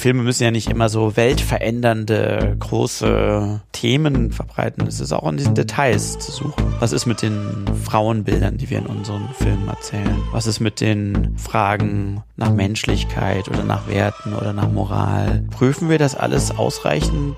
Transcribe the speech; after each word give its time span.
Filme 0.00 0.22
müssen 0.22 0.44
ja 0.44 0.50
nicht 0.50 0.70
immer 0.70 0.88
so 0.88 1.14
weltverändernde 1.18 2.56
große 2.58 3.60
Themen 3.72 4.32
verbreiten. 4.32 4.86
Es 4.86 4.98
ist 4.98 5.12
auch 5.12 5.30
in 5.30 5.36
diesen 5.36 5.54
Details 5.54 6.18
zu 6.18 6.32
suchen. 6.32 6.64
Was 6.78 6.92
ist 6.92 7.04
mit 7.04 7.20
den 7.20 7.66
Frauenbildern, 7.84 8.56
die 8.56 8.70
wir 8.70 8.78
in 8.78 8.86
unseren 8.86 9.28
Filmen 9.34 9.68
erzählen? 9.68 10.16
Was 10.32 10.46
ist 10.46 10.58
mit 10.58 10.80
den 10.80 11.36
Fragen 11.36 12.22
nach 12.36 12.50
Menschlichkeit 12.50 13.48
oder 13.48 13.62
nach 13.62 13.88
Werten 13.88 14.32
oder 14.32 14.54
nach 14.54 14.70
Moral? 14.70 15.44
Prüfen 15.50 15.90
wir 15.90 15.98
das 15.98 16.14
alles 16.14 16.50
ausreichend 16.50 17.36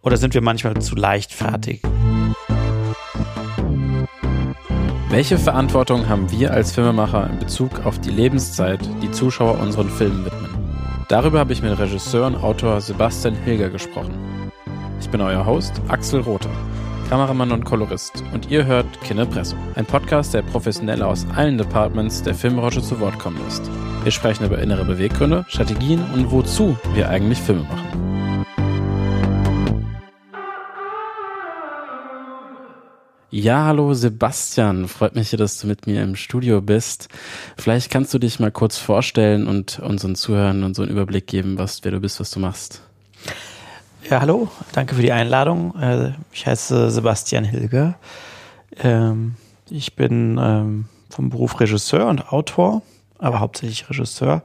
oder 0.00 0.16
sind 0.16 0.32
wir 0.32 0.40
manchmal 0.40 0.80
zu 0.80 0.94
leichtfertig? 0.94 1.82
Welche 5.10 5.36
Verantwortung 5.36 6.08
haben 6.08 6.30
wir 6.30 6.54
als 6.54 6.72
Filmemacher 6.72 7.28
in 7.28 7.38
Bezug 7.38 7.84
auf 7.84 7.98
die 7.98 8.10
Lebenszeit, 8.10 8.80
die 9.02 9.10
Zuschauer 9.10 9.60
unseren 9.60 9.90
Filmen 9.90 10.24
widmen? 10.24 10.49
Darüber 11.10 11.40
habe 11.40 11.52
ich 11.52 11.60
mit 11.60 11.76
Regisseur 11.76 12.28
und 12.28 12.36
Autor 12.36 12.80
Sebastian 12.80 13.34
Hilger 13.34 13.68
gesprochen. 13.68 14.14
Ich 15.00 15.10
bin 15.10 15.20
euer 15.20 15.44
Host 15.44 15.72
Axel 15.88 16.20
Rother, 16.20 16.52
Kameramann 17.08 17.50
und 17.50 17.64
Kolorist 17.64 18.22
und 18.32 18.48
ihr 18.48 18.64
hört 18.64 18.86
Kinepresso, 19.00 19.56
ein 19.74 19.86
Podcast, 19.86 20.34
der 20.34 20.42
Professionelle 20.42 21.04
aus 21.04 21.26
allen 21.34 21.58
Departments 21.58 22.22
der 22.22 22.36
Filmbranche 22.36 22.80
zu 22.80 23.00
Wort 23.00 23.18
kommen 23.18 23.40
lässt. 23.44 23.68
Wir 24.04 24.12
sprechen 24.12 24.46
über 24.46 24.60
innere 24.60 24.84
Beweggründe, 24.84 25.44
Strategien 25.48 26.00
und 26.14 26.30
wozu 26.30 26.76
wir 26.94 27.08
eigentlich 27.08 27.40
Filme 27.40 27.64
machen. 27.64 28.09
Ja, 33.32 33.66
hallo 33.66 33.94
Sebastian. 33.94 34.88
Freut 34.88 35.14
mich, 35.14 35.30
dass 35.30 35.60
du 35.60 35.68
mit 35.68 35.86
mir 35.86 36.02
im 36.02 36.16
Studio 36.16 36.60
bist. 36.60 37.08
Vielleicht 37.56 37.88
kannst 37.88 38.12
du 38.12 38.18
dich 38.18 38.40
mal 38.40 38.50
kurz 38.50 38.76
vorstellen 38.76 39.46
und 39.46 39.78
unseren 39.78 40.16
Zuhörern 40.16 40.64
und 40.64 40.74
so 40.74 40.82
einen 40.82 40.90
Überblick 40.90 41.28
geben, 41.28 41.56
was, 41.56 41.84
wer 41.84 41.92
du 41.92 42.00
bist, 42.00 42.18
was 42.18 42.32
du 42.32 42.40
machst. 42.40 42.82
Ja, 44.10 44.20
hallo. 44.20 44.48
Danke 44.72 44.96
für 44.96 45.02
die 45.02 45.12
Einladung. 45.12 45.76
Äh, 45.80 46.14
ich 46.32 46.44
heiße 46.44 46.90
Sebastian 46.90 47.44
Hilger. 47.44 47.94
Ähm, 48.76 49.36
ich 49.70 49.94
bin 49.94 50.36
ähm, 50.42 50.86
vom 51.08 51.30
Beruf 51.30 51.60
Regisseur 51.60 52.08
und 52.08 52.32
Autor, 52.32 52.82
aber 53.20 53.38
hauptsächlich 53.38 53.88
Regisseur. 53.88 54.42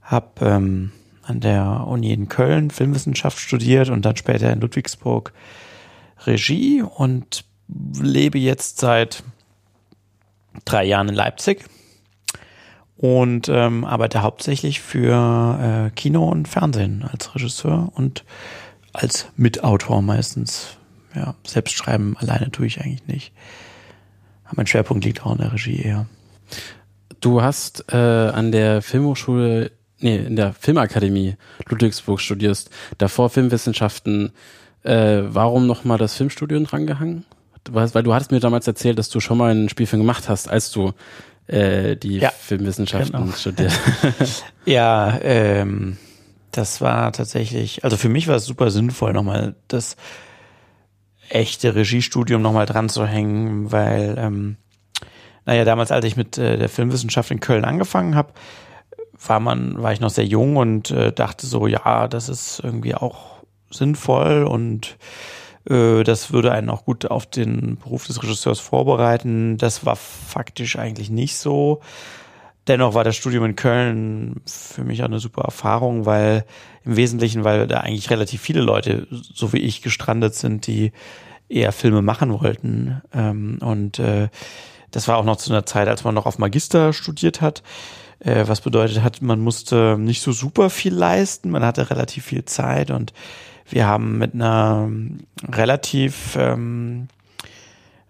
Hab 0.00 0.40
ähm, 0.42 0.92
an 1.24 1.40
der 1.40 1.88
Uni 1.88 2.12
in 2.12 2.28
Köln 2.28 2.70
Filmwissenschaft 2.70 3.40
studiert 3.40 3.88
und 3.88 4.02
dann 4.02 4.16
später 4.16 4.52
in 4.52 4.60
Ludwigsburg 4.60 5.32
Regie 6.24 6.80
und 6.80 7.44
lebe 7.68 8.38
jetzt 8.38 8.78
seit 8.78 9.22
drei 10.64 10.84
Jahren 10.84 11.08
in 11.08 11.14
Leipzig 11.14 11.64
und 12.96 13.48
ähm, 13.48 13.84
arbeite 13.84 14.22
hauptsächlich 14.22 14.80
für 14.80 15.88
äh, 15.88 15.90
Kino 15.90 16.28
und 16.28 16.48
Fernsehen 16.48 17.04
als 17.10 17.34
Regisseur 17.34 17.90
und 17.94 18.24
als 18.92 19.26
Mitautor 19.36 20.00
meistens. 20.02 20.76
Ja, 21.14 21.34
selbst 21.46 21.74
schreiben 21.74 22.16
alleine 22.18 22.50
tue 22.50 22.66
ich 22.66 22.80
eigentlich 22.80 23.06
nicht. 23.06 23.32
Aber 24.44 24.54
mein 24.56 24.66
Schwerpunkt 24.66 25.04
liegt 25.04 25.24
auch 25.24 25.32
in 25.32 25.38
der 25.38 25.52
Regie 25.52 25.80
eher. 25.80 26.06
Du 27.20 27.42
hast 27.42 27.86
äh, 27.92 27.96
an 27.96 28.52
der 28.52 28.82
Filmhochschule, 28.82 29.72
nee, 30.00 30.16
in 30.16 30.36
der 30.36 30.52
Filmakademie 30.52 31.36
Ludwigsburg 31.68 32.20
studierst, 32.20 32.70
davor 32.98 33.30
Filmwissenschaften. 33.30 34.32
Äh, 34.82 35.22
warum 35.26 35.66
nochmal 35.66 35.98
das 35.98 36.14
Filmstudium 36.14 36.64
drangehangen? 36.64 37.24
Weil 37.70 38.02
du 38.02 38.14
hattest 38.14 38.30
mir 38.30 38.40
damals 38.40 38.66
erzählt, 38.66 38.98
dass 38.98 39.08
du 39.08 39.20
schon 39.20 39.38
mal 39.38 39.50
einen 39.50 39.68
Spielfilm 39.68 40.02
gemacht 40.02 40.28
hast, 40.28 40.48
als 40.48 40.70
du 40.70 40.92
äh, 41.46 41.96
die 41.96 42.18
ja, 42.18 42.30
Filmwissenschaften 42.30 43.20
genau. 43.20 43.32
studiert. 43.32 43.72
ja, 44.64 45.18
ähm, 45.22 45.98
das 46.50 46.80
war 46.80 47.12
tatsächlich, 47.12 47.84
also 47.84 47.96
für 47.96 48.08
mich 48.08 48.28
war 48.28 48.36
es 48.36 48.46
super 48.46 48.70
sinnvoll, 48.70 49.12
nochmal 49.12 49.54
das 49.68 49.96
echte 51.28 51.74
Regiestudium 51.74 52.42
nochmal 52.42 52.66
dran 52.66 52.88
zu 52.88 53.06
hängen, 53.06 53.72
weil, 53.72 54.14
ähm, 54.18 54.56
naja, 55.46 55.64
damals, 55.64 55.90
als 55.90 56.04
ich 56.04 56.16
mit 56.16 56.38
äh, 56.38 56.56
der 56.56 56.68
Filmwissenschaft 56.68 57.30
in 57.30 57.40
Köln 57.40 57.64
angefangen 57.64 58.14
habe, 58.14 58.32
war 59.26 59.40
man, 59.40 59.82
war 59.82 59.92
ich 59.92 60.00
noch 60.00 60.10
sehr 60.10 60.26
jung 60.26 60.56
und 60.56 60.90
äh, 60.90 61.12
dachte 61.12 61.46
so, 61.46 61.66
ja, 61.66 62.08
das 62.08 62.28
ist 62.28 62.60
irgendwie 62.62 62.94
auch 62.94 63.34
sinnvoll 63.70 64.44
und 64.44 64.96
das 65.66 66.32
würde 66.32 66.52
einen 66.52 66.68
auch 66.68 66.84
gut 66.84 67.06
auf 67.06 67.24
den 67.24 67.76
Beruf 67.76 68.06
des 68.06 68.22
Regisseurs 68.22 68.60
vorbereiten. 68.60 69.56
Das 69.56 69.86
war 69.86 69.96
faktisch 69.96 70.76
eigentlich 70.76 71.08
nicht 71.08 71.36
so. 71.36 71.80
Dennoch 72.66 72.94
war 72.94 73.04
das 73.04 73.16
Studium 73.16 73.44
in 73.44 73.56
Köln 73.56 74.40
für 74.46 74.84
mich 74.84 75.02
auch 75.02 75.06
eine 75.06 75.20
super 75.20 75.42
Erfahrung, 75.42 76.06
weil 76.06 76.44
im 76.84 76.96
Wesentlichen, 76.96 77.44
weil 77.44 77.66
da 77.66 77.80
eigentlich 77.80 78.10
relativ 78.10 78.40
viele 78.40 78.62
Leute, 78.62 79.06
so 79.10 79.52
wie 79.52 79.58
ich, 79.58 79.82
gestrandet 79.82 80.34
sind, 80.34 80.66
die 80.66 80.92
eher 81.48 81.72
Filme 81.72 82.00
machen 82.00 82.32
wollten. 82.32 83.02
Ähm, 83.12 83.58
und 83.60 83.98
äh, 83.98 84.28
das 84.90 85.08
war 85.08 85.18
auch 85.18 85.24
noch 85.24 85.36
zu 85.36 85.52
einer 85.52 85.66
Zeit, 85.66 85.88
als 85.88 86.04
man 86.04 86.14
noch 86.14 86.24
auf 86.24 86.38
Magister 86.38 86.94
studiert 86.94 87.42
hat, 87.42 87.62
äh, 88.20 88.44
was 88.46 88.62
bedeutet 88.62 89.02
hat, 89.02 89.20
man 89.20 89.40
musste 89.40 89.98
nicht 89.98 90.22
so 90.22 90.32
super 90.32 90.70
viel 90.70 90.94
leisten, 90.94 91.50
man 91.50 91.64
hatte 91.64 91.90
relativ 91.90 92.24
viel 92.24 92.44
Zeit 92.46 92.90
und 92.90 93.12
wir 93.68 93.86
haben 93.86 94.18
mit 94.18 94.34
einer 94.34 94.90
relativ 95.50 96.36
ähm, 96.38 97.08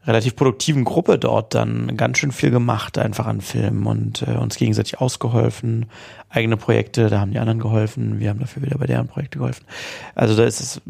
relativ 0.07 0.37
produktiven 0.37 0.85
Gruppe 0.85 1.19
dort 1.19 1.55
dann 1.55 1.97
ganz 1.97 2.19
schön 2.19 2.33
viel 2.33 2.51
gemacht, 2.51 2.99
einfach 2.99 3.27
an 3.27 3.41
Filmen 3.41 3.87
und 3.87 4.23
äh, 4.23 4.33
uns 4.33 4.57
gegenseitig 4.57 5.01
ausgeholfen, 5.01 5.87
eigene 6.29 6.57
Projekte, 6.57 7.09
da 7.09 7.21
haben 7.21 7.31
die 7.31 7.39
anderen 7.39 7.61
geholfen, 7.61 8.21
wir 8.21 8.31
haben 8.31 8.41
dafür 8.41 8.63
wieder 8.63 8.79
bei 8.79 8.87
deren 8.87 9.09
Projekte 9.09 9.39
geholfen. 9.39 9.65
Also 10.15 10.37
da 10.37 10.45
ist 10.45 10.61
es, 10.61 10.81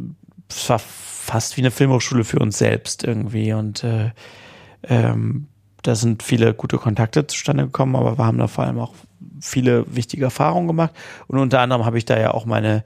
war 0.69 0.81
fast 0.81 1.57
wie 1.57 1.63
eine 1.63 1.71
Filmhochschule 1.71 2.25
für 2.25 2.41
uns 2.41 2.59
selbst 2.59 3.05
irgendwie 3.05 3.53
und 3.53 3.85
äh, 3.85 4.11
ähm, 4.83 5.47
da 5.83 5.95
sind 5.95 6.23
viele 6.23 6.55
gute 6.55 6.79
Kontakte 6.79 7.27
zustande 7.27 7.65
gekommen, 7.65 7.95
aber 7.95 8.19
wir 8.19 8.25
haben 8.25 8.39
da 8.39 8.49
vor 8.49 8.65
allem 8.65 8.81
auch 8.81 8.95
viele 9.41 9.85
wichtige 9.95 10.25
Erfahrungen 10.25 10.67
gemacht 10.67 10.93
und 11.29 11.39
unter 11.39 11.61
anderem 11.61 11.85
habe 11.85 11.99
ich 11.99 12.05
da 12.05 12.19
ja 12.19 12.33
auch 12.33 12.47
meine 12.47 12.83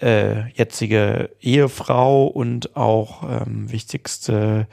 äh, 0.00 0.48
jetzige 0.52 1.30
Ehefrau 1.40 2.26
und 2.26 2.76
auch 2.76 3.22
ähm, 3.22 3.70
wichtigste 3.70 4.66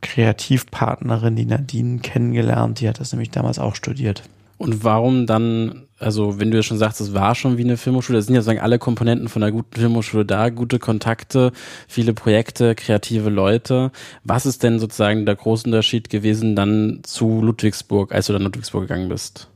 Kreativpartnerin, 0.00 1.36
die 1.36 1.46
Nadine, 1.46 2.00
kennengelernt. 2.00 2.80
Die 2.80 2.88
hat 2.88 3.00
das 3.00 3.12
nämlich 3.12 3.30
damals 3.30 3.58
auch 3.58 3.74
studiert. 3.74 4.22
Und 4.58 4.84
warum 4.84 5.26
dann, 5.26 5.82
also 5.98 6.40
wenn 6.40 6.50
du 6.50 6.56
ja 6.56 6.62
schon 6.62 6.78
sagst, 6.78 7.00
es 7.00 7.12
war 7.12 7.34
schon 7.34 7.58
wie 7.58 7.64
eine 7.64 7.76
Filmhochschule, 7.76 8.18
das 8.18 8.26
sind 8.26 8.34
ja 8.34 8.40
sozusagen 8.40 8.60
alle 8.60 8.78
Komponenten 8.78 9.28
von 9.28 9.42
einer 9.42 9.52
guten 9.52 9.78
Filmhochschule 9.78 10.24
da, 10.24 10.48
gute 10.48 10.78
Kontakte, 10.78 11.52
viele 11.88 12.14
Projekte, 12.14 12.74
kreative 12.74 13.28
Leute. 13.28 13.92
Was 14.24 14.46
ist 14.46 14.62
denn 14.62 14.78
sozusagen 14.78 15.26
der 15.26 15.36
große 15.36 15.66
Unterschied 15.66 16.08
gewesen 16.08 16.56
dann 16.56 17.00
zu 17.02 17.42
Ludwigsburg, 17.42 18.14
als 18.14 18.26
du 18.26 18.32
dann 18.32 18.42
Ludwigsburg 18.42 18.84
gegangen 18.84 19.10
bist? 19.10 19.48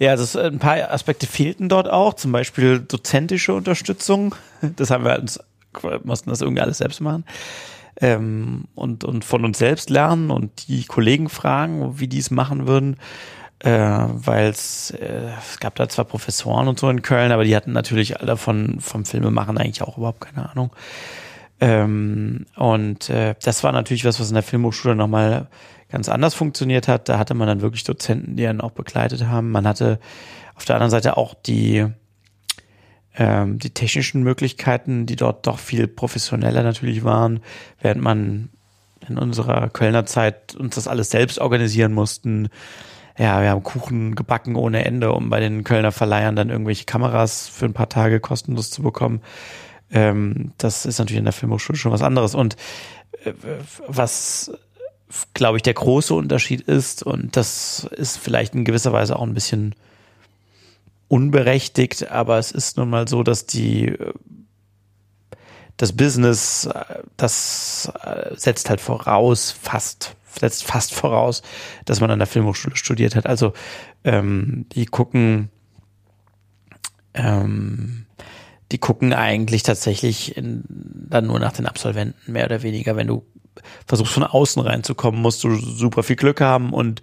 Ja, 0.00 0.12
also 0.12 0.40
ein 0.40 0.58
paar 0.58 0.90
Aspekte 0.90 1.26
fehlten 1.26 1.68
dort 1.68 1.88
auch, 1.88 2.14
zum 2.14 2.32
Beispiel 2.32 2.80
dozentische 2.80 3.52
Unterstützung. 3.52 4.34
Das 4.76 4.90
haben 4.90 5.04
wir 5.04 5.18
uns, 5.18 5.38
mussten 6.04 6.30
das 6.30 6.40
irgendwie 6.40 6.62
alles 6.62 6.78
selbst 6.78 7.02
machen. 7.02 7.24
Ähm, 8.00 8.64
und, 8.74 9.04
und 9.04 9.26
von 9.26 9.44
uns 9.44 9.58
selbst 9.58 9.90
lernen 9.90 10.30
und 10.30 10.68
die 10.68 10.84
Kollegen 10.84 11.28
fragen, 11.28 12.00
wie 12.00 12.08
die 12.08 12.18
es 12.18 12.30
machen 12.30 12.66
würden. 12.66 12.96
Äh, 13.58 13.70
weil 13.70 14.48
es, 14.48 14.90
äh, 14.92 15.32
es 15.38 15.60
gab 15.60 15.74
da 15.74 15.86
zwar 15.86 16.06
Professoren 16.06 16.66
und 16.66 16.80
so 16.80 16.88
in 16.88 17.02
Köln, 17.02 17.30
aber 17.30 17.44
die 17.44 17.54
hatten 17.54 17.72
natürlich 17.72 18.18
alle 18.20 18.38
von, 18.38 18.80
vom 18.80 19.04
Filmemachen 19.04 19.58
eigentlich 19.58 19.82
auch 19.82 19.98
überhaupt 19.98 20.22
keine 20.22 20.48
Ahnung. 20.48 20.70
Ähm, 21.60 22.46
und 22.56 23.10
äh, 23.10 23.34
das 23.42 23.62
war 23.62 23.72
natürlich 23.72 24.06
was, 24.06 24.18
was 24.18 24.28
in 24.28 24.34
der 24.34 24.42
Filmhochschule 24.42 24.96
nochmal 24.96 25.48
ganz 25.90 26.08
anders 26.08 26.34
funktioniert 26.34 26.88
hat. 26.88 27.08
Da 27.08 27.18
hatte 27.18 27.34
man 27.34 27.48
dann 27.48 27.60
wirklich 27.60 27.84
Dozenten, 27.84 28.36
die 28.36 28.46
einen 28.46 28.60
auch 28.60 28.72
begleitet 28.72 29.26
haben. 29.26 29.50
Man 29.50 29.66
hatte 29.66 29.98
auf 30.54 30.64
der 30.64 30.76
anderen 30.76 30.90
Seite 30.90 31.16
auch 31.16 31.34
die, 31.34 31.86
ähm, 33.16 33.58
die 33.58 33.70
technischen 33.70 34.22
Möglichkeiten, 34.22 35.06
die 35.06 35.16
dort 35.16 35.46
doch 35.46 35.58
viel 35.58 35.88
professioneller 35.88 36.62
natürlich 36.62 37.04
waren, 37.04 37.40
während 37.80 38.02
man 38.02 38.50
in 39.08 39.18
unserer 39.18 39.68
Kölner 39.70 40.06
Zeit 40.06 40.54
uns 40.54 40.74
das 40.74 40.86
alles 40.86 41.10
selbst 41.10 41.38
organisieren 41.38 41.92
mussten. 41.92 42.48
Ja, 43.18 43.42
wir 43.42 43.50
haben 43.50 43.62
Kuchen 43.62 44.14
gebacken 44.14 44.54
ohne 44.56 44.84
Ende, 44.84 45.12
um 45.12 45.30
bei 45.30 45.40
den 45.40 45.64
Kölner 45.64 45.92
Verleihern 45.92 46.36
dann 46.36 46.50
irgendwelche 46.50 46.84
Kameras 46.84 47.48
für 47.48 47.66
ein 47.66 47.72
paar 47.72 47.88
Tage 47.88 48.20
kostenlos 48.20 48.70
zu 48.70 48.82
bekommen. 48.82 49.20
Ähm, 49.90 50.52
das 50.58 50.86
ist 50.86 50.98
natürlich 50.98 51.18
in 51.18 51.24
der 51.24 51.32
Filmhochschule 51.32 51.78
schon 51.78 51.92
was 51.92 52.02
anderes. 52.02 52.34
Und 52.34 52.56
äh, 53.24 53.32
was 53.86 54.52
glaube 55.34 55.58
ich, 55.58 55.62
der 55.62 55.74
große 55.74 56.14
Unterschied 56.14 56.62
ist, 56.62 57.02
und 57.02 57.36
das 57.36 57.88
ist 57.96 58.18
vielleicht 58.18 58.54
in 58.54 58.64
gewisser 58.64 58.92
Weise 58.92 59.16
auch 59.16 59.22
ein 59.22 59.34
bisschen 59.34 59.74
unberechtigt, 61.08 62.10
aber 62.10 62.38
es 62.38 62.52
ist 62.52 62.76
nun 62.76 62.90
mal 62.90 63.08
so, 63.08 63.22
dass 63.22 63.46
die 63.46 63.96
das 65.76 65.92
Business, 65.94 66.68
das 67.16 67.90
setzt 68.34 68.68
halt 68.68 68.80
voraus, 68.80 69.50
fast, 69.50 70.14
setzt 70.38 70.64
fast 70.64 70.94
voraus, 70.94 71.42
dass 71.86 72.00
man 72.00 72.10
an 72.10 72.18
der 72.18 72.28
Filmhochschule 72.28 72.76
studiert 72.76 73.16
hat. 73.16 73.26
Also 73.26 73.54
ähm, 74.04 74.66
die 74.72 74.84
gucken 74.84 75.48
ähm, 77.14 78.06
die 78.72 78.78
gucken 78.78 79.12
eigentlich 79.12 79.62
tatsächlich 79.62 80.36
in, 80.36 80.64
dann 80.68 81.26
nur 81.26 81.40
nach 81.40 81.52
den 81.52 81.66
Absolventen, 81.66 82.30
mehr 82.30 82.44
oder 82.44 82.62
weniger. 82.62 82.94
Wenn 82.96 83.08
du 83.08 83.24
versuchst 83.86 84.12
von 84.12 84.24
außen 84.24 84.62
reinzukommen, 84.62 85.20
musst 85.20 85.44
du 85.44 85.54
super 85.56 86.02
viel 86.02 86.16
Glück 86.16 86.40
haben 86.40 86.72
und 86.72 87.02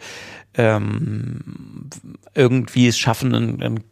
ähm, 0.55 1.89
irgendwie 2.33 2.87
es 2.87 2.97
schaffen, 2.97 3.33
einen, 3.33 3.61
einen 3.61 3.83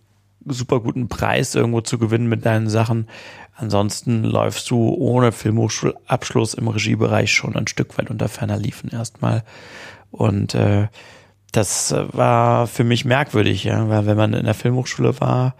super 0.45 0.79
guten 0.79 1.07
Preis 1.07 1.55
irgendwo 1.55 1.81
zu 1.81 1.97
gewinnen 1.97 2.27
mit 2.27 2.45
deinen 2.45 2.69
Sachen. 2.69 3.07
Ansonsten 3.55 4.23
läufst 4.23 4.69
du 4.69 4.89
ohne 4.89 5.31
Filmhochschulabschluss 5.31 6.53
im 6.55 6.67
Regiebereich 6.67 7.31
schon 7.31 7.55
ein 7.55 7.67
Stück 7.67 7.97
weit 7.97 8.09
unter 8.09 8.27
ferner 8.27 8.57
Liefen 8.57 8.89
erstmal. 8.89 9.43
Und 10.11 10.55
äh, 10.55 10.87
das 11.51 11.95
war 12.11 12.67
für 12.67 12.83
mich 12.83 13.05
merkwürdig, 13.05 13.63
ja, 13.63 13.87
weil 13.87 14.05
wenn 14.05 14.17
man 14.17 14.33
in 14.33 14.45
der 14.45 14.53
Filmhochschule 14.53 15.19
war, 15.21 15.55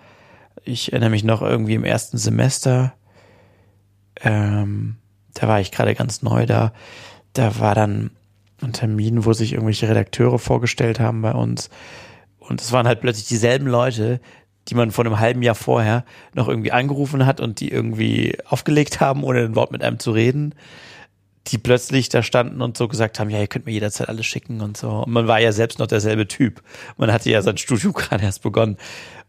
ich 0.64 0.92
erinnere 0.92 1.12
mich 1.12 1.24
noch 1.24 1.42
irgendwie 1.42 1.76
im 1.76 1.86
ersten 1.86 2.18
Semester, 2.18 2.94
ähm, 4.22 4.98
da 5.36 5.48
war 5.48 5.62
ich 5.62 5.72
gerade 5.72 5.94
ganz 5.94 6.24
neu 6.24 6.46
da, 6.46 6.74
da 7.34 7.60
war 7.60 7.76
dann 7.76 8.12
ein 8.62 8.74
Termin, 8.74 9.26
wo 9.26 9.34
sich 9.34 9.54
irgendwelche 9.54 9.88
Redakteure 9.88 10.40
vorgestellt 10.40 11.00
haben 11.00 11.22
bei 11.22 11.34
uns. 11.34 11.70
Und 12.40 12.62
es 12.62 12.72
waren 12.72 12.88
halt 12.88 13.02
plötzlich 13.02 13.28
dieselben 13.28 13.68
Leute, 13.68 14.20
die 14.68 14.76
man 14.76 14.92
vor 14.92 15.06
einem 15.06 15.20
halben 15.20 15.42
Jahr 15.42 15.56
vorher 15.56 16.06
noch 16.34 16.48
irgendwie 16.48 16.72
angerufen 16.72 17.26
hat 17.26 17.40
und 17.40 17.60
die 17.60 17.70
irgendwie 17.70 18.38
aufgelegt 18.46 19.00
haben, 19.00 19.24
ohne 19.24 19.44
ein 19.44 19.56
Wort 19.56 19.72
mit 19.72 19.84
einem 19.84 20.00
zu 20.00 20.12
reden, 20.12 20.56
die 21.48 21.60
plötzlich 21.60 22.10
da 22.10 22.24
standen 22.24 22.62
und 22.62 22.76
so 22.76 22.88
gesagt 22.88 23.20
haben, 23.20 23.30
ja, 23.30 23.40
ihr 23.40 23.48
könnt 23.48 23.68
mir 23.68 23.74
jederzeit 23.74 24.10
alles 24.10 24.26
schicken 24.26 24.62
und 24.62 24.78
so. 24.78 24.90
Und 24.90 25.12
man 25.12 25.28
war 25.28 25.40
ja 25.40 25.52
selbst 25.52 25.78
noch 25.78 25.86
derselbe 25.86 26.28
Typ. 26.28 26.64
Man 26.98 27.12
hatte 27.12 27.30
ja 27.30 27.42
sein 27.42 27.58
Studio 27.58 27.92
gerade 27.94 28.24
erst 28.24 28.42
begonnen. 28.42 28.78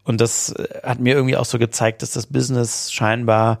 Und 0.03 0.21
das 0.21 0.51
äh, 0.51 0.67
hat 0.83 0.99
mir 0.99 1.13
irgendwie 1.13 1.37
auch 1.37 1.45
so 1.45 1.59
gezeigt, 1.59 2.01
dass 2.01 2.11
das 2.11 2.27
Business 2.27 2.91
scheinbar 2.91 3.59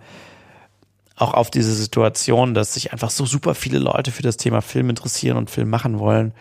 auch 1.17 1.33
auf 1.33 1.51
diese 1.51 1.73
Situation, 1.73 2.53
dass 2.53 2.75
sich 2.75 2.93
einfach 2.93 3.09
so 3.09 3.25
super 3.25 3.55
viele 3.55 3.79
Leute 3.79 4.11
für 4.11 4.21
das 4.21 4.37
Thema 4.37 4.61
Film 4.61 4.89
interessieren 4.89 5.37
und 5.37 5.49
Film 5.49 5.69
machen 5.69 5.99
wollen, 5.99 6.33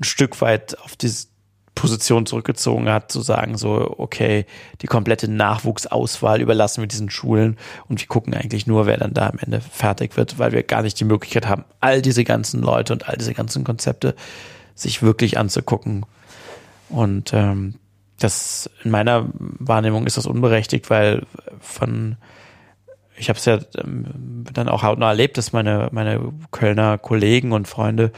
ein 0.00 0.04
Stück 0.04 0.40
weit 0.40 0.78
auf 0.80 0.96
diese 0.96 1.28
Position 1.76 2.26
zurückgezogen 2.26 2.88
hat, 2.88 3.12
zu 3.12 3.20
sagen 3.20 3.56
so, 3.56 3.94
okay, 3.98 4.46
die 4.82 4.88
komplette 4.88 5.28
Nachwuchsauswahl 5.30 6.40
überlassen 6.40 6.82
wir 6.82 6.88
diesen 6.88 7.08
Schulen 7.08 7.56
und 7.88 8.00
wir 8.00 8.08
gucken 8.08 8.34
eigentlich 8.34 8.66
nur, 8.66 8.86
wer 8.86 8.96
dann 8.96 9.14
da 9.14 9.28
am 9.28 9.38
Ende 9.38 9.60
fertig 9.60 10.16
wird, 10.16 10.40
weil 10.40 10.50
wir 10.50 10.64
gar 10.64 10.82
nicht 10.82 10.98
die 10.98 11.04
Möglichkeit 11.04 11.46
haben, 11.46 11.64
all 11.78 12.02
diese 12.02 12.24
ganzen 12.24 12.60
Leute 12.60 12.92
und 12.92 13.08
all 13.08 13.16
diese 13.16 13.34
ganzen 13.34 13.62
Konzepte 13.62 14.16
sich 14.74 15.02
wirklich 15.02 15.38
anzugucken. 15.38 16.04
Und 16.88 17.32
ähm, 17.32 17.74
das 18.18 18.68
in 18.82 18.90
meiner 18.90 19.28
Wahrnehmung 19.32 20.06
ist 20.06 20.16
das 20.16 20.26
unberechtigt, 20.26 20.90
weil 20.90 21.24
von 21.60 22.16
ich 23.18 23.28
habe 23.28 23.38
es 23.38 23.44
ja 23.44 23.58
ähm, 23.76 24.44
dann 24.52 24.68
auch 24.68 24.82
hautnah 24.82 25.08
erlebt, 25.08 25.38
dass 25.38 25.52
meine 25.52 25.88
meine 25.92 26.32
Kölner 26.50 26.98
Kollegen 26.98 27.52
und 27.52 27.68
Freunde, 27.68 28.12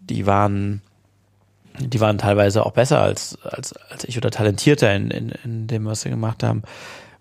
die 0.00 0.26
waren 0.26 0.82
die 1.80 2.00
waren 2.00 2.18
teilweise 2.18 2.66
auch 2.66 2.72
besser 2.72 3.00
als 3.00 3.38
als 3.42 3.72
als 3.72 4.04
ich 4.04 4.16
oder 4.16 4.30
talentierter 4.30 4.94
in, 4.94 5.10
in, 5.10 5.32
in 5.44 5.66
dem, 5.66 5.86
was 5.86 6.02
sie 6.02 6.10
gemacht 6.10 6.42
haben. 6.42 6.62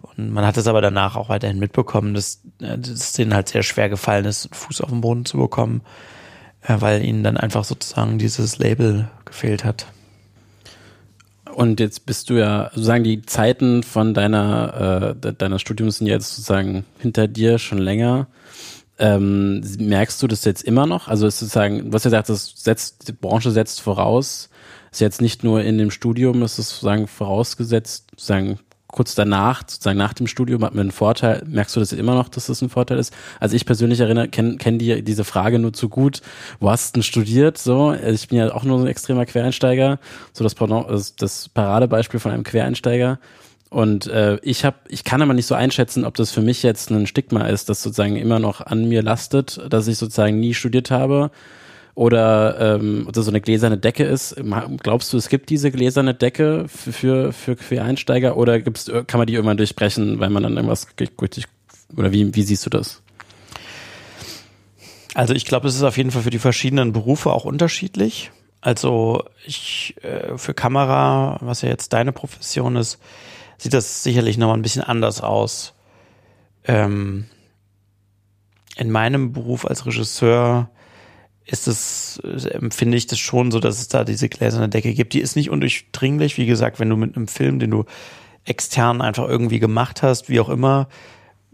Und 0.01 0.31
man 0.31 0.45
hat 0.45 0.57
es 0.57 0.68
aber 0.68 0.81
danach 0.81 1.15
auch 1.15 1.30
weiterhin 1.30 1.59
mitbekommen, 1.59 2.13
dass, 2.13 2.42
äh, 2.62 2.77
dass 2.77 2.89
es 2.89 3.13
denen 3.13 3.33
halt 3.33 3.50
sehr 3.50 3.63
schwer 3.63 3.89
gefallen 3.89 4.25
ist, 4.25 4.50
Fuß 4.54 4.81
auf 4.81 4.89
den 4.89 5.01
Boden 5.01 5.25
zu 5.25 5.38
bekommen, 5.38 5.81
äh, 6.62 6.75
weil 6.80 7.04
ihnen 7.04 7.24
dann 7.24 7.38
einfach 7.38 7.63
sozusagen 7.63 8.18
dieses 8.18 8.57
Label 8.59 9.09
gefehlt 9.25 9.63
hat. 9.63 9.88
Und 11.57 11.80
jetzt 11.80 12.06
bist 12.06 12.30
du 12.30 12.36
ja, 12.36 12.69
sozusagen 12.75 13.04
die 13.04 13.24
Zeiten 13.24 13.81
von 13.81 14.13
deiner, 14.13 15.15
äh, 15.24 15.33
deiner 15.33 15.57
Studiums 15.57 15.98
sind 15.98 16.06
jetzt 16.06 16.36
sozusagen 16.36 16.86
hinter 17.00 17.27
dir 17.27 17.57
schon 17.57 17.80
länger. 17.80 18.27
Ähm, 19.00 19.63
merkst 19.80 20.21
du 20.21 20.27
das 20.27 20.45
jetzt 20.45 20.62
immer 20.62 20.86
noch? 20.86 21.07
Also 21.07 21.25
ist 21.25 21.39
sozusagen, 21.39 21.92
was 21.92 22.06
ihr 22.06 22.12
sagt, 22.12 22.30
das 22.30 22.54
setzt, 22.57 23.07
die 23.07 23.12
Branche 23.12 23.50
setzt 23.50 23.81
voraus, 23.81 24.51
ist 24.92 25.01
jetzt 25.01 25.19
nicht 25.19 25.44
nur 25.44 25.63
in 25.63 25.80
dem 25.80 25.89
Studium, 25.89 26.44
ist 26.44 26.59
es 26.59 26.69
sozusagen 26.69 27.07
vorausgesetzt, 27.07 28.12
sozusagen 28.12 28.59
kurz 28.97 29.13
danach, 29.13 29.61
sozusagen 29.61 29.99
nach 29.99 30.13
dem 30.13 30.25
Studium, 30.25 30.65
hat 30.65 30.73
man 30.73 30.81
einen 30.81 30.91
Vorteil. 30.91 31.44
Merkst 31.45 31.75
du 31.75 31.79
das 31.79 31.94
immer 31.94 32.15
noch, 32.15 32.29
dass 32.29 32.47
das 32.47 32.63
ein 32.63 32.69
Vorteil 32.69 32.97
ist? 32.97 33.13
Also 33.39 33.55
ich 33.55 33.67
persönlich 33.67 33.99
erinnere, 33.99 34.27
kenne 34.27 34.57
kenn 34.57 34.79
die, 34.79 35.03
diese 35.03 35.23
Frage 35.23 35.59
nur 35.59 35.71
zu 35.71 35.88
gut. 35.88 36.21
Wo 36.59 36.71
hast 36.71 36.95
du 36.95 36.97
denn 36.97 37.03
studiert? 37.03 37.59
So, 37.59 37.89
also 37.89 38.09
ich 38.11 38.27
bin 38.27 38.39
ja 38.39 38.51
auch 38.55 38.63
nur 38.63 38.79
so 38.79 38.85
ein 38.85 38.89
extremer 38.89 39.27
Quereinsteiger. 39.27 39.99
So 40.33 40.44
das, 40.44 40.55
das 41.15 41.47
Paradebeispiel 41.49 42.19
von 42.19 42.31
einem 42.31 42.44
Quereinsteiger. 42.44 43.19
Und 43.69 44.07
äh, 44.07 44.39
ich 44.41 44.65
habe, 44.65 44.77
ich 44.89 45.03
kann 45.03 45.21
aber 45.21 45.35
nicht 45.35 45.45
so 45.45 45.53
einschätzen, 45.53 46.03
ob 46.03 46.15
das 46.15 46.31
für 46.31 46.41
mich 46.41 46.63
jetzt 46.63 46.89
ein 46.89 47.05
Stigma 47.05 47.45
ist, 47.45 47.69
das 47.69 47.83
sozusagen 47.83 48.15
immer 48.15 48.39
noch 48.39 48.61
an 48.61 48.89
mir 48.89 49.03
lastet, 49.03 49.61
dass 49.69 49.88
ich 49.88 49.99
sozusagen 49.99 50.39
nie 50.39 50.55
studiert 50.55 50.89
habe 50.89 51.29
oder 51.97 52.75
ähm, 52.75 53.09
das 53.11 53.25
so 53.25 53.31
eine 53.31 53.41
gläserne 53.41 53.79
Decke 53.79 54.03
ist. 54.03 54.35
Glaubst 54.83 55.11
du, 55.11 55.17
es 55.17 55.29
gibt 55.29 55.49
diese 55.49 55.71
gläserne 55.71 56.13
Decke 56.13 56.67
für, 56.67 57.33
für, 57.33 57.55
Quereinsteiger 57.55 58.38
oder 58.38 58.59
gibt's, 58.61 58.85
kann 59.07 59.17
man 59.17 59.25
die 59.25 59.33
irgendwann 59.33 59.57
durchbrechen, 59.57 60.19
weil 60.19 60.29
man 60.29 60.44
dann 60.44 60.57
irgendwas 60.57 60.88
richtig, 60.99 61.45
oder 61.97 62.11
wie, 62.11 62.35
wie 62.35 62.44
siehst 62.44 62.63
du 62.67 62.69
das? 62.69 63.01
Also 65.15 65.33
ich 65.33 65.45
glaube, 65.45 65.67
es 65.67 65.73
ist 65.73 65.81
auf 65.81 65.97
jeden 65.97 66.11
Fall 66.11 66.21
für 66.21 66.29
die 66.29 66.38
verschiedenen 66.38 66.94
Berufe 66.94 67.33
auch 67.33 67.45
unterschiedlich. 67.45 68.29
Also 68.61 69.23
ich 69.44 69.95
äh, 70.03 70.38
für 70.38 70.53
Kamera, 70.53 71.39
was 71.41 71.63
ja 71.63 71.69
jetzt 71.69 71.94
deine 71.94 72.11
Profession 72.11 72.75
ist, 72.75 72.99
sieht 73.57 73.73
das 73.73 74.03
sicherlich 74.03 74.38
nochmal 74.38 74.57
ein 74.57 74.61
bisschen 74.61 74.83
anders 74.83 75.21
aus. 75.21 75.73
Ähm, 76.63 77.25
in 78.75 78.91
meinem 78.91 79.33
Beruf 79.33 79.65
als 79.65 79.88
Regisseur 79.88 80.69
ist 81.47 81.67
es, 81.67 82.19
empfinde 82.51 82.97
ich 82.97 83.07
das 83.07 83.19
schon 83.19 83.51
so, 83.51 83.59
dass 83.59 83.79
es 83.79 83.88
da 83.88 84.03
diese 84.03 84.27
gläserne 84.27 84.69
Decke 84.69 84.94
gibt. 84.94 85.13
Die 85.13 85.21
ist 85.21 85.35
nicht 85.35 85.49
undurchdringlich. 85.49 86.38
Wie 86.38 86.45
gesagt, 86.45 86.79
wenn 86.79 86.89
du 86.89 86.97
mit 86.97 87.15
einem 87.15 87.27
Film, 87.27 87.59
den 87.59 87.71
du 87.71 87.85
extern 88.44 89.01
einfach 89.01 89.27
irgendwie 89.27 89.59
gemacht 89.59 90.03
hast, 90.03 90.29
wie 90.29 90.39
auch 90.39 90.49
immer, 90.49 90.89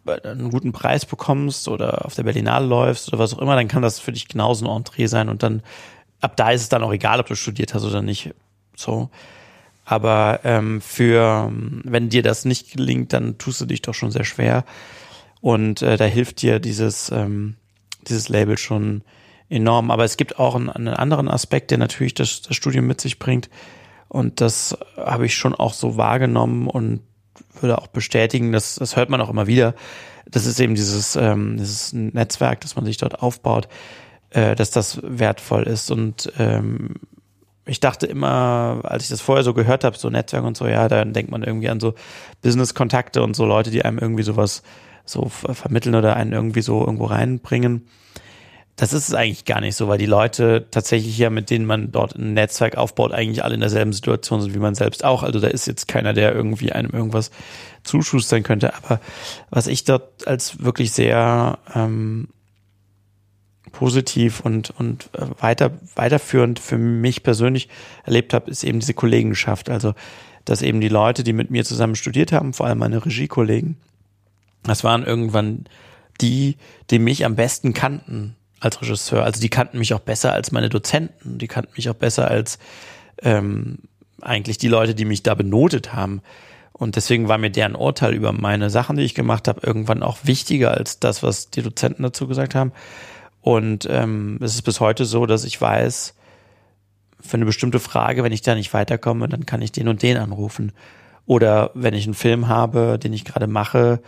einen 0.06 0.50
guten 0.50 0.72
Preis 0.72 1.06
bekommst 1.06 1.68
oder 1.68 2.06
auf 2.06 2.16
der 2.16 2.24
Berlinale 2.24 2.66
läufst 2.66 3.08
oder 3.08 3.20
was 3.20 3.34
auch 3.34 3.40
immer, 3.40 3.56
dann 3.56 3.68
kann 3.68 3.82
das 3.82 4.00
für 4.00 4.12
dich 4.12 4.28
genauso 4.28 4.66
ein 4.66 4.76
Entree 4.76 5.08
sein 5.08 5.30
und 5.30 5.44
dann 5.44 5.62
ab 6.20 6.36
da 6.36 6.52
ist 6.52 6.62
es 6.62 6.70
dann 6.70 6.84
auch 6.84 6.92
egal, 6.92 7.20
ob 7.20 7.28
du 7.28 7.36
studiert 7.36 7.74
hast 7.74 7.86
oder 7.86 8.02
nicht. 8.02 8.34
So. 8.76 9.10
Aber 9.86 10.40
ähm, 10.44 10.82
für 10.82 11.52
wenn 11.84 12.10
dir 12.10 12.24
das 12.24 12.46
nicht 12.46 12.74
gelingt, 12.74 13.14
dann 13.14 13.38
tust 13.38 13.62
du 13.62 13.66
dich 13.66 13.82
doch 13.82 13.94
schon 13.94 14.12
sehr 14.12 14.24
schwer. 14.24 14.66
Und 15.42 15.82
äh, 15.82 15.98
da 15.98 16.06
hilft 16.06 16.42
dir 16.42 16.60
dieses, 16.60 17.12
ähm, 17.12 17.56
dieses 18.08 18.30
Label 18.30 18.58
schon 18.58 19.04
enorm. 19.50 19.92
Aber 19.92 20.04
es 20.04 20.18
gibt 20.18 20.40
auch 20.40 20.56
einen, 20.56 20.70
einen 20.70 20.90
anderen 20.90 21.28
Aspekt, 21.28 21.72
der 21.72 21.78
natürlich 21.78 22.14
das, 22.14 22.42
das 22.42 22.56
Studium 22.56 22.88
mit 22.88 23.02
sich 23.02 23.20
bringt. 23.20 23.50
Und 24.08 24.42
das 24.42 24.78
habe 24.98 25.26
ich 25.26 25.36
schon 25.36 25.56
auch 25.56 25.74
so 25.74 25.98
wahrgenommen 25.98 26.68
und 26.68 27.02
würde 27.60 27.78
auch 27.78 27.88
bestätigen, 27.88 28.52
dass 28.52 28.76
das 28.76 28.96
hört 28.96 29.10
man 29.10 29.22
auch 29.22 29.30
immer 29.30 29.48
wieder. 29.48 29.74
Das 30.30 30.46
ist 30.46 30.60
eben 30.60 30.76
dieses, 30.76 31.16
ähm, 31.16 31.58
dieses 31.58 31.94
Netzwerk, 31.94 32.62
das 32.62 32.76
man 32.76 32.86
sich 32.86 32.98
dort 32.98 33.22
aufbaut, 33.22 33.68
äh, 34.30 34.56
dass 34.56 34.72
das 34.72 35.00
wertvoll 35.04 35.64
ist. 35.64 35.92
Und 35.92 36.32
ähm, 36.38 36.96
ich 37.66 37.80
dachte 37.80 38.06
immer, 38.06 38.82
als 38.84 39.04
ich 39.04 39.10
das 39.10 39.22
vorher 39.22 39.44
so 39.44 39.54
gehört 39.54 39.84
habe, 39.84 39.98
so 39.98 40.10
Netzwerk 40.10 40.44
und 40.44 40.58
so, 40.58 40.68
ja, 40.68 40.88
dann 40.88 41.14
denkt 41.14 41.32
man 41.32 41.44
irgendwie 41.44 41.70
an 41.70 41.80
so 41.80 41.96
Business-Kontakte 42.42 43.24
und 43.24 43.36
so 43.36 43.46
Leute, 43.46 43.72
die 43.72 43.84
einem 43.84 43.98
irgendwie 43.98 44.24
sowas 44.24 44.64
so 45.06 45.30
vermitteln 45.30 45.96
oder 45.96 46.16
einen 46.16 46.34
irgendwie 46.34 46.62
so 46.62 46.82
irgendwo 46.82 47.06
reinbringen 47.06 47.88
das 48.76 48.92
ist 48.92 49.08
es 49.08 49.14
eigentlich 49.14 49.46
gar 49.46 49.62
nicht 49.62 49.76
so, 49.76 49.88
weil 49.88 50.00
die 50.00 50.08
Leute 50.08 50.66
tatsächlich 50.72 51.18
ja, 51.18 51.30
mit 51.30 51.52
denen 51.52 51.66
man 51.66 51.92
dort 51.92 52.16
ein 52.16 52.34
Netzwerk 52.34 52.76
aufbaut, 52.76 53.12
eigentlich 53.12 53.44
alle 53.44 53.54
in 53.54 53.60
derselben 53.60 53.94
Situation 53.94 54.42
sind 54.42 54.56
wie 54.56 54.60
man 54.60 54.74
selbst 54.74 55.06
auch. 55.06 55.22
Also 55.22 55.40
da 55.40 55.48
ist 55.48 55.68
jetzt 55.68 55.88
keiner, 55.88 56.14
der 56.14 56.34
irgendwie 56.34 56.72
einem 56.72 56.90
irgendwas 56.90 57.30
zuschustern 57.84 58.42
könnte. 58.42 58.74
Aber 58.76 59.00
was 59.52 59.68
ich 59.68 59.84
dort 59.84 60.28
als 60.28 60.64
wirklich 60.64 60.92
sehr 60.92 61.60
ähm, 61.76 62.30
positiv 63.74 64.40
und, 64.40 64.72
und 64.72 65.10
äh, 65.14 65.28
weiter, 65.40 65.72
weiterführend 65.96 66.60
für 66.60 66.80
mich 66.80 67.22
persönlich 67.22 67.70
erlebt 68.06 68.34
habe, 68.34 68.50
ist 68.50 68.64
eben 68.64 68.80
diese 68.80 68.96
Kollegenschaft. 68.96 69.70
Also, 69.70 69.94
dass 70.46 70.64
eben 70.64 70.82
die 70.82 70.90
Leute, 70.90 71.24
die 71.24 71.34
mit 71.34 71.52
mir 71.52 71.64
zusammen 71.64 71.96
studiert 71.96 72.32
haben, 72.32 72.54
vor 72.54 72.66
allem 72.66 72.80
meine 72.80 73.06
Regiekollegen, 73.06 73.78
das 74.64 74.84
waren 74.84 75.06
irgendwann 75.06 75.66
die, 76.22 76.58
die 76.90 77.00
mich 77.00 77.26
am 77.26 77.36
besten 77.36 77.74
kannten 77.74 78.36
als 78.64 78.82
Regisseur. 78.82 79.24
Also 79.24 79.42
die 79.42 79.50
kannten 79.50 79.78
mich 79.78 79.94
auch 79.94 80.00
besser 80.00 80.34
als 80.34 80.52
meine 80.52 80.70
Dozenten, 80.70 81.38
die 81.38 81.48
kannten 81.48 81.74
mich 81.76 81.90
auch 81.90 81.96
besser 81.96 82.28
als 82.28 82.60
ähm, 83.22 83.80
eigentlich 84.22 84.58
die 84.58 84.68
Leute, 84.68 84.96
die 84.96 85.06
mich 85.06 85.24
da 85.24 85.36
benotet 85.36 85.94
haben. 85.94 86.22
Und 86.72 86.96
deswegen 86.96 87.28
war 87.28 87.38
mir 87.38 87.52
deren 87.52 87.76
Urteil 87.76 88.14
über 88.14 88.32
meine 88.32 88.70
Sachen, 88.70 88.98
die 88.98 89.04
ich 89.04 89.16
gemacht 89.16 89.48
habe, 89.48 89.66
irgendwann 89.66 90.02
auch 90.02 90.20
wichtiger 90.24 90.72
als 90.72 91.00
das, 91.00 91.22
was 91.22 91.50
die 91.50 91.62
Dozenten 91.62 92.04
dazu 92.04 92.28
gesagt 92.28 92.56
haben. 92.56 92.72
Und 93.42 93.88
ähm, 93.90 94.40
es 94.42 94.56
ist 94.56 94.64
bis 94.64 94.80
heute 94.80 95.06
so, 95.06 95.26
dass 95.26 95.44
ich 95.44 95.60
weiß, 95.60 96.16
für 97.20 97.38
eine 97.38 97.46
bestimmte 97.46 97.80
Frage, 97.80 98.24
wenn 98.24 98.32
ich 98.32 98.42
da 98.42 98.56
nicht 98.56 98.74
weiterkomme, 98.74 99.28
dann 99.30 99.46
kann 99.46 99.62
ich 99.62 99.72
den 99.72 99.88
und 99.88 100.02
den 100.02 100.18
anrufen. 100.18 100.72
Oder 101.26 101.72
wenn 101.74 101.94
ich 101.94 102.06
einen 102.06 102.16
Film 102.16 102.48
habe, 102.48 103.00
den 103.02 103.14
ich 103.14 103.24
gerade 103.24 103.48
mache 103.48 104.02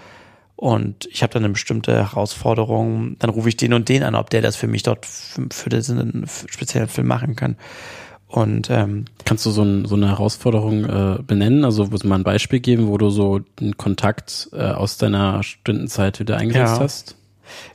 und 0.56 1.08
ich 1.12 1.22
habe 1.22 1.34
dann 1.34 1.44
eine 1.44 1.54
bestimmte 1.54 1.94
Herausforderung, 1.94 3.18
dann 3.20 3.30
rufe 3.30 3.50
ich 3.50 3.58
den 3.58 3.74
und 3.74 3.90
den 3.90 4.04
an, 4.04 4.16
ob 4.16 4.30
der 4.30 4.42
das 4.42 4.56
für 4.56 4.68
mich 4.68 4.84
dort 4.84 5.06
für, 5.06 5.48
für 5.52 5.70
diesen 5.70 6.26
speziellen 6.48 6.88
Film 6.88 7.08
machen 7.08 7.36
kann. 7.36 7.58
Und 8.28 8.70
ähm, 8.70 9.06
kannst 9.24 9.46
du 9.46 9.52
so, 9.52 9.64
ein, 9.64 9.86
so 9.86 9.96
eine 9.96 10.08
Herausforderung 10.10 10.86
äh, 10.86 11.24
benennen? 11.24 11.64
Also 11.64 11.92
wo 11.92 12.08
mal 12.08 12.16
ein 12.16 12.24
Beispiel 12.24 12.60
geben, 12.60 12.88
wo 12.88 12.98
du 12.98 13.10
so 13.10 13.42
einen 13.60 13.78
Kontakt 13.78 14.50
äh, 14.52 14.62
aus 14.62 14.98
deiner 14.98 15.44
Stundenzeit 15.44 16.20
wieder 16.20 16.38
eingesetzt 16.38 16.78
Ja. 16.78 16.80
hast? 16.80 17.16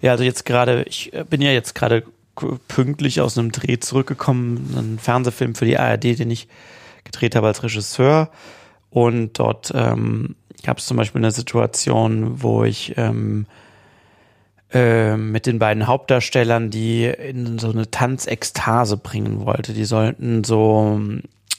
Ja, 0.02 0.12
also 0.12 0.24
jetzt 0.24 0.44
gerade, 0.44 0.82
ich 0.82 1.12
äh, 1.12 1.24
bin 1.28 1.40
ja 1.40 1.50
jetzt 1.50 1.74
gerade 1.74 2.02
pünktlich 2.68 3.20
aus 3.20 3.38
einem 3.38 3.52
Dreh 3.52 3.78
zurückgekommen, 3.78 4.74
einen 4.76 4.98
Fernsehfilm 4.98 5.54
für 5.54 5.66
die 5.66 5.78
ARD, 5.78 6.18
den 6.18 6.30
ich 6.30 6.48
gedreht 7.04 7.36
habe 7.36 7.46
als 7.46 7.62
Regisseur. 7.62 8.30
Und 8.90 9.38
dort 9.38 9.70
ähm, 9.74 10.34
gab 10.62 10.78
es 10.78 10.86
zum 10.86 10.96
Beispiel 10.96 11.20
eine 11.20 11.30
Situation, 11.30 12.42
wo 12.42 12.64
ich 12.64 12.94
ähm, 12.96 13.46
äh, 14.72 15.16
mit 15.16 15.46
den 15.46 15.58
beiden 15.58 15.86
Hauptdarstellern, 15.86 16.70
die 16.70 17.04
in 17.04 17.58
so 17.58 17.70
eine 17.70 17.90
Tanzekstase 17.90 18.96
bringen 18.96 19.44
wollte. 19.44 19.72
Die 19.72 19.84
sollten 19.84 20.44
so 20.44 21.00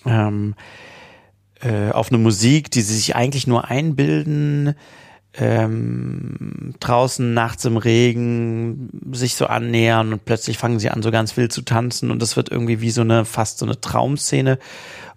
ähm, 0.06 0.56
äh, 1.62 1.92
auf 1.92 2.10
eine 2.10 2.18
Musik, 2.18 2.72
die 2.72 2.82
sie 2.82 2.96
sich 2.96 3.16
eigentlich 3.16 3.48
nur 3.48 3.70
einbilden, 3.70 4.76
ähm, 5.34 6.74
draußen 6.80 7.34
nachts 7.34 7.64
im 7.66 7.78
Regen 7.78 8.90
sich 9.14 9.36
so 9.36 9.46
annähern 9.46 10.12
und 10.14 10.26
plötzlich 10.26 10.58
fangen 10.58 10.80
sie 10.80 10.90
an, 10.90 11.02
so 11.02 11.12
ganz 11.12 11.38
wild 11.38 11.54
zu 11.54 11.62
tanzen 11.62 12.12
und 12.12 12.22
das 12.22 12.36
wird 12.36 12.50
irgendwie 12.50 12.82
wie 12.82 12.92
so 12.92 13.02
eine, 13.02 13.24
fast 13.24 13.60
so 13.60 13.66
eine 13.66 13.80
Traumszene 13.80 14.60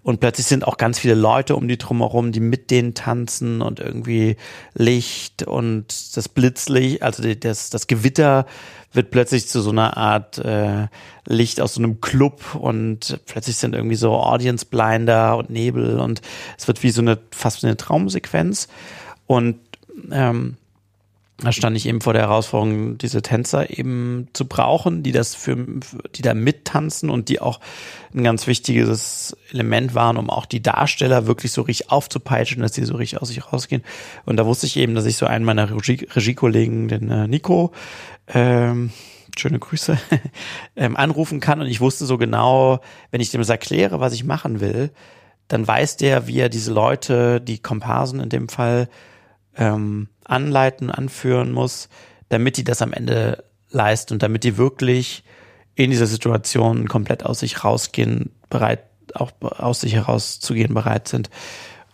und 0.05 0.19
plötzlich 0.19 0.45
sind 0.45 0.67
auch 0.67 0.77
ganz 0.77 0.99
viele 0.99 1.15
Leute 1.15 1.55
um 1.55 1.67
die 1.67 1.79
drumherum, 1.79 2.31
die 2.31 2.39
mit 2.39 2.69
denen 2.69 2.93
tanzen 2.93 3.63
und 3.63 3.79
irgendwie 3.79 4.35
Licht 4.75 5.41
und 5.41 6.15
das 6.15 6.29
Blitzlicht, 6.29 7.01
also 7.01 7.23
das, 7.33 7.71
das 7.71 7.87
Gewitter 7.87 8.45
wird 8.93 9.09
plötzlich 9.09 9.47
zu 9.47 9.61
so 9.61 9.71
einer 9.71 9.97
Art 9.97 10.37
äh, 10.37 10.89
Licht 11.25 11.59
aus 11.59 11.73
so 11.73 11.81
einem 11.81 12.01
Club 12.01 12.53
und 12.53 13.19
plötzlich 13.25 13.57
sind 13.57 13.73
irgendwie 13.73 13.95
so 13.95 14.13
Audience 14.13 14.67
Blinder 14.67 15.37
und 15.37 15.49
Nebel 15.49 15.99
und 15.99 16.21
es 16.55 16.67
wird 16.67 16.83
wie 16.83 16.91
so 16.91 17.01
eine 17.01 17.17
fast 17.31 17.65
eine 17.65 17.75
Traumsequenz. 17.75 18.67
Und 19.25 19.57
ähm, 20.11 20.57
da 21.37 21.51
stand 21.51 21.75
ich 21.75 21.85
eben 21.85 21.99
vor 21.99 22.13
der 22.13 22.23
Herausforderung, 22.23 22.97
diese 22.97 23.21
Tänzer 23.21 23.77
eben 23.77 24.29
zu 24.31 24.47
brauchen, 24.47 25.03
die 25.03 25.11
das 25.11 25.35
für, 25.35 25.57
die 26.15 26.21
da 26.21 26.33
mittanzen 26.33 27.09
und 27.09 27.27
die 27.27 27.41
auch 27.41 27.59
ein 28.13 28.23
ganz 28.23 28.47
wichtiges 28.47 29.35
Element 29.51 29.93
waren, 29.95 30.15
um 30.15 30.29
auch 30.29 30.45
die 30.45 30.61
Darsteller 30.61 31.27
wirklich 31.27 31.51
so 31.51 31.63
richtig 31.63 31.91
aufzupeitschen, 31.91 32.61
dass 32.61 32.71
die 32.71 32.85
so 32.85 32.95
richtig 32.95 33.21
aus 33.21 33.27
sich 33.27 33.51
rausgehen. 33.51 33.83
Und 34.25 34.37
da 34.37 34.45
wusste 34.45 34.65
ich 34.65 34.77
eben, 34.77 34.95
dass 34.95 35.05
ich 35.05 35.17
so 35.17 35.25
einen 35.25 35.43
meiner 35.43 35.69
Regie 35.69 36.07
Regiekollegen, 36.15 36.87
den 36.87 37.11
äh, 37.11 37.27
Nico, 37.27 37.73
ähm, 38.27 38.91
schöne 39.37 39.59
Grüße, 39.59 39.97
ähm, 40.77 40.95
anrufen 40.95 41.41
kann. 41.41 41.59
Und 41.59 41.67
ich 41.67 41.81
wusste 41.81 42.05
so 42.05 42.17
genau, 42.17 42.79
wenn 43.11 43.19
ich 43.19 43.31
dem 43.31 43.41
das 43.41 43.49
erkläre, 43.49 43.99
was 43.99 44.13
ich 44.13 44.23
machen 44.23 44.61
will, 44.61 44.91
dann 45.49 45.67
weiß 45.67 45.97
der, 45.97 46.27
wie 46.27 46.39
er 46.39 46.47
diese 46.47 46.71
Leute, 46.71 47.41
die 47.41 47.59
Komparsen 47.59 48.21
in 48.21 48.29
dem 48.29 48.47
Fall, 48.47 48.87
ähm, 49.57 50.07
anleiten, 50.25 50.91
anführen 50.91 51.51
muss, 51.51 51.89
damit 52.29 52.57
die 52.57 52.63
das 52.63 52.81
am 52.81 52.93
Ende 52.93 53.43
leisten 53.69 54.13
und 54.13 54.23
damit 54.23 54.43
die 54.43 54.57
wirklich 54.57 55.23
in 55.75 55.91
dieser 55.91 56.07
Situation 56.07 56.87
komplett 56.87 57.25
aus 57.25 57.39
sich 57.39 57.63
rausgehen, 57.63 58.31
bereit, 58.49 58.83
auch 59.13 59.31
aus 59.41 59.81
sich 59.81 59.93
herauszugehen, 59.93 60.73
bereit 60.73 61.07
sind. 61.07 61.29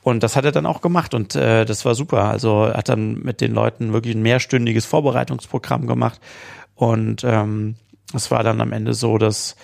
Und 0.03 0.23
das 0.23 0.35
hat 0.35 0.45
er 0.45 0.51
dann 0.51 0.65
auch 0.65 0.81
gemacht 0.81 1.13
und 1.13 1.35
äh, 1.35 1.65
das 1.65 1.85
war 1.85 1.93
super. 1.93 2.25
Also 2.25 2.65
er 2.65 2.77
hat 2.77 2.89
dann 2.89 3.21
mit 3.21 3.41
den 3.41 3.53
Leuten 3.53 3.93
wirklich 3.93 4.15
ein 4.15 4.21
mehrstündiges 4.21 4.85
Vorbereitungsprogramm 4.85 5.85
gemacht 5.85 6.19
und 6.75 7.23
ähm, 7.23 7.75
es 8.13 8.31
war 8.31 8.43
dann 8.43 8.61
am 8.61 8.71
Ende 8.71 8.93
so, 8.93 9.17
dass 9.17 9.55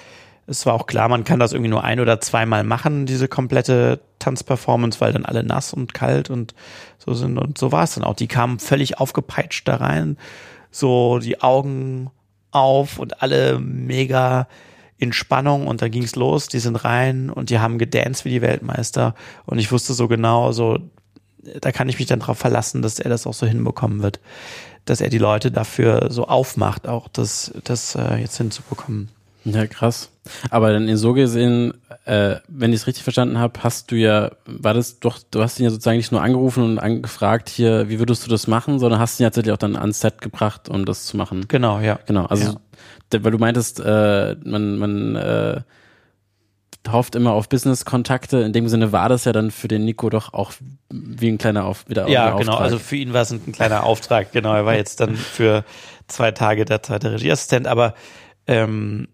es 0.48 0.66
war 0.66 0.74
auch 0.74 0.88
klar, 0.88 1.10
man 1.10 1.26
kann 1.26 1.40
das 1.40 1.52
irgendwie 1.52 1.70
nur 1.70 1.84
ein 1.84 2.00
oder 2.00 2.22
zweimal 2.22 2.64
machen, 2.64 3.06
diese 3.06 3.28
komplette 3.28 4.00
Tanzperformance, 4.20 5.02
weil 5.02 5.12
dann 5.12 5.26
alle 5.26 5.44
nass 5.44 5.74
und 5.74 5.94
kalt 5.94 6.30
und 6.30 6.56
so 6.98 7.14
sind. 7.14 7.38
Und 7.38 7.58
so 7.58 7.74
war 7.74 7.84
es 7.84 7.96
dann 7.96 8.06
auch. 8.06 8.16
Die 8.16 8.28
kamen 8.28 8.58
völlig 8.60 8.98
aufgepeitscht 8.98 9.68
da 9.68 9.76
rein, 9.76 10.18
so 10.72 11.20
die 11.20 11.42
Augen 11.42 12.10
auf 12.52 12.98
und 12.98 13.22
alle 13.22 13.60
mega 13.60 14.48
in 14.98 15.14
Spannung 15.14 15.68
und 15.68 15.82
dann 15.82 15.92
ging's 15.92 16.16
los, 16.16 16.48
die 16.48 16.60
sind 16.60 16.78
rein 16.78 17.30
und 17.30 17.50
die 17.50 17.60
haben 17.60 17.78
gedanced 17.78 18.26
wie 18.26 18.32
die 18.32 18.42
Weltmeister 18.42 19.14
und 19.46 19.60
ich 19.60 19.72
wusste 19.72 19.94
so 19.94 20.08
genau, 20.08 20.52
so 20.54 20.80
da 21.62 21.72
kann 21.72 21.88
ich 21.88 22.00
mich 22.00 22.08
dann 22.08 22.20
drauf 22.20 22.40
verlassen, 22.40 22.82
dass 22.82 23.00
er 23.00 23.10
das 23.10 23.28
auch 23.28 23.34
so 23.34 23.46
hinbekommen 23.46 24.02
wird, 24.02 24.20
dass 24.86 25.02
er 25.02 25.10
die 25.10 25.20
Leute 25.20 25.52
dafür 25.52 26.08
so 26.10 26.28
aufmacht, 26.28 26.88
auch 26.88 27.10
das, 27.10 27.54
das 27.64 27.94
äh, 27.96 28.16
jetzt 28.16 28.38
hinzubekommen. 28.38 29.10
Ja, 29.54 29.66
krass. 29.68 30.10
Aber 30.50 30.74
dann 30.74 30.96
so 30.98 31.14
gesehen, 31.14 31.74
äh, 32.06 32.36
wenn 32.50 32.74
ich 32.74 32.82
es 32.82 32.88
richtig 32.88 33.04
verstanden 33.04 33.40
habe, 33.40 33.64
hast 33.64 33.92
du 33.92 33.96
ja, 33.96 34.32
war 34.46 34.74
das 34.74 35.00
doch, 35.00 35.20
du 35.32 35.42
hast 35.42 35.58
ihn 35.60 35.64
ja 35.64 35.70
sozusagen 35.70 35.98
nicht 35.98 36.12
nur 36.12 36.22
angerufen 36.22 36.64
und 36.64 36.80
angefragt 36.80 37.48
hier, 37.48 37.88
wie 37.88 38.00
würdest 38.00 38.26
du 38.26 38.30
das 38.30 38.48
machen, 38.48 38.80
sondern 38.80 39.00
hast 39.00 39.20
ihn 39.20 39.24
ja 39.24 39.30
tatsächlich 39.30 39.54
auch 39.54 39.58
dann 39.58 39.76
ans 39.78 40.02
Set 40.02 40.22
gebracht, 40.22 40.68
um 40.68 40.86
das 40.86 41.06
zu 41.06 41.16
machen. 41.16 41.46
Genau, 41.48 41.80
ja. 41.80 41.98
Genau, 42.08 42.26
also 42.26 42.58
Ja. 43.14 43.24
weil 43.24 43.32
du 43.32 43.38
meintest, 43.38 43.80
äh, 43.80 44.36
man, 44.44 44.78
man 44.78 45.16
äh, 45.16 45.62
hofft 46.90 47.16
immer 47.16 47.32
auf 47.34 47.50
Business-Kontakte. 47.50 48.40
In 48.40 48.54
dem 48.54 48.68
Sinne 48.70 48.92
war 48.92 49.10
das 49.10 49.26
ja 49.26 49.34
dann 49.34 49.52
für 49.52 49.68
den 49.68 49.86
Nico 49.86 50.10
doch 50.10 50.34
auch 50.34 50.54
wie 50.90 51.30
ein 51.30 51.38
kleiner 51.38 51.66
auf 51.66 51.88
wieder 51.88 52.08
Ja, 52.10 52.34
Auftrag. 52.34 52.40
genau. 52.48 52.58
Also 52.58 52.80
für 52.80 52.96
ihn 52.96 53.14
war 53.14 53.22
es 53.24 53.32
ein, 53.32 53.42
ein 53.48 53.52
kleiner 53.52 53.84
Auftrag. 53.84 54.32
Genau, 54.32 54.54
er 54.54 54.66
war 54.66 54.76
jetzt 54.76 55.00
dann 55.02 55.16
für 55.16 55.64
zwei 56.08 56.32
Tage 56.32 56.64
der 56.66 56.82
zweite 56.84 57.12
Regieassistent. 57.12 57.68
Aber 57.68 57.94
ähm, 58.46 59.08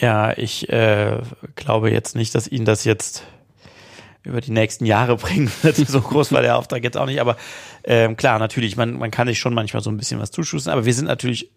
ja, 0.00 0.36
ich 0.36 0.68
äh, 0.68 1.18
glaube 1.56 1.90
jetzt 1.90 2.16
nicht, 2.16 2.34
dass 2.34 2.48
ihn 2.48 2.64
das 2.64 2.84
jetzt 2.84 3.24
über 4.22 4.40
die 4.40 4.52
nächsten 4.52 4.84
Jahre 4.84 5.16
bringen 5.18 5.50
wird. 5.62 5.76
So 5.76 6.00
groß 6.00 6.32
war 6.32 6.42
der 6.42 6.56
Auftrag 6.56 6.84
jetzt 6.84 6.96
auch 6.96 7.06
nicht. 7.06 7.20
Aber 7.20 7.36
ähm, 7.84 8.16
klar, 8.16 8.38
natürlich, 8.38 8.76
man, 8.76 8.98
man 8.98 9.10
kann 9.10 9.28
sich 9.28 9.38
schon 9.38 9.54
manchmal 9.54 9.82
so 9.82 9.90
ein 9.90 9.96
bisschen 9.96 10.20
was 10.20 10.30
zuschussen. 10.30 10.70
Aber 10.70 10.84
wir 10.84 10.94
sind 10.94 11.06
natürlich, 11.06 11.50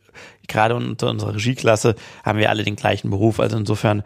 gerade 0.47 0.75
unter 0.75 1.09
unserer 1.09 1.35
Regieklasse, 1.35 1.95
haben 2.23 2.39
wir 2.39 2.49
alle 2.49 2.63
den 2.63 2.75
gleichen 2.75 3.09
Beruf. 3.09 3.39
Also 3.39 3.57
insofern 3.57 4.03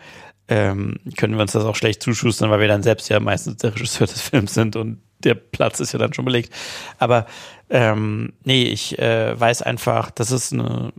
ähm, 0.47 0.99
können 1.17 1.35
wir 1.35 1.41
uns 1.41 1.53
das 1.53 1.65
auch 1.65 1.75
schlecht 1.75 2.03
zuschustern, 2.03 2.49
weil 2.49 2.59
wir 2.59 2.67
dann 2.67 2.83
selbst 2.83 3.09
ja 3.09 3.19
meistens 3.19 3.57
der 3.57 3.73
Regisseur 3.73 4.07
des 4.07 4.21
Films 4.21 4.53
sind 4.53 4.75
und 4.75 5.01
der 5.23 5.35
Platz 5.35 5.79
ist 5.79 5.91
ja 5.91 5.99
dann 5.99 6.13
schon 6.13 6.25
belegt. 6.25 6.53
Aber 6.99 7.25
ähm, 7.69 8.33
nee, 8.43 8.63
ich 8.63 8.99
äh, 8.99 9.39
weiß 9.39 9.61
einfach, 9.63 10.11
das 10.11 10.31
ist 10.31 10.53
eine. 10.53 10.91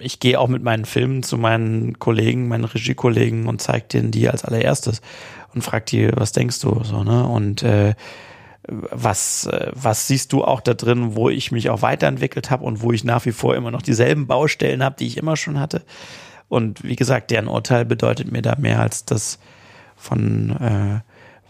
Ich 0.00 0.20
gehe 0.20 0.38
auch 0.38 0.48
mit 0.48 0.62
meinen 0.62 0.84
Filmen 0.84 1.22
zu 1.22 1.36
meinen 1.36 1.98
Kollegen, 1.98 2.48
meinen 2.48 2.64
Regiekollegen 2.64 3.46
und 3.46 3.60
zeig 3.60 3.88
denen 3.88 4.10
die 4.10 4.28
als 4.28 4.44
allererstes 4.44 5.00
und 5.54 5.62
frag 5.62 5.86
die, 5.86 6.10
was 6.14 6.32
denkst 6.32 6.60
du 6.60 6.82
so, 6.84 7.04
ne? 7.04 7.26
Und 7.26 7.62
äh, 7.62 7.94
was, 8.68 9.46
äh, 9.46 9.70
was 9.74 10.06
siehst 10.06 10.32
du 10.32 10.44
auch 10.44 10.60
da 10.60 10.74
drin, 10.74 11.16
wo 11.16 11.30
ich 11.30 11.52
mich 11.52 11.70
auch 11.70 11.82
weiterentwickelt 11.82 12.50
habe 12.50 12.64
und 12.64 12.82
wo 12.82 12.92
ich 12.92 13.04
nach 13.04 13.24
wie 13.24 13.32
vor 13.32 13.56
immer 13.56 13.70
noch 13.70 13.82
dieselben 13.82 14.26
Baustellen 14.26 14.84
habe, 14.84 14.96
die 14.98 15.06
ich 15.06 15.16
immer 15.16 15.36
schon 15.36 15.58
hatte? 15.58 15.82
Und 16.48 16.82
wie 16.84 16.96
gesagt, 16.96 17.30
deren 17.30 17.48
Urteil 17.48 17.84
bedeutet 17.84 18.30
mir 18.30 18.42
da 18.42 18.56
mehr 18.58 18.80
als 18.80 19.04
das 19.04 19.38
von, 19.96 20.50
äh, 20.50 21.00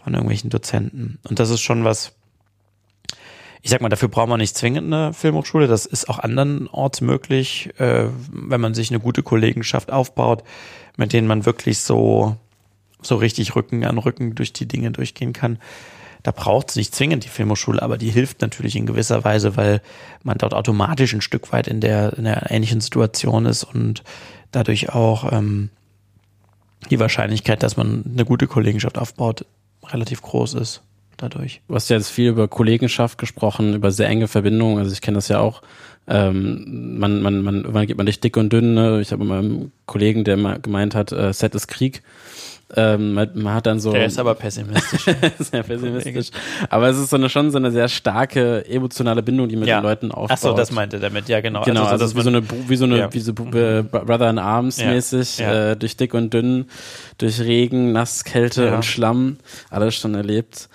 von 0.03 0.13
irgendwelchen 0.13 0.49
Dozenten. 0.49 1.19
Und 1.27 1.39
das 1.39 1.49
ist 1.49 1.61
schon 1.61 1.83
was, 1.83 2.13
ich 3.61 3.69
sag 3.69 3.81
mal, 3.81 3.89
dafür 3.89 4.07
braucht 4.07 4.29
man 4.29 4.39
nicht 4.39 4.55
zwingend 4.55 4.93
eine 4.93 5.13
Filmhochschule. 5.13 5.67
Das 5.67 5.85
ist 5.85 6.09
auch 6.09 6.19
andernorts 6.19 7.01
möglich, 7.01 7.69
äh, 7.77 8.07
wenn 8.31 8.61
man 8.61 8.73
sich 8.73 8.89
eine 8.89 8.99
gute 8.99 9.21
Kollegenschaft 9.21 9.91
aufbaut, 9.91 10.43
mit 10.97 11.11
denen 11.11 11.27
man 11.27 11.45
wirklich 11.45 11.79
so, 11.79 12.37
so 13.01 13.17
richtig 13.17 13.55
Rücken 13.55 13.83
an 13.85 13.97
Rücken 13.97 14.35
durch 14.35 14.53
die 14.53 14.67
Dinge 14.67 14.91
durchgehen 14.91 15.33
kann. 15.33 15.59
Da 16.23 16.31
braucht 16.31 16.69
es 16.69 16.75
nicht 16.75 16.95
zwingend 16.95 17.23
die 17.23 17.29
Filmhochschule, 17.29 17.81
aber 17.81 17.97
die 17.97 18.11
hilft 18.11 18.41
natürlich 18.41 18.75
in 18.75 18.85
gewisser 18.85 19.23
Weise, 19.23 19.55
weil 19.57 19.81
man 20.23 20.37
dort 20.37 20.53
automatisch 20.53 21.13
ein 21.13 21.21
Stück 21.21 21.51
weit 21.51 21.67
in 21.67 21.81
der, 21.81 22.17
in 22.17 22.25
der 22.25 22.51
ähnlichen 22.51 22.81
Situation 22.81 23.45
ist 23.45 23.63
und 23.63 24.03
dadurch 24.51 24.89
auch 24.89 25.31
ähm, 25.31 25.69
die 26.89 26.99
Wahrscheinlichkeit, 26.99 27.63
dass 27.63 27.77
man 27.77 28.03
eine 28.05 28.25
gute 28.25 28.47
Kollegenschaft 28.47 28.97
aufbaut, 28.97 29.45
relativ 29.83 30.21
groß 30.21 30.55
ist 30.55 30.81
dadurch. 31.21 31.61
Du 31.67 31.75
hast 31.75 31.89
ja 31.89 31.97
jetzt 31.97 32.09
viel 32.09 32.29
über 32.29 32.47
Kollegenschaft 32.47 33.17
gesprochen, 33.17 33.73
über 33.75 33.91
sehr 33.91 34.07
enge 34.07 34.27
Verbindungen. 34.27 34.79
Also 34.79 34.91
ich 34.91 35.01
kenne 35.01 35.15
das 35.15 35.27
ja 35.27 35.39
auch. 35.39 35.61
Ähm, 36.07 36.97
man, 36.97 37.21
man, 37.21 37.43
man, 37.43 37.55
irgendwann 37.57 37.85
geht 37.85 37.97
man 37.97 38.05
durch 38.07 38.19
dick 38.19 38.35
und 38.37 38.51
dünn. 38.51 38.73
Ne? 38.73 38.99
Ich 39.01 39.11
habe 39.11 39.23
mit 39.23 39.29
meinem 39.29 39.71
Kollegen, 39.85 40.23
der 40.23 40.37
mal 40.37 40.59
gemeint 40.59 40.95
hat, 40.95 41.11
äh, 41.11 41.31
Set 41.33 41.53
ist 41.53 41.67
Krieg. 41.67 42.01
Ähm, 42.75 43.13
man, 43.13 43.29
man 43.33 43.53
hat 43.55 43.65
dann 43.65 43.79
so. 43.79 43.91
Der 43.91 44.05
ist 44.05 44.19
aber 44.19 44.35
pessimistisch. 44.35 45.05
sehr 45.39 45.63
pessimistisch. 45.63 46.29
Aber 46.69 46.87
es 46.87 46.97
ist 46.99 47.09
so 47.09 47.15
eine, 47.15 47.27
schon 47.27 47.49
so 47.49 47.57
eine 47.57 47.71
sehr 47.71 47.87
starke 47.87 48.63
emotionale 48.67 49.23
Bindung, 49.23 49.49
die 49.49 49.55
mit 49.55 49.67
den 49.67 49.81
Leuten 49.81 50.11
aufbaut. 50.11 50.29
Ach 50.31 50.37
so, 50.37 50.53
das 50.53 50.71
meinte 50.71 50.97
er 50.97 50.99
damit, 51.01 51.27
ja 51.29 51.41
genau. 51.41 51.63
Genau, 51.63 51.85
also, 51.85 51.97
dass 52.05 52.15
wie 52.15 52.21
so 52.21 52.29
man- 52.29 52.43
eine, 52.47 52.69
wie 52.69 52.75
so 52.75 52.85
eine, 52.85 52.97
Ja. 52.99 53.13
wie 53.13 53.19
so 53.19 53.31
äh, 53.31 53.81
Brother 53.81 54.29
in 54.29 54.37
Arms 54.37 54.79
Ja. 54.79 54.91
mäßig, 54.91 55.39
Ja. 55.39 55.71
Äh, 55.71 55.77
durch 55.77 55.97
dick 55.97 56.13
und 56.13 56.31
dünn, 56.31 56.65
durch 57.17 57.39
Regen, 57.39 57.91
Nass, 57.91 58.23
Kälte 58.23 58.65
Ja. 58.65 58.75
und 58.75 58.85
Schlamm, 58.85 59.37
alles 59.71 59.95
schon 59.95 60.13
erlebt. 60.13 60.69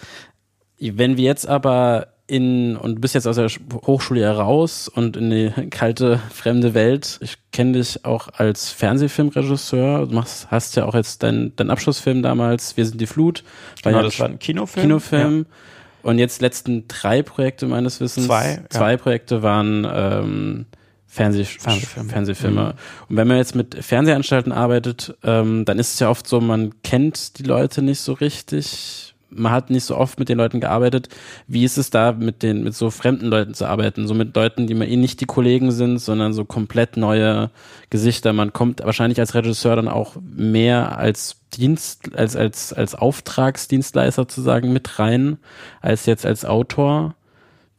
Wenn 0.93 1.17
wir 1.17 1.25
jetzt 1.25 1.47
aber 1.47 2.09
in, 2.27 2.77
und 2.77 2.97
du 2.97 3.01
bist 3.01 3.15
jetzt 3.15 3.27
aus 3.27 3.37
der 3.37 3.49
Hochschule 3.87 4.23
heraus 4.23 4.89
und 4.89 5.17
in 5.17 5.31
die 5.31 5.51
kalte, 5.69 6.21
fremde 6.33 6.73
Welt. 6.73 7.19
Ich 7.21 7.37
kenne 7.53 7.73
dich 7.73 8.05
auch 8.05 8.29
als 8.29 8.71
Fernsehfilmregisseur. 8.71 10.07
Du 10.07 10.15
machst, 10.15 10.51
hast 10.51 10.75
ja 10.77 10.87
auch 10.87 10.95
jetzt 10.95 11.23
deinen 11.23 11.55
dein 11.57 11.71
Abschlussfilm 11.71 12.23
damals, 12.23 12.77
Wir 12.77 12.87
sind 12.87 13.01
die 13.01 13.07
Flut. 13.07 13.45
Genau, 13.83 13.99
ja 13.99 14.03
das 14.03 14.19
war 14.21 14.29
ein 14.29 14.39
Kinofilm. 14.39 14.87
Kinofilm. 14.87 15.39
Ja. 15.39 16.11
Und 16.11 16.19
jetzt 16.19 16.41
letzten 16.41 16.89
drei 16.89 17.23
Projekte 17.23 17.67
meines 17.67 18.01
Wissens. 18.01 18.27
Zwei. 18.27 18.63
Zwei 18.71 18.93
ja. 18.93 18.97
Projekte 18.97 19.43
waren 19.43 19.87
ähm, 19.91 20.67
Fernseh 21.07 21.45
Fernsehfilme. 21.45 22.11
Fernsehfilme. 22.11 22.63
Mhm. 22.63 23.09
Und 23.09 23.17
wenn 23.17 23.29
man 23.29 23.37
jetzt 23.37 23.55
mit 23.55 23.75
Fernsehanstalten 23.85 24.53
arbeitet, 24.53 25.15
ähm, 25.23 25.65
dann 25.67 25.79
ist 25.79 25.95
es 25.95 26.01
ja 26.01 26.09
oft 26.09 26.27
so, 26.27 26.41
man 26.41 26.75
kennt 26.83 27.39
die 27.39 27.45
Leute 27.45 27.83
nicht 27.83 28.01
so 28.01 28.15
richtig 28.15 29.14
man 29.31 29.53
hat 29.53 29.71
nicht 29.71 29.85
so 29.85 29.97
oft 29.97 30.19
mit 30.19 30.29
den 30.29 30.39
Leuten 30.39 30.61
gearbeitet. 30.61 31.09
Wie 31.47 31.65
ist 31.65 31.79
es 31.79 31.91
da, 31.91 32.13
mit 32.13 32.43
den, 32.43 32.63
mit 32.63 32.75
so 32.75 32.91
fremden 32.91 33.27
Leuten 33.27 33.55
zu 33.55 33.67
arbeiten? 33.67 34.07
So 34.07 34.15
mit 34.15 34.35
Leuten, 34.37 34.67
die 34.67 34.75
man 34.75 34.89
eh 34.89 34.97
nicht 34.97 35.21
die 35.21 35.27
Kollegen 35.27 35.73
sind, 35.73 35.99
sondern 35.99 36.33
so 36.33 36.45
komplett 36.45 36.97
neue 36.97 37.51
Gesichter. 37.91 38.33
Man 38.33 38.53
kommt 38.53 38.85
wahrscheinlich 38.85 39.21
als 39.21 39.35
Regisseur 39.35 39.77
dann 39.77 39.89
auch 39.89 40.17
mehr 40.21 40.99
als 40.99 41.37
Dienst, 41.55 42.17
als, 42.17 42.37
als, 42.37 42.73
als 42.73 42.95
Auftragsdienstleister 42.95 44.23
sozusagen 44.23 44.73
mit 44.73 44.99
rein, 44.99 45.39
als 45.81 46.07
jetzt 46.07 46.27
als 46.27 46.45
Autor. 46.45 47.15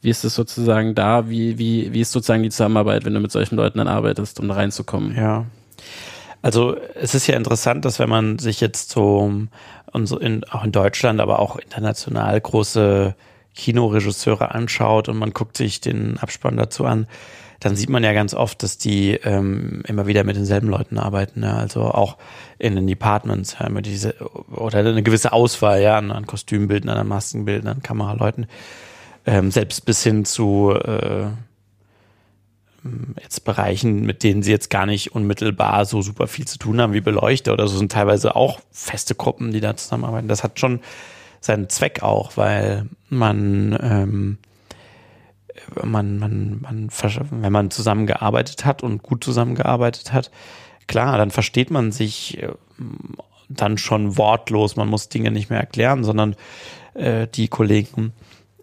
Wie 0.01 0.09
ist 0.09 0.23
es 0.23 0.35
sozusagen 0.35 0.93
da? 0.95 1.29
Wie, 1.29 1.57
wie, 1.57 1.91
wie 1.93 2.01
ist 2.01 2.11
sozusagen 2.11 2.43
die 2.43 2.49
Zusammenarbeit, 2.49 3.05
wenn 3.05 3.13
du 3.13 3.19
mit 3.19 3.31
solchen 3.31 3.55
Leuten 3.55 3.79
dann 3.79 3.87
arbeitest, 3.87 4.39
um 4.39 4.47
da 4.47 4.53
reinzukommen? 4.53 5.15
Ja. 5.15 5.45
Also 6.45 6.77
es 6.93 7.15
ist 7.15 7.25
ja 7.25 7.35
interessant, 7.35 7.85
dass 7.85 7.97
wenn 7.97 8.07
man 8.07 8.37
sich 8.37 8.61
jetzt 8.61 8.91
so 8.91 9.31
in, 10.19 10.43
auch 10.43 10.63
in 10.63 10.71
Deutschland, 10.71 11.19
aber 11.19 11.39
auch 11.39 11.55
international 11.55 12.39
große 12.39 13.15
Kinoregisseure 13.55 14.53
anschaut 14.53 15.09
und 15.09 15.17
man 15.17 15.33
guckt 15.33 15.57
sich 15.57 15.81
den 15.81 16.19
Abspann 16.19 16.55
dazu 16.55 16.85
an, 16.85 17.07
dann 17.61 17.75
sieht 17.75 17.89
man 17.89 18.03
ja 18.03 18.13
ganz 18.13 18.35
oft, 18.35 18.61
dass 18.61 18.77
die 18.77 19.13
ähm, 19.23 19.81
immer 19.87 20.05
wieder 20.05 20.23
mit 20.23 20.35
denselben 20.35 20.67
Leuten 20.67 20.99
arbeiten. 20.99 21.41
Ja? 21.41 21.57
Also 21.57 21.81
auch 21.81 22.17
in 22.59 22.75
den 22.75 22.85
Departments, 22.85 23.57
ja, 23.59 23.65
immer 23.65 23.81
diese, 23.81 24.13
oder 24.51 24.77
eine 24.77 25.01
gewisse 25.01 25.33
Auswahl 25.33 25.81
ja, 25.81 25.97
an, 25.97 26.11
an 26.11 26.27
Kostümbildern, 26.27 26.95
an 26.95 27.07
Maskenbildern, 27.07 27.77
an 27.77 27.81
Kameraleuten. 27.81 28.45
Ähm, 29.25 29.49
selbst 29.49 29.83
bis 29.85 30.03
hin 30.03 30.25
zu 30.25 30.73
äh, 30.73 31.25
jetzt 33.21 33.45
Bereichen, 33.45 34.01
mit 34.01 34.23
denen 34.23 34.43
sie 34.43 34.51
jetzt 34.51 34.69
gar 34.69 34.85
nicht 34.85 35.13
unmittelbar 35.13 35.85
so 35.85 36.01
super 36.01 36.27
viel 36.27 36.45
zu 36.45 36.57
tun 36.57 36.79
haben 36.79 36.93
wie 36.93 37.01
Beleuchter 37.01 37.53
oder 37.53 37.67
so, 37.67 37.77
sind 37.77 37.91
teilweise 37.91 38.35
auch 38.35 38.59
feste 38.71 39.15
Gruppen, 39.15 39.51
die 39.51 39.61
da 39.61 39.75
zusammenarbeiten. 39.75 40.27
Das 40.27 40.43
hat 40.43 40.59
schon 40.59 40.79
seinen 41.39 41.69
Zweck 41.69 42.03
auch, 42.03 42.37
weil 42.37 42.87
man, 43.09 43.77
ähm, 43.81 44.37
man, 45.83 46.19
man, 46.19 46.61
man, 46.61 46.89
wenn 47.31 47.51
man 47.51 47.71
zusammengearbeitet 47.71 48.65
hat 48.65 48.83
und 48.83 49.03
gut 49.03 49.23
zusammengearbeitet 49.23 50.13
hat, 50.13 50.31
klar, 50.87 51.17
dann 51.17 51.31
versteht 51.31 51.71
man 51.71 51.91
sich 51.91 52.41
äh, 52.41 52.49
dann 53.49 53.77
schon 53.77 54.17
wortlos. 54.17 54.75
Man 54.75 54.87
muss 54.87 55.09
Dinge 55.09 55.31
nicht 55.31 55.49
mehr 55.49 55.59
erklären, 55.59 56.03
sondern 56.03 56.35
äh, 56.93 57.27
die 57.27 57.47
Kollegen 57.47 58.13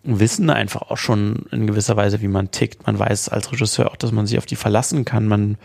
wissen 0.05 0.51
einfach 0.51 0.83
auch 0.83 0.97
schon 0.97 1.47
in 1.51 1.67
gewisser 1.67 1.97
Weise, 1.97 2.21
wie 2.21 2.29
man 2.29 2.51
tickt. 2.51 2.87
Man 2.87 2.99
weiß 2.99 3.29
als 3.29 3.53
Regisseur 3.53 3.91
auch, 3.91 3.97
dass 3.97 4.13
man 4.13 4.27
sich 4.27 4.39
auf 4.39 4.47
die 4.47 4.57
verlassen 4.57 5.05
kann. 5.05 5.29
Man, 5.29 5.57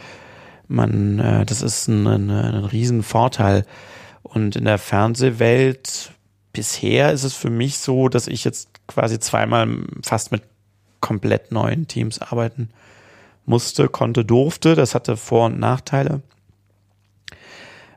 man, 0.67 1.19
äh, 1.19 1.45
das 1.45 1.61
ist 1.61 1.87
ein, 1.87 2.05
ein, 2.07 2.29
ein 2.29 2.65
Riesenvorteil. 2.65 3.65
Und 4.23 4.55
in 4.55 4.65
der 4.65 4.77
Fernsehwelt 4.77 6.11
bisher 6.53 7.11
ist 7.11 7.23
es 7.23 7.33
für 7.33 7.49
mich 7.49 7.77
so, 7.79 8.09
dass 8.09 8.27
ich 8.27 8.43
jetzt 8.43 8.69
quasi 8.87 9.19
zweimal 9.19 9.67
fast 10.03 10.31
mit 10.31 10.43
komplett 10.99 11.51
neuen 11.51 11.87
Teams 11.87 12.19
arbeiten 12.19 12.69
musste, 13.45 13.87
konnte, 13.87 14.25
durfte. 14.25 14.75
Das 14.75 14.93
hatte 14.93 15.17
Vor- 15.17 15.47
und 15.47 15.59
Nachteile. 15.59 16.21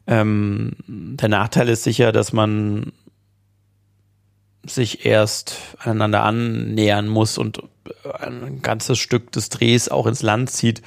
Ähm, 0.06 0.72
der 0.86 1.28
Nachteil 1.28 1.68
ist 1.68 1.84
sicher, 1.84 2.12
dass 2.12 2.32
man 2.32 2.92
sich 4.66 5.06
erst 5.06 5.56
aneinander 5.78 6.22
annähern 6.22 7.08
muss 7.08 7.38
und 7.38 7.62
ein 8.20 8.60
ganzes 8.62 8.98
Stück 8.98 9.32
des 9.32 9.48
Drehs 9.48 9.88
auch 9.88 10.06
ins 10.06 10.22
Land 10.22 10.50
zieht, 10.50 10.82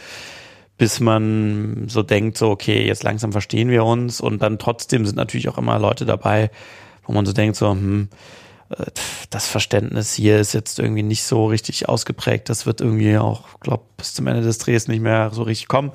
bis 0.78 1.00
man 1.00 1.88
so 1.88 2.04
denkt, 2.04 2.38
so, 2.38 2.50
okay, 2.50 2.86
jetzt 2.86 3.04
langsam 3.04 3.32
verstehen 3.32 3.70
wir 3.70 3.86
uns 3.86 4.22
und 4.22 4.42
dann 4.42 4.60
trotzdem 4.60 5.06
sind 5.06 5.16
natürlich 5.16 5.50
auch 5.50 5.58
immer 5.58 5.80
Leute 5.80 6.06
dabei, 6.06 6.52
wo 7.04 7.14
man 7.14 7.26
so 7.26 7.34
denkt, 7.34 7.56
so, 7.56 7.70
hm, 7.72 8.10
äh, 8.70 8.86
das 9.30 9.48
Verständnis 9.48 10.14
hier 10.14 10.40
ist 10.40 10.54
jetzt 10.54 10.80
irgendwie 10.80 11.04
nicht 11.04 11.24
so 11.24 11.48
richtig 11.48 11.90
ausgeprägt. 11.90 12.50
Das 12.50 12.66
wird 12.66 12.82
irgendwie 12.82 13.18
auch, 13.18 13.60
glaube 13.60 13.84
bis 13.98 14.14
zum 14.14 14.28
Ende 14.28 14.42
des 14.42 14.58
Drehs 14.58 14.88
nicht 14.88 15.02
mehr 15.02 15.32
so 15.32 15.44
richtig 15.44 15.68
kommen 15.68 15.92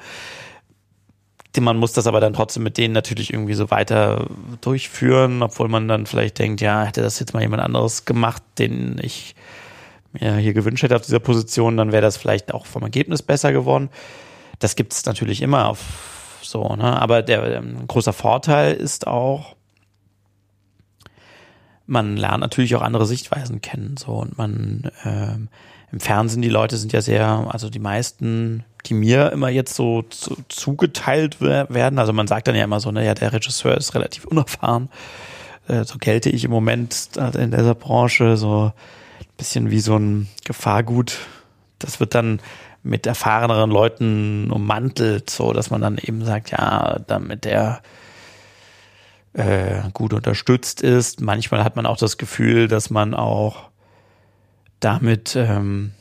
man 1.61 1.77
muss 1.77 1.92
das 1.92 2.07
aber 2.07 2.21
dann 2.21 2.33
trotzdem 2.33 2.62
mit 2.62 2.79
denen 2.79 2.94
natürlich 2.94 3.33
irgendwie 3.33 3.55
so 3.55 3.71
weiter 3.71 4.27
durchführen, 4.61 5.42
obwohl 5.42 5.68
man 5.68 5.88
dann 5.88 6.07
vielleicht 6.07 6.38
denkt, 6.38 6.61
ja, 6.61 6.85
hätte 6.85 7.03
das 7.03 7.18
jetzt 7.18 7.35
mal 7.35 7.42
jemand 7.42 7.62
anderes 7.62 8.05
gemacht, 8.05 8.42
den 8.59 8.99
ich 9.03 9.35
mir 10.12 10.37
hier 10.37 10.55
gewünscht 10.55 10.83
hätte 10.83 10.97
auf 10.97 11.03
dieser 11.03 11.21
Position, 11.21 11.77
dann 11.77 11.92
wäre 11.92 12.03
das 12.03 12.16
vielleicht 12.16 12.53
auch 12.55 12.66
vom 12.66 12.83
Ergebnis 12.83 13.23
besser 13.23 13.53
geworden. 13.53 13.90
Das 14.59 14.77
gibt 14.77 14.92
es 14.92 15.05
natürlich 15.05 15.42
immer 15.42 15.68
auf 15.68 15.79
so, 16.42 16.77
ne? 16.77 17.01
Aber 17.01 17.23
der 17.23 17.59
ähm, 17.59 17.87
großer 17.87 18.12
Vorteil 18.12 18.75
ist 18.75 19.07
auch, 19.07 19.55
man 21.87 22.16
lernt 22.16 22.40
natürlich 22.40 22.75
auch 22.77 22.83
andere 22.83 23.07
Sichtweisen 23.07 23.61
kennen, 23.61 23.97
so 23.97 24.12
und 24.12 24.38
man 24.38 24.90
ähm, 25.05 25.49
im 25.92 26.01
Fernsehen 26.01 26.42
die 26.42 26.48
Leute 26.48 26.77
sind 26.77 26.92
ja 26.92 27.01
sehr, 27.01 27.46
also 27.51 27.70
die 27.70 27.79
meisten 27.79 28.64
die 28.87 28.94
mir 28.94 29.33
immer 29.33 29.48
jetzt 29.48 29.74
so 29.74 30.03
zu, 30.03 30.37
zugeteilt 30.48 31.40
werden. 31.40 31.98
Also 31.98 32.12
man 32.12 32.27
sagt 32.27 32.48
dann 32.48 32.55
ja 32.55 32.64
immer 32.64 32.81
so, 32.81 32.90
naja, 32.90 33.14
der 33.14 33.33
Regisseur 33.33 33.77
ist 33.77 33.94
relativ 33.94 34.24
unerfahren. 34.24 34.88
Äh, 35.66 35.85
so 35.85 35.98
gelte 35.98 36.31
ich 36.31 36.44
im 36.44 36.51
Moment 36.51 37.11
in 37.35 37.51
dieser 37.51 37.74
Branche 37.74 38.37
so 38.37 38.72
ein 39.20 39.27
bisschen 39.37 39.70
wie 39.70 39.81
so 39.81 39.96
ein 39.96 40.29
Gefahrgut. 40.44 41.18
Das 41.79 42.01
wird 42.01 42.14
dann 42.14 42.40
mit 42.83 43.07
erfahreneren 43.07 43.70
Leuten 43.70 44.51
ummantelt, 44.51 45.29
so 45.29 45.53
dass 45.53 45.70
man 45.70 45.81
dann 45.81 45.98
eben 45.98 46.24
sagt, 46.24 46.51
ja, 46.53 47.01
damit 47.07 47.44
der 47.44 47.83
äh, 49.35 49.83
gut 49.92 50.14
unterstützt 50.14 50.81
ist. 50.81 51.20
Manchmal 51.20 51.64
hat 51.64 51.77
man 51.77 51.87
auch 51.87 51.98
das 51.98 52.16
Gefühl, 52.16 52.68
dass 52.68 52.90
man 52.90 53.14
auch 53.14 53.68
damit 54.80 55.34
ähm, 55.36 55.92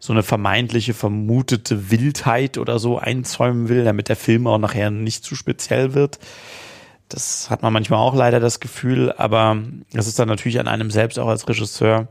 so 0.00 0.12
eine 0.12 0.22
vermeintliche 0.22 0.94
vermutete 0.94 1.90
Wildheit 1.90 2.58
oder 2.58 2.78
so 2.78 2.98
einzäumen 2.98 3.68
will, 3.68 3.84
damit 3.84 4.08
der 4.08 4.16
Film 4.16 4.46
auch 4.46 4.58
nachher 4.58 4.90
nicht 4.90 5.24
zu 5.24 5.34
speziell 5.34 5.94
wird. 5.94 6.18
Das 7.08 7.50
hat 7.50 7.62
man 7.62 7.72
manchmal 7.72 8.00
auch 8.00 8.14
leider 8.14 8.38
das 8.38 8.60
Gefühl, 8.60 9.12
aber 9.12 9.58
das 9.92 10.06
ist 10.06 10.18
dann 10.18 10.28
natürlich 10.28 10.60
an 10.60 10.68
einem 10.68 10.90
selbst 10.90 11.18
auch 11.18 11.28
als 11.28 11.48
Regisseur 11.48 12.08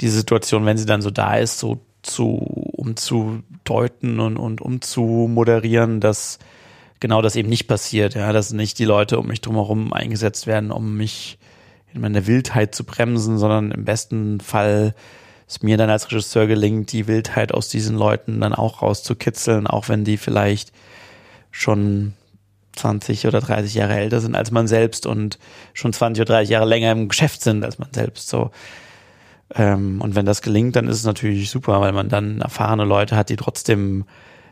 diese 0.00 0.18
Situation, 0.18 0.66
wenn 0.66 0.76
sie 0.76 0.86
dann 0.86 1.02
so 1.02 1.10
da 1.10 1.36
ist, 1.36 1.58
so 1.58 1.80
zu 2.02 2.36
umzudeuten 2.36 4.20
und, 4.20 4.36
und 4.36 4.60
umzumoderieren, 4.60 6.00
dass 6.00 6.38
genau 7.00 7.22
das 7.22 7.36
eben 7.36 7.48
nicht 7.48 7.66
passiert, 7.66 8.14
ja, 8.14 8.32
dass 8.32 8.52
nicht 8.52 8.78
die 8.78 8.84
Leute 8.84 9.18
um 9.18 9.26
mich 9.26 9.40
drumherum 9.40 9.92
eingesetzt 9.92 10.46
werden, 10.46 10.70
um 10.70 10.96
mich 10.96 11.38
in 11.94 12.00
meiner 12.00 12.26
Wildheit 12.26 12.74
zu 12.74 12.84
bremsen, 12.84 13.38
sondern 13.38 13.70
im 13.70 13.84
besten 13.84 14.40
Fall 14.40 14.94
es 15.46 15.62
mir 15.62 15.76
dann 15.76 15.90
als 15.90 16.10
Regisseur 16.10 16.46
gelingt, 16.46 16.92
die 16.92 17.06
Wildheit 17.06 17.52
aus 17.52 17.68
diesen 17.68 17.96
Leuten 17.96 18.40
dann 18.40 18.54
auch 18.54 18.82
rauszukitzeln, 18.82 19.66
auch 19.66 19.88
wenn 19.88 20.04
die 20.04 20.16
vielleicht 20.16 20.72
schon 21.50 22.14
20 22.76 23.26
oder 23.26 23.40
30 23.40 23.74
Jahre 23.74 23.94
älter 23.94 24.20
sind 24.20 24.34
als 24.34 24.50
man 24.50 24.66
selbst 24.66 25.06
und 25.06 25.38
schon 25.72 25.92
20 25.92 26.22
oder 26.22 26.34
30 26.34 26.50
Jahre 26.50 26.66
länger 26.66 26.90
im 26.92 27.08
Geschäft 27.08 27.42
sind 27.42 27.64
als 27.64 27.78
man 27.78 27.92
selbst. 27.92 28.28
So. 28.28 28.50
Ähm, 29.54 30.00
und 30.00 30.14
wenn 30.14 30.26
das 30.26 30.42
gelingt, 30.42 30.74
dann 30.76 30.88
ist 30.88 30.96
es 30.96 31.04
natürlich 31.04 31.50
super, 31.50 31.80
weil 31.80 31.92
man 31.92 32.08
dann 32.08 32.40
erfahrene 32.40 32.84
Leute 32.84 33.16
hat, 33.16 33.28
die 33.28 33.36
trotzdem 33.36 34.04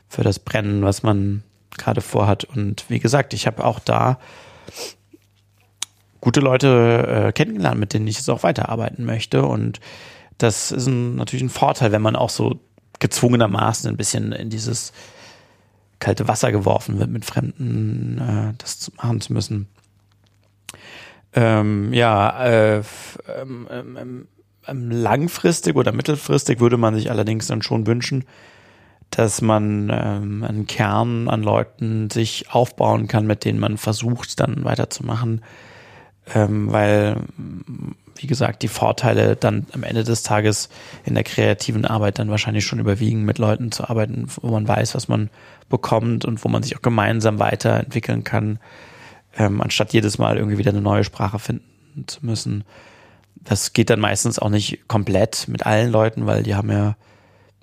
für 0.08 0.22
das 0.22 0.38
brennen, 0.38 0.84
was 0.84 1.02
man 1.02 1.42
gerade 1.76 2.02
vorhat. 2.02 2.44
Und 2.44 2.84
wie 2.88 3.00
gesagt, 3.00 3.34
ich 3.34 3.46
habe 3.46 3.64
auch 3.64 3.80
da 3.80 4.18
gute 6.22 6.40
Leute 6.40 7.26
äh, 7.26 7.32
kennengelernt, 7.32 7.78
mit 7.78 7.92
denen 7.92 8.06
ich 8.06 8.16
jetzt 8.16 8.30
auch 8.30 8.44
weiterarbeiten 8.44 9.04
möchte. 9.04 9.44
Und 9.44 9.80
das 10.38 10.70
ist 10.70 10.86
ein, 10.86 11.16
natürlich 11.16 11.42
ein 11.42 11.50
Vorteil, 11.50 11.92
wenn 11.92 12.00
man 12.00 12.16
auch 12.16 12.30
so 12.30 12.60
gezwungenermaßen 13.00 13.90
ein 13.90 13.96
bisschen 13.96 14.32
in 14.32 14.48
dieses 14.48 14.92
kalte 15.98 16.28
Wasser 16.28 16.52
geworfen 16.52 16.98
wird, 16.98 17.10
mit 17.10 17.24
Fremden 17.24 18.18
äh, 18.18 18.54
das 18.58 18.90
machen 18.96 19.20
zu 19.20 19.32
müssen. 19.32 19.68
Ähm, 21.34 21.92
ja, 21.92 22.44
äh, 22.44 22.82
ähm, 23.40 23.66
ähm, 23.70 24.26
ähm, 24.66 24.90
langfristig 24.90 25.74
oder 25.74 25.92
mittelfristig 25.92 26.60
würde 26.60 26.76
man 26.76 26.94
sich 26.94 27.10
allerdings 27.10 27.48
dann 27.48 27.62
schon 27.62 27.86
wünschen, 27.86 28.24
dass 29.10 29.42
man 29.42 29.90
ähm, 29.92 30.44
einen 30.44 30.66
Kern 30.68 31.28
an 31.28 31.42
Leuten 31.42 32.10
sich 32.10 32.52
aufbauen 32.52 33.08
kann, 33.08 33.26
mit 33.26 33.44
denen 33.44 33.58
man 33.58 33.76
versucht, 33.76 34.38
dann 34.38 34.62
weiterzumachen, 34.64 35.42
ähm, 36.34 36.70
weil, 36.70 37.16
wie 38.16 38.26
gesagt, 38.26 38.62
die 38.62 38.68
Vorteile 38.68 39.36
dann 39.36 39.66
am 39.72 39.82
Ende 39.82 40.04
des 40.04 40.22
Tages 40.22 40.68
in 41.04 41.14
der 41.14 41.24
kreativen 41.24 41.84
Arbeit 41.84 42.18
dann 42.18 42.30
wahrscheinlich 42.30 42.64
schon 42.64 42.78
überwiegen, 42.78 43.24
mit 43.24 43.38
Leuten 43.38 43.72
zu 43.72 43.88
arbeiten, 43.88 44.26
wo 44.40 44.50
man 44.50 44.66
weiß, 44.66 44.94
was 44.94 45.08
man 45.08 45.30
bekommt 45.68 46.24
und 46.24 46.44
wo 46.44 46.48
man 46.48 46.62
sich 46.62 46.76
auch 46.76 46.82
gemeinsam 46.82 47.38
weiterentwickeln 47.38 48.24
kann, 48.24 48.58
ähm, 49.36 49.60
anstatt 49.60 49.92
jedes 49.92 50.18
Mal 50.18 50.36
irgendwie 50.36 50.58
wieder 50.58 50.70
eine 50.70 50.82
neue 50.82 51.04
Sprache 51.04 51.38
finden 51.38 52.06
zu 52.06 52.24
müssen. 52.24 52.64
Das 53.36 53.72
geht 53.72 53.90
dann 53.90 54.00
meistens 54.00 54.38
auch 54.38 54.50
nicht 54.50 54.86
komplett 54.86 55.48
mit 55.48 55.66
allen 55.66 55.90
Leuten, 55.90 56.26
weil 56.26 56.42
die 56.42 56.54
haben 56.54 56.70
ja 56.70 56.96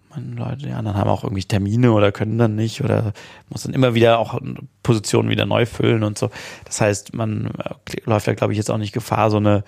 meine 0.10 0.36
Leute, 0.36 0.66
die 0.66 0.72
anderen 0.72 0.98
haben 0.98 1.10
auch 1.10 1.24
irgendwie 1.24 1.44
Termine 1.44 1.92
oder 1.92 2.12
können 2.12 2.38
dann 2.38 2.56
nicht 2.56 2.84
oder 2.84 3.14
muss 3.50 3.64
dann 3.64 3.74
immer 3.74 3.94
wieder 3.94 4.20
auch 4.20 4.40
Positionen 4.82 5.30
wieder 5.30 5.46
neu 5.46 5.66
füllen 5.66 6.04
und 6.04 6.18
so. 6.18 6.32
Das 6.66 6.82
heißt, 6.82 7.14
man 7.14 7.52
äh, 7.58 7.74
läuft 8.06 8.28
ja, 8.28 8.34
glaube 8.34 8.54
ich, 8.54 8.58
jetzt 8.58 8.72
auch 8.72 8.78
nicht 8.78 8.94
Gefahr, 8.94 9.30
so 9.30 9.38
eine, 9.38 9.64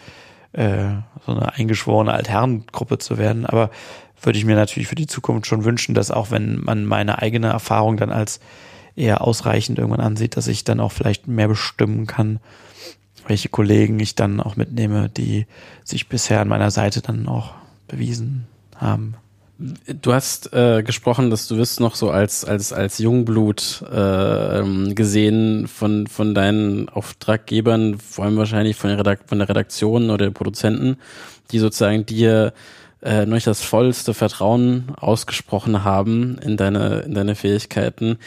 äh, 0.53 0.89
so 1.25 1.33
eine 1.33 1.53
eingeschworene 1.53 2.11
Altherrengruppe 2.11 2.97
zu 2.97 3.17
werden. 3.17 3.45
Aber 3.45 3.69
würde 4.21 4.37
ich 4.37 4.45
mir 4.45 4.55
natürlich 4.55 4.87
für 4.87 4.95
die 4.95 5.07
Zukunft 5.07 5.47
schon 5.47 5.63
wünschen, 5.63 5.95
dass 5.95 6.11
auch 6.11 6.31
wenn 6.31 6.59
man 6.63 6.85
meine 6.85 7.19
eigene 7.19 7.47
Erfahrung 7.47 7.97
dann 7.97 8.11
als 8.11 8.39
eher 8.95 9.21
ausreichend 9.21 9.79
irgendwann 9.79 10.05
ansieht, 10.05 10.37
dass 10.37 10.47
ich 10.47 10.63
dann 10.63 10.79
auch 10.79 10.91
vielleicht 10.91 11.27
mehr 11.27 11.47
bestimmen 11.47 12.07
kann, 12.07 12.39
welche 13.27 13.49
Kollegen 13.49 13.99
ich 13.99 14.15
dann 14.15 14.39
auch 14.39 14.55
mitnehme, 14.55 15.09
die 15.09 15.45
sich 15.83 16.09
bisher 16.09 16.41
an 16.41 16.47
meiner 16.47 16.71
Seite 16.71 17.01
dann 17.01 17.27
auch 17.27 17.53
bewiesen 17.87 18.47
haben. 18.75 19.15
Du 20.01 20.13
hast 20.13 20.53
äh, 20.53 20.81
gesprochen, 20.81 21.29
dass 21.29 21.47
du 21.47 21.57
wirst 21.57 21.79
noch 21.79 21.93
so 21.93 22.09
als 22.09 22.43
als 22.45 22.73
als 22.73 22.97
Jungblut 22.97 23.83
äh, 23.91 24.59
ähm, 24.59 24.95
gesehen 24.95 25.67
von 25.67 26.07
von 26.07 26.33
deinen 26.33 26.89
Auftraggebern, 26.89 27.99
vor 27.99 28.25
allem 28.25 28.37
wahrscheinlich 28.37 28.75
von 28.75 28.89
der, 28.89 28.99
Redak 28.99 29.19
von 29.27 29.37
der 29.37 29.49
Redaktion 29.49 30.09
oder 30.09 30.25
der 30.25 30.31
Produzenten, 30.31 30.97
die 31.51 31.59
sozusagen 31.59 32.07
dir 32.07 32.53
äh, 33.03 33.27
noch 33.27 33.39
das 33.41 33.61
vollste 33.61 34.15
Vertrauen 34.15 34.93
ausgesprochen 34.95 35.83
haben 35.83 36.39
in 36.39 36.57
deine 36.57 37.01
in 37.01 37.13
deine 37.13 37.35
Fähigkeiten 37.35 38.17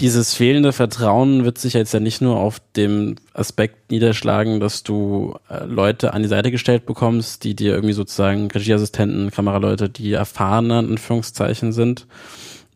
dieses 0.00 0.34
fehlende 0.34 0.72
Vertrauen 0.72 1.44
wird 1.44 1.58
sich 1.58 1.74
jetzt 1.74 1.92
ja 1.92 2.00
nicht 2.00 2.22
nur 2.22 2.36
auf 2.36 2.60
dem 2.74 3.16
Aspekt 3.34 3.90
niederschlagen, 3.90 4.58
dass 4.58 4.82
du 4.82 5.36
äh, 5.50 5.64
Leute 5.64 6.14
an 6.14 6.22
die 6.22 6.28
Seite 6.28 6.50
gestellt 6.50 6.86
bekommst, 6.86 7.44
die 7.44 7.54
dir 7.54 7.74
irgendwie 7.74 7.92
sozusagen 7.92 8.50
Regieassistenten, 8.50 9.30
Kameraleute, 9.30 9.90
die 9.90 10.12
erfahrener 10.12 10.80
in 10.80 10.90
Anführungszeichen 10.90 11.72
sind, 11.72 12.06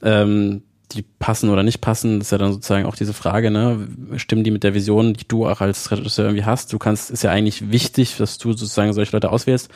ähm, 0.03 0.63
die 0.93 1.03
passen 1.03 1.49
oder 1.49 1.63
nicht 1.63 1.81
passen, 1.81 2.19
das 2.19 2.29
ist 2.29 2.33
ja 2.33 2.39
dann 2.39 2.53
sozusagen 2.53 2.85
auch 2.85 2.95
diese 2.95 3.15
Frage, 3.15 3.51
ne? 3.51 3.89
Stimmen 4.17 4.45
die 4.45 4.51
mit 4.51 4.63
der 4.63 4.75
Vision, 4.75 5.15
die 5.15 5.27
du 5.27 5.49
auch 5.49 5.61
als 5.61 5.91
Regisseur 5.91 6.27
irgendwie 6.27 6.45
hast? 6.45 6.73
Du 6.73 6.79
kannst, 6.79 7.11
ist 7.11 7.25
ja 7.25 7.31
eigentlich 7.31 7.71
wichtig, 7.71 8.17
dass 8.19 8.37
du 8.37 8.53
sozusagen 8.53 8.93
solche 8.93 9.13
Leute 9.13 9.33
auswählst. 9.33 9.71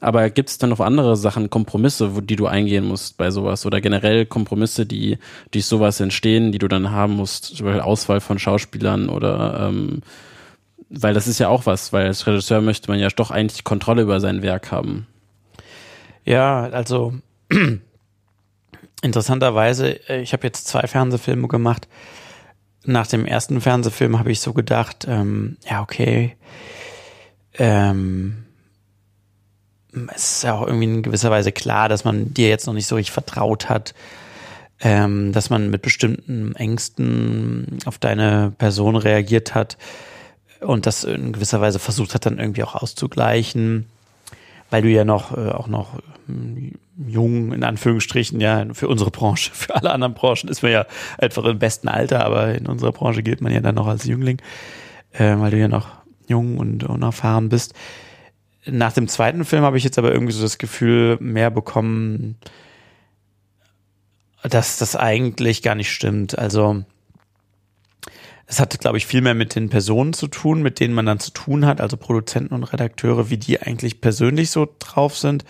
Aber 0.00 0.28
gibt 0.30 0.50
es 0.50 0.58
dann 0.58 0.70
noch 0.70 0.80
andere 0.80 1.16
Sachen, 1.16 1.50
Kompromisse, 1.50 2.14
wo, 2.14 2.20
die 2.20 2.36
du 2.36 2.46
eingehen 2.46 2.84
musst 2.84 3.16
bei 3.16 3.30
sowas? 3.30 3.64
Oder 3.64 3.80
generell 3.80 4.26
Kompromisse, 4.26 4.86
die 4.86 5.18
durch 5.50 5.66
sowas 5.66 6.00
entstehen, 6.00 6.52
die 6.52 6.58
du 6.58 6.68
dann 6.68 6.90
haben 6.90 7.14
musst, 7.14 7.56
zum 7.56 7.66
Beispiel 7.66 7.80
Auswahl 7.80 8.20
von 8.20 8.38
Schauspielern 8.38 9.08
oder 9.08 9.68
ähm, 9.68 10.02
weil 10.90 11.14
das 11.14 11.26
ist 11.26 11.38
ja 11.38 11.48
auch 11.48 11.66
was, 11.66 11.92
weil 11.92 12.06
als 12.06 12.26
Regisseur 12.26 12.60
möchte 12.60 12.90
man 12.90 13.00
ja 13.00 13.08
doch 13.08 13.30
eigentlich 13.30 13.64
Kontrolle 13.64 14.02
über 14.02 14.20
sein 14.20 14.42
Werk 14.42 14.70
haben. 14.70 15.06
Ja, 16.24 16.64
also 16.70 17.14
interessanterweise, 19.02 20.08
äh, 20.08 20.20
ich 20.20 20.32
habe 20.32 20.46
jetzt 20.46 20.66
zwei 20.66 20.86
Fernsehfilme 20.86 21.48
gemacht. 21.48 21.88
Nach 22.84 23.06
dem 23.06 23.26
ersten 23.26 23.60
Fernsehfilm 23.60 24.18
habe 24.18 24.30
ich 24.30 24.40
so 24.40 24.52
gedacht, 24.52 25.06
ähm, 25.08 25.56
ja, 25.68 25.82
okay, 25.82 26.36
ähm, 27.54 28.43
es 30.14 30.36
ist 30.36 30.44
ja 30.44 30.54
auch 30.54 30.66
irgendwie 30.66 30.84
in 30.84 31.02
gewisser 31.02 31.30
Weise 31.30 31.52
klar, 31.52 31.88
dass 31.88 32.04
man 32.04 32.34
dir 32.34 32.48
jetzt 32.48 32.66
noch 32.66 32.74
nicht 32.74 32.86
so 32.86 32.96
richtig 32.96 33.12
vertraut 33.12 33.68
hat, 33.68 33.94
ähm, 34.80 35.32
dass 35.32 35.50
man 35.50 35.70
mit 35.70 35.82
bestimmten 35.82 36.54
Ängsten 36.56 37.78
auf 37.86 37.98
deine 37.98 38.52
Person 38.58 38.96
reagiert 38.96 39.54
hat 39.54 39.76
und 40.60 40.86
das 40.86 41.04
in 41.04 41.32
gewisser 41.32 41.60
Weise 41.60 41.78
versucht 41.78 42.14
hat, 42.14 42.26
dann 42.26 42.38
irgendwie 42.38 42.64
auch 42.64 42.74
auszugleichen, 42.74 43.86
weil 44.70 44.82
du 44.82 44.88
ja 44.88 45.04
noch 45.04 45.36
äh, 45.36 45.50
auch 45.50 45.68
noch 45.68 45.98
äh, 46.28 46.72
jung 47.06 47.52
in 47.52 47.64
Anführungsstrichen 47.64 48.40
ja 48.40 48.66
für 48.72 48.88
unsere 48.88 49.10
Branche, 49.10 49.50
für 49.54 49.74
alle 49.74 49.90
anderen 49.90 50.14
Branchen 50.14 50.48
ist 50.48 50.62
man 50.62 50.72
ja 50.72 50.86
einfach 51.18 51.44
im 51.44 51.58
besten 51.58 51.88
Alter, 51.88 52.24
aber 52.24 52.54
in 52.54 52.66
unserer 52.66 52.92
Branche 52.92 53.22
gilt 53.22 53.40
man 53.40 53.52
ja 53.52 53.60
dann 53.60 53.74
noch 53.74 53.86
als 53.86 54.04
Jüngling, 54.04 54.38
äh, 55.12 55.36
weil 55.38 55.50
du 55.50 55.58
ja 55.58 55.68
noch 55.68 55.88
jung 56.26 56.58
und 56.58 56.84
unerfahren 56.84 57.48
bist 57.48 57.74
nach 58.66 58.92
dem 58.92 59.08
zweiten 59.08 59.44
Film 59.44 59.62
habe 59.62 59.76
ich 59.76 59.84
jetzt 59.84 59.98
aber 59.98 60.12
irgendwie 60.12 60.32
so 60.32 60.42
das 60.42 60.58
Gefühl 60.58 61.18
mehr 61.20 61.50
bekommen, 61.50 62.36
dass 64.42 64.78
das 64.78 64.96
eigentlich 64.96 65.62
gar 65.62 65.74
nicht 65.74 65.90
stimmt. 65.90 66.38
Also 66.38 66.84
es 68.46 68.60
hat, 68.60 68.78
glaube 68.78 68.98
ich, 68.98 69.06
viel 69.06 69.22
mehr 69.22 69.34
mit 69.34 69.54
den 69.54 69.70
Personen 69.70 70.12
zu 70.12 70.28
tun, 70.28 70.62
mit 70.62 70.80
denen 70.80 70.94
man 70.94 71.06
dann 71.06 71.18
zu 71.18 71.30
tun 71.30 71.64
hat, 71.64 71.80
also 71.80 71.96
Produzenten 71.96 72.54
und 72.54 72.64
Redakteure, 72.64 73.30
wie 73.30 73.38
die 73.38 73.60
eigentlich 73.60 74.00
persönlich 74.00 74.50
so 74.50 74.68
drauf 74.78 75.16
sind 75.16 75.44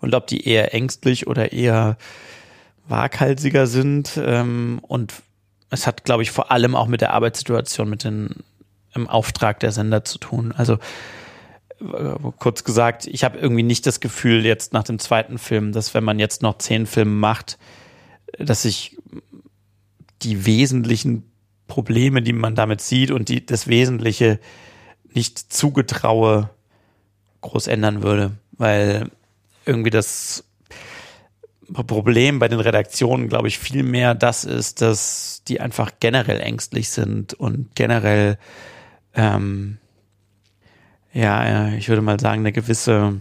und 0.00 0.14
ob 0.14 0.26
die 0.26 0.46
eher 0.46 0.74
ängstlich 0.74 1.26
oder 1.26 1.52
eher 1.52 1.96
waghalsiger 2.88 3.66
sind. 3.66 4.20
Ähm, 4.22 4.80
und 4.82 5.14
es 5.70 5.86
hat, 5.86 6.04
glaube 6.04 6.22
ich, 6.22 6.32
vor 6.32 6.50
allem 6.50 6.74
auch 6.74 6.88
mit 6.88 7.00
der 7.00 7.12
Arbeitssituation, 7.12 7.88
mit 7.88 8.02
den 8.02 8.30
im 8.94 9.08
Auftrag 9.08 9.60
der 9.60 9.70
Sender 9.70 10.04
zu 10.04 10.18
tun. 10.18 10.52
Also 10.56 10.78
kurz 12.38 12.64
gesagt, 12.64 13.06
ich 13.06 13.24
habe 13.24 13.38
irgendwie 13.38 13.62
nicht 13.62 13.86
das 13.86 14.00
Gefühl 14.00 14.44
jetzt 14.44 14.72
nach 14.72 14.82
dem 14.82 14.98
zweiten 14.98 15.38
Film, 15.38 15.72
dass 15.72 15.94
wenn 15.94 16.04
man 16.04 16.18
jetzt 16.18 16.42
noch 16.42 16.58
zehn 16.58 16.86
Filme 16.86 17.12
macht, 17.12 17.58
dass 18.38 18.62
sich 18.62 18.98
die 20.22 20.44
wesentlichen 20.46 21.30
Probleme, 21.66 22.22
die 22.22 22.32
man 22.32 22.54
damit 22.54 22.80
sieht 22.80 23.10
und 23.10 23.28
die, 23.28 23.44
das 23.46 23.66
Wesentliche 23.66 24.38
nicht 25.12 25.52
zugetraue, 25.52 26.50
groß 27.40 27.68
ändern 27.68 28.02
würde, 28.02 28.32
weil 28.52 29.10
irgendwie 29.64 29.90
das 29.90 30.44
Problem 31.72 32.38
bei 32.38 32.48
den 32.48 32.60
Redaktionen, 32.60 33.28
glaube 33.28 33.48
ich, 33.48 33.58
viel 33.58 33.82
mehr 33.82 34.14
das 34.14 34.44
ist, 34.44 34.82
dass 34.82 35.42
die 35.46 35.60
einfach 35.60 35.92
generell 36.00 36.40
ängstlich 36.40 36.90
sind 36.90 37.34
und 37.34 37.74
generell 37.74 38.38
ähm, 39.14 39.78
ja, 41.12 41.68
ich 41.68 41.88
würde 41.88 42.02
mal 42.02 42.20
sagen, 42.20 42.40
eine 42.40 42.52
gewisse, 42.52 43.20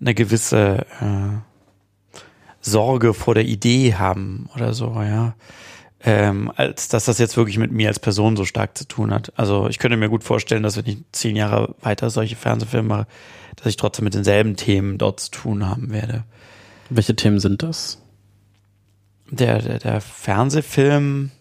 eine 0.00 0.14
gewisse 0.14 0.86
äh, 1.00 1.50
Sorge 2.60 3.14
vor 3.14 3.34
der 3.34 3.44
Idee 3.44 3.94
haben 3.94 4.48
oder 4.54 4.74
so, 4.74 5.00
ja. 5.02 5.34
Ähm, 6.02 6.50
als 6.56 6.88
dass 6.88 7.04
das 7.04 7.18
jetzt 7.18 7.36
wirklich 7.36 7.58
mit 7.58 7.72
mir 7.72 7.88
als 7.88 7.98
Person 7.98 8.34
so 8.34 8.46
stark 8.46 8.76
zu 8.76 8.88
tun 8.88 9.12
hat. 9.12 9.34
Also 9.36 9.68
ich 9.68 9.78
könnte 9.78 9.98
mir 9.98 10.08
gut 10.08 10.24
vorstellen, 10.24 10.62
dass 10.62 10.78
wenn 10.78 10.86
ich 10.86 10.98
zehn 11.12 11.36
Jahre 11.36 11.74
weiter 11.82 12.08
solche 12.08 12.36
Fernsehfilme 12.36 12.88
mache, 12.88 13.06
dass 13.56 13.66
ich 13.66 13.76
trotzdem 13.76 14.04
mit 14.04 14.14
denselben 14.14 14.56
Themen 14.56 14.96
dort 14.96 15.20
zu 15.20 15.30
tun 15.30 15.68
haben 15.68 15.90
werde. 15.90 16.24
Welche 16.88 17.14
Themen 17.14 17.38
sind 17.38 17.62
das? 17.62 18.00
Der, 19.30 19.60
der, 19.60 19.78
der 19.78 20.00
Fernsehfilm, 20.00 21.32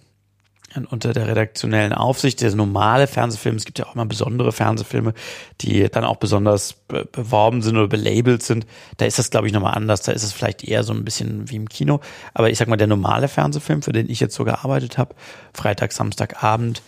unter 0.89 1.13
der 1.13 1.27
redaktionellen 1.27 1.93
Aufsicht. 1.93 2.41
Der 2.41 2.53
normale 2.55 3.07
Fernsehfilm, 3.07 3.55
es 3.55 3.65
gibt 3.65 3.79
ja 3.79 3.85
auch 3.85 3.95
immer 3.95 4.05
besondere 4.05 4.51
Fernsehfilme, 4.51 5.13
die 5.61 5.89
dann 5.89 6.03
auch 6.03 6.17
besonders 6.17 6.73
be 6.73 7.07
beworben 7.11 7.61
sind 7.61 7.77
oder 7.77 7.87
belabelt 7.87 8.43
sind. 8.43 8.65
Da 8.97 9.05
ist 9.05 9.19
das, 9.19 9.29
glaube 9.29 9.47
ich, 9.47 9.53
nochmal 9.53 9.75
anders. 9.75 10.01
Da 10.01 10.11
ist 10.11 10.23
es 10.23 10.33
vielleicht 10.33 10.63
eher 10.63 10.83
so 10.83 10.93
ein 10.93 11.05
bisschen 11.05 11.49
wie 11.49 11.55
im 11.55 11.69
Kino. 11.69 11.99
Aber 12.33 12.49
ich 12.49 12.57
sag 12.57 12.67
mal, 12.67 12.77
der 12.77 12.87
normale 12.87 13.27
Fernsehfilm, 13.27 13.81
für 13.81 13.91
den 13.91 14.09
ich 14.09 14.19
jetzt 14.19 14.35
so 14.35 14.43
gearbeitet 14.45 14.97
habe, 14.97 15.15
Freitag, 15.53 15.91
Samstagabend, 15.91 16.81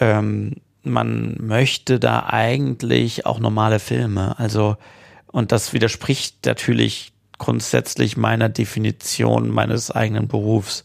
ähm, 0.00 0.56
man 0.82 1.36
möchte 1.40 1.98
da 1.98 2.26
eigentlich 2.26 3.26
auch 3.26 3.38
normale 3.40 3.78
Filme. 3.78 4.38
Also, 4.38 4.76
und 5.26 5.52
das 5.52 5.72
widerspricht 5.72 6.46
natürlich 6.46 7.12
grundsätzlich 7.38 8.16
meiner 8.16 8.48
Definition 8.48 9.48
meines 9.50 9.90
eigenen 9.90 10.28
Berufs. 10.28 10.84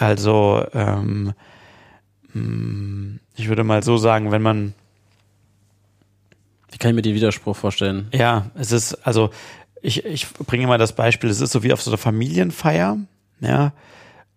Also 0.00 0.64
ähm, 0.72 1.34
hm, 2.32 3.20
ich 3.36 3.48
würde 3.48 3.64
mal 3.64 3.82
so 3.82 3.98
sagen, 3.98 4.32
wenn 4.32 4.40
man 4.40 4.72
wie 6.70 6.78
kann 6.78 6.90
ich 6.90 6.94
mir 6.94 7.02
den 7.02 7.14
Widerspruch 7.14 7.54
vorstellen? 7.54 8.08
Ja, 8.14 8.50
es 8.54 8.72
ist, 8.72 8.94
also 9.06 9.30
ich, 9.82 10.06
ich 10.06 10.32
bringe 10.32 10.66
mal 10.66 10.78
das 10.78 10.94
Beispiel, 10.94 11.28
es 11.28 11.42
ist 11.42 11.52
so 11.52 11.62
wie 11.62 11.72
auf 11.72 11.82
so 11.82 11.90
einer 11.90 11.98
Familienfeier, 11.98 12.96
ja, 13.40 13.72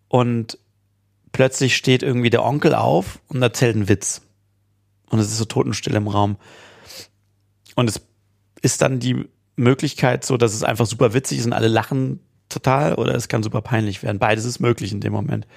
und 0.09 0.57
plötzlich 1.31 1.77
steht 1.77 2.03
irgendwie 2.03 2.29
der 2.29 2.43
Onkel 2.43 2.75
auf 2.75 3.19
und 3.29 3.41
erzählt 3.41 3.75
einen 3.75 3.87
Witz. 3.87 4.21
Und 5.09 5.19
es 5.19 5.27
ist 5.27 5.37
so 5.37 5.45
totenstill 5.45 5.95
im 5.95 6.07
Raum. 6.07 6.37
Und 7.75 7.87
es 7.87 8.01
ist 8.61 8.81
dann 8.81 8.99
die 8.99 9.29
Möglichkeit 9.55 10.25
so, 10.25 10.35
dass 10.35 10.53
es 10.53 10.63
einfach 10.63 10.87
super 10.87 11.13
witzig 11.13 11.39
ist 11.39 11.45
und 11.45 11.53
alle 11.53 11.67
lachen 11.67 12.19
total 12.53 12.95
oder 12.95 13.15
es 13.15 13.27
kann 13.27 13.43
super 13.43 13.61
peinlich 13.61 14.03
werden. 14.03 14.19
Beides 14.19 14.45
ist 14.45 14.59
möglich 14.59 14.91
in 14.91 15.01
dem 15.01 15.13
Moment. 15.13 15.47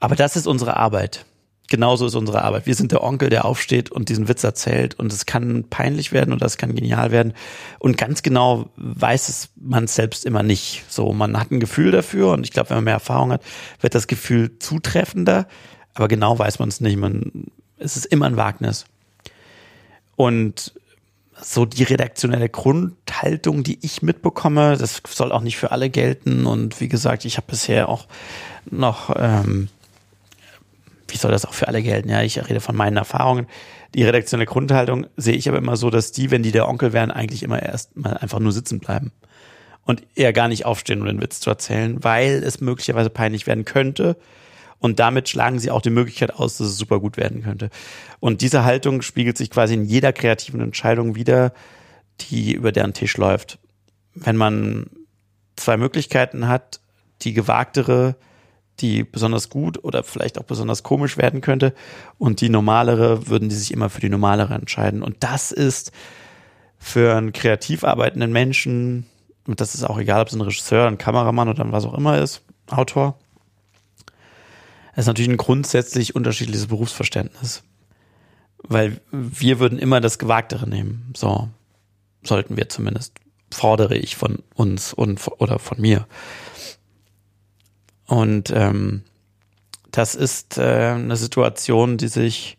Aber 0.00 0.16
das 0.16 0.36
ist 0.36 0.46
unsere 0.46 0.76
Arbeit. 0.76 1.24
genauso 1.68 2.06
ist 2.06 2.14
unsere 2.14 2.42
Arbeit. 2.42 2.66
Wir 2.66 2.74
sind 2.74 2.92
der 2.92 3.02
Onkel, 3.02 3.30
der 3.30 3.46
aufsteht 3.46 3.90
und 3.90 4.10
diesen 4.10 4.28
Witz 4.28 4.44
erzählt 4.44 4.98
und 4.98 5.12
es 5.12 5.24
kann 5.24 5.64
peinlich 5.70 6.12
werden 6.12 6.32
und 6.32 6.42
das 6.42 6.58
kann 6.58 6.74
genial 6.74 7.10
werden. 7.10 7.32
Und 7.78 7.96
ganz 7.96 8.22
genau 8.22 8.68
weiß 8.76 9.28
es 9.30 9.48
man 9.56 9.86
selbst 9.86 10.26
immer 10.26 10.42
nicht. 10.42 10.84
So, 10.88 11.12
man 11.14 11.40
hat 11.40 11.50
ein 11.50 11.60
Gefühl 11.60 11.90
dafür 11.90 12.32
und 12.32 12.44
ich 12.44 12.52
glaube, 12.52 12.70
wenn 12.70 12.76
man 12.76 12.84
mehr 12.84 12.94
Erfahrung 12.94 13.32
hat, 13.32 13.42
wird 13.80 13.94
das 13.94 14.06
Gefühl 14.06 14.58
zutreffender. 14.58 15.48
Aber 15.94 16.08
genau 16.08 16.38
weiß 16.38 16.58
man 16.58 16.68
es 16.68 16.80
nicht. 16.80 16.98
Man, 16.98 17.46
es 17.78 17.96
ist 17.96 18.04
immer 18.04 18.26
ein 18.26 18.36
Wagnis. 18.36 18.84
Und 20.16 20.74
so 21.40 21.64
die 21.64 21.82
redaktionelle 21.82 22.48
Grundhaltung, 22.48 23.64
die 23.64 23.78
ich 23.82 24.02
mitbekomme, 24.02 24.76
das 24.76 25.02
soll 25.08 25.32
auch 25.32 25.40
nicht 25.40 25.56
für 25.56 25.72
alle 25.72 25.90
gelten. 25.90 26.46
Und 26.46 26.80
wie 26.80 26.88
gesagt, 26.88 27.24
ich 27.24 27.36
habe 27.36 27.46
bisher 27.48 27.88
auch 27.88 28.06
noch, 28.70 29.14
ähm, 29.18 29.68
wie 31.08 31.16
soll 31.16 31.30
das 31.30 31.44
auch 31.44 31.54
für 31.54 31.68
alle 31.68 31.82
gelten? 31.82 32.08
Ja, 32.08 32.22
ich 32.22 32.38
rede 32.48 32.60
von 32.60 32.76
meinen 32.76 32.96
Erfahrungen. 32.96 33.46
Die 33.94 34.04
redaktionelle 34.04 34.46
Grundhaltung 34.46 35.06
sehe 35.16 35.36
ich 35.36 35.48
aber 35.48 35.58
immer 35.58 35.76
so, 35.76 35.90
dass 35.90 36.12
die, 36.12 36.30
wenn 36.30 36.42
die 36.42 36.52
der 36.52 36.68
Onkel 36.68 36.92
wären, 36.92 37.10
eigentlich 37.10 37.42
immer 37.42 37.62
erst 37.62 37.96
mal 37.96 38.16
einfach 38.16 38.40
nur 38.40 38.52
sitzen 38.52 38.80
bleiben 38.80 39.12
und 39.84 40.02
eher 40.14 40.32
gar 40.32 40.48
nicht 40.48 40.64
aufstehen, 40.64 41.00
um 41.00 41.06
den 41.06 41.20
Witz 41.20 41.40
zu 41.40 41.50
erzählen, 41.50 42.02
weil 42.02 42.42
es 42.42 42.60
möglicherweise 42.60 43.10
peinlich 43.10 43.46
werden 43.46 43.64
könnte. 43.64 44.16
Und 44.84 45.00
damit 45.00 45.30
schlagen 45.30 45.58
sie 45.58 45.70
auch 45.70 45.80
die 45.80 45.88
Möglichkeit 45.88 46.34
aus, 46.34 46.58
dass 46.58 46.66
es 46.66 46.76
super 46.76 47.00
gut 47.00 47.16
werden 47.16 47.42
könnte. 47.42 47.70
Und 48.20 48.42
diese 48.42 48.64
Haltung 48.64 49.00
spiegelt 49.00 49.38
sich 49.38 49.48
quasi 49.48 49.72
in 49.72 49.86
jeder 49.86 50.12
kreativen 50.12 50.60
Entscheidung 50.60 51.14
wieder, 51.14 51.54
die 52.20 52.52
über 52.52 52.70
deren 52.70 52.92
Tisch 52.92 53.16
läuft. 53.16 53.58
Wenn 54.14 54.36
man 54.36 54.90
zwei 55.56 55.78
Möglichkeiten 55.78 56.48
hat, 56.48 56.80
die 57.22 57.32
gewagtere, 57.32 58.16
die 58.78 59.04
besonders 59.04 59.48
gut 59.48 59.82
oder 59.82 60.04
vielleicht 60.04 60.38
auch 60.38 60.44
besonders 60.44 60.82
komisch 60.82 61.16
werden 61.16 61.40
könnte 61.40 61.72
und 62.18 62.42
die 62.42 62.50
normalere, 62.50 63.26
würden 63.26 63.48
die 63.48 63.56
sich 63.56 63.72
immer 63.72 63.88
für 63.88 64.02
die 64.02 64.10
normalere 64.10 64.52
entscheiden. 64.52 65.02
Und 65.02 65.16
das 65.20 65.50
ist 65.50 65.92
für 66.76 67.16
einen 67.16 67.32
kreativ 67.32 67.84
arbeitenden 67.84 68.32
Menschen 68.32 69.06
und 69.46 69.62
das 69.62 69.74
ist 69.74 69.84
auch 69.84 69.96
egal, 69.96 70.20
ob 70.20 70.28
es 70.28 70.34
ein 70.34 70.42
Regisseur, 70.42 70.86
ein 70.86 70.98
Kameramann 70.98 71.48
oder 71.48 71.72
was 71.72 71.86
auch 71.86 71.94
immer 71.94 72.18
ist, 72.18 72.42
Autor, 72.68 73.16
ist 74.96 75.06
natürlich 75.06 75.30
ein 75.30 75.36
grundsätzlich 75.36 76.14
unterschiedliches 76.14 76.66
Berufsverständnis. 76.66 77.62
Weil 78.58 79.00
wir 79.10 79.58
würden 79.58 79.78
immer 79.78 80.00
das 80.00 80.18
Gewagtere 80.18 80.68
nehmen. 80.68 81.12
So 81.16 81.48
sollten 82.22 82.56
wir 82.56 82.68
zumindest. 82.68 83.14
Fordere 83.50 83.96
ich 83.96 84.16
von 84.16 84.42
uns 84.54 84.92
und 84.92 85.20
oder 85.38 85.58
von 85.58 85.80
mir. 85.80 86.06
Und 88.06 88.50
ähm, 88.50 89.02
das 89.90 90.14
ist 90.14 90.58
äh, 90.58 90.92
eine 90.94 91.16
Situation, 91.16 91.98
die 91.98 92.08
sich 92.08 92.58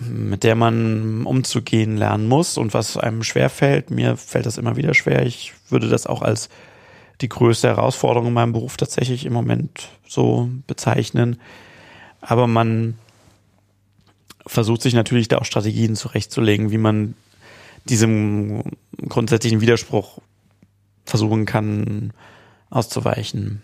mit 0.00 0.44
der 0.44 0.54
man 0.54 1.24
umzugehen 1.26 1.96
lernen 1.96 2.28
muss 2.28 2.56
und 2.56 2.72
was 2.72 2.96
einem 2.96 3.24
schwer 3.24 3.50
fällt. 3.50 3.90
Mir 3.90 4.16
fällt 4.16 4.46
das 4.46 4.58
immer 4.58 4.76
wieder 4.76 4.94
schwer. 4.94 5.26
Ich 5.26 5.54
würde 5.70 5.88
das 5.88 6.06
auch 6.06 6.22
als 6.22 6.48
die 7.20 7.28
größte 7.28 7.68
Herausforderung 7.68 8.28
in 8.28 8.34
meinem 8.34 8.52
Beruf 8.52 8.76
tatsächlich 8.76 9.26
im 9.26 9.32
Moment 9.32 9.88
so 10.06 10.48
bezeichnen. 10.66 11.40
Aber 12.20 12.46
man 12.46 12.98
versucht 14.46 14.82
sich 14.82 14.94
natürlich 14.94 15.28
da 15.28 15.38
auch 15.38 15.44
Strategien 15.44 15.96
zurechtzulegen, 15.96 16.70
wie 16.70 16.78
man 16.78 17.14
diesem 17.84 18.62
grundsätzlichen 19.08 19.60
Widerspruch 19.60 20.18
versuchen 21.04 21.46
kann 21.46 22.12
auszuweichen. 22.70 23.62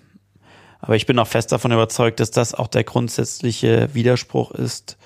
Aber 0.80 0.96
ich 0.96 1.06
bin 1.06 1.18
auch 1.18 1.26
fest 1.26 1.52
davon 1.52 1.72
überzeugt, 1.72 2.20
dass 2.20 2.30
das 2.30 2.54
auch 2.54 2.68
der 2.68 2.84
grundsätzliche 2.84 3.88
Widerspruch 3.94 4.50
ist, 4.50 4.98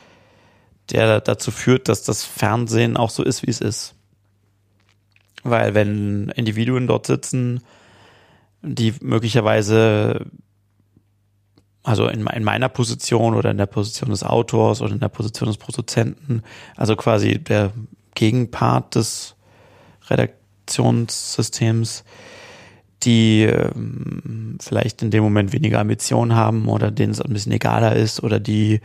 der 0.90 1.20
dazu 1.20 1.50
führt, 1.50 1.88
dass 1.88 2.02
das 2.02 2.24
Fernsehen 2.24 2.96
auch 2.96 3.10
so 3.10 3.22
ist, 3.22 3.46
wie 3.46 3.50
es 3.50 3.60
ist. 3.60 3.94
Weil 5.44 5.74
wenn 5.74 6.30
Individuen 6.30 6.86
dort 6.86 7.06
sitzen, 7.06 7.62
die 8.62 8.94
möglicherweise, 9.00 10.26
also 11.82 12.08
in, 12.08 12.26
in 12.26 12.44
meiner 12.44 12.68
Position 12.68 13.34
oder 13.34 13.50
in 13.50 13.58
der 13.58 13.66
Position 13.66 14.10
des 14.10 14.22
Autors 14.22 14.82
oder 14.82 14.92
in 14.92 15.00
der 15.00 15.08
Position 15.08 15.48
des 15.48 15.58
Produzenten, 15.58 16.42
also 16.76 16.96
quasi 16.96 17.38
der 17.38 17.72
Gegenpart 18.14 18.94
des 18.94 19.36
Redaktionssystems, 20.08 22.04
die 23.04 23.42
ähm, 23.42 24.58
vielleicht 24.60 25.02
in 25.02 25.10
dem 25.10 25.22
Moment 25.22 25.52
weniger 25.52 25.78
Ambitionen 25.78 26.34
haben 26.34 26.68
oder 26.68 26.90
denen 26.90 27.12
es 27.12 27.20
ein 27.20 27.32
bisschen 27.32 27.52
egaler 27.52 27.94
ist 27.94 28.22
oder 28.22 28.40
die 28.40 28.80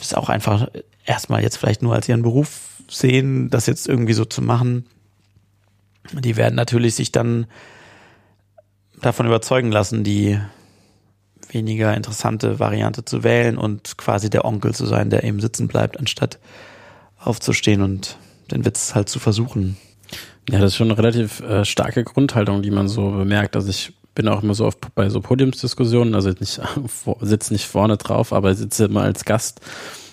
es 0.00 0.14
auch 0.14 0.28
einfach 0.28 0.68
erstmal 1.04 1.42
jetzt 1.42 1.56
vielleicht 1.56 1.82
nur 1.82 1.94
als 1.94 2.08
ihren 2.08 2.22
Beruf 2.22 2.82
sehen, 2.88 3.50
das 3.50 3.66
jetzt 3.66 3.88
irgendwie 3.88 4.12
so 4.12 4.24
zu 4.24 4.42
machen. 4.42 4.86
Die 6.12 6.36
werden 6.36 6.54
natürlich 6.54 6.96
sich 6.96 7.12
dann 7.12 7.46
davon 9.04 9.26
überzeugen 9.26 9.70
lassen, 9.70 10.04
die 10.04 10.38
weniger 11.50 11.94
interessante 11.94 12.58
Variante 12.58 13.04
zu 13.04 13.22
wählen 13.22 13.58
und 13.58 13.96
quasi 13.96 14.30
der 14.30 14.44
Onkel 14.44 14.74
zu 14.74 14.86
sein, 14.86 15.10
der 15.10 15.24
eben 15.24 15.40
sitzen 15.40 15.68
bleibt, 15.68 15.98
anstatt 15.98 16.38
aufzustehen 17.18 17.82
und 17.82 18.18
den 18.50 18.64
Witz 18.64 18.94
halt 18.94 19.08
zu 19.08 19.18
versuchen. 19.18 19.76
Ja, 20.50 20.58
das 20.58 20.72
ist 20.72 20.76
schon 20.76 20.90
eine 20.90 20.98
relativ 20.98 21.40
äh, 21.40 21.64
starke 21.64 22.04
Grundhaltung, 22.04 22.62
die 22.62 22.70
man 22.70 22.88
so 22.88 23.10
bemerkt. 23.10 23.56
Also 23.56 23.70
ich 23.70 23.94
bin 24.14 24.28
auch 24.28 24.42
immer 24.42 24.54
so 24.54 24.66
oft 24.66 24.94
bei 24.94 25.08
so 25.08 25.20
Podiumsdiskussionen, 25.20 26.14
also 26.14 26.30
nicht 26.30 26.60
sitze 27.20 27.52
nicht 27.52 27.66
vorne 27.66 27.96
drauf, 27.96 28.32
aber 28.32 28.54
sitze 28.54 28.86
immer 28.86 29.02
als 29.02 29.24
Gast 29.24 29.60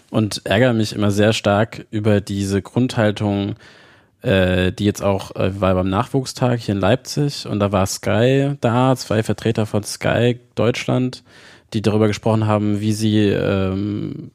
und 0.09 0.45
ärgere 0.45 0.73
mich 0.73 0.93
immer 0.93 1.11
sehr 1.11 1.33
stark 1.33 1.85
über 1.91 2.21
diese 2.21 2.61
Grundhaltung, 2.61 3.55
äh, 4.21 4.71
die 4.71 4.85
jetzt 4.85 5.03
auch 5.03 5.35
äh, 5.35 5.59
war 5.59 5.73
beim 5.73 5.89
Nachwuchstag 5.89 6.59
hier 6.59 6.75
in 6.75 6.81
Leipzig 6.81 7.45
und 7.47 7.59
da 7.59 7.71
war 7.71 7.85
Sky 7.85 8.55
da, 8.61 8.95
zwei 8.95 9.23
Vertreter 9.23 9.65
von 9.65 9.83
Sky 9.83 10.39
Deutschland, 10.55 11.23
die 11.73 11.81
darüber 11.81 12.07
gesprochen 12.07 12.47
haben, 12.47 12.81
wie 12.81 12.93
sie 12.93 13.29
ähm, 13.29 14.31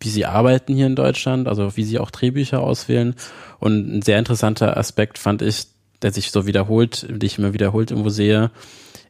wie 0.00 0.08
sie 0.08 0.26
arbeiten 0.26 0.74
hier 0.74 0.86
in 0.86 0.96
Deutschland, 0.96 1.48
also 1.48 1.76
wie 1.76 1.84
sie 1.84 1.98
auch 1.98 2.10
Drehbücher 2.10 2.60
auswählen. 2.60 3.14
Und 3.58 3.98
ein 3.98 4.02
sehr 4.02 4.18
interessanter 4.18 4.76
Aspekt 4.76 5.18
fand 5.18 5.42
ich, 5.42 5.66
der 6.02 6.12
sich 6.12 6.30
so 6.30 6.46
wiederholt, 6.46 7.06
die 7.10 7.26
ich 7.26 7.38
immer 7.38 7.52
wiederholt 7.52 7.90
irgendwo 7.90 8.10
sehe, 8.10 8.50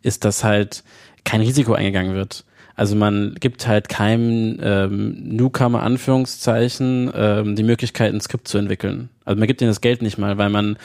ist, 0.02 0.24
dass 0.24 0.44
halt 0.44 0.84
kein 1.24 1.40
Risiko 1.40 1.74
eingegangen 1.74 2.14
wird. 2.14 2.44
Also 2.78 2.94
man 2.94 3.34
gibt 3.40 3.66
halt 3.66 3.88
keinem 3.88 4.60
ähm, 4.62 5.36
Newcomer 5.36 5.82
Anführungszeichen 5.82 7.10
ähm, 7.12 7.56
die 7.56 7.64
Möglichkeit, 7.64 8.14
ein 8.14 8.20
Skript 8.20 8.46
zu 8.46 8.56
entwickeln. 8.56 9.08
Also 9.24 9.36
man 9.36 9.48
gibt 9.48 9.60
ihnen 9.60 9.70
das 9.70 9.80
Geld 9.80 10.00
nicht 10.00 10.16
mal, 10.16 10.38
weil 10.38 10.48
man 10.48 10.78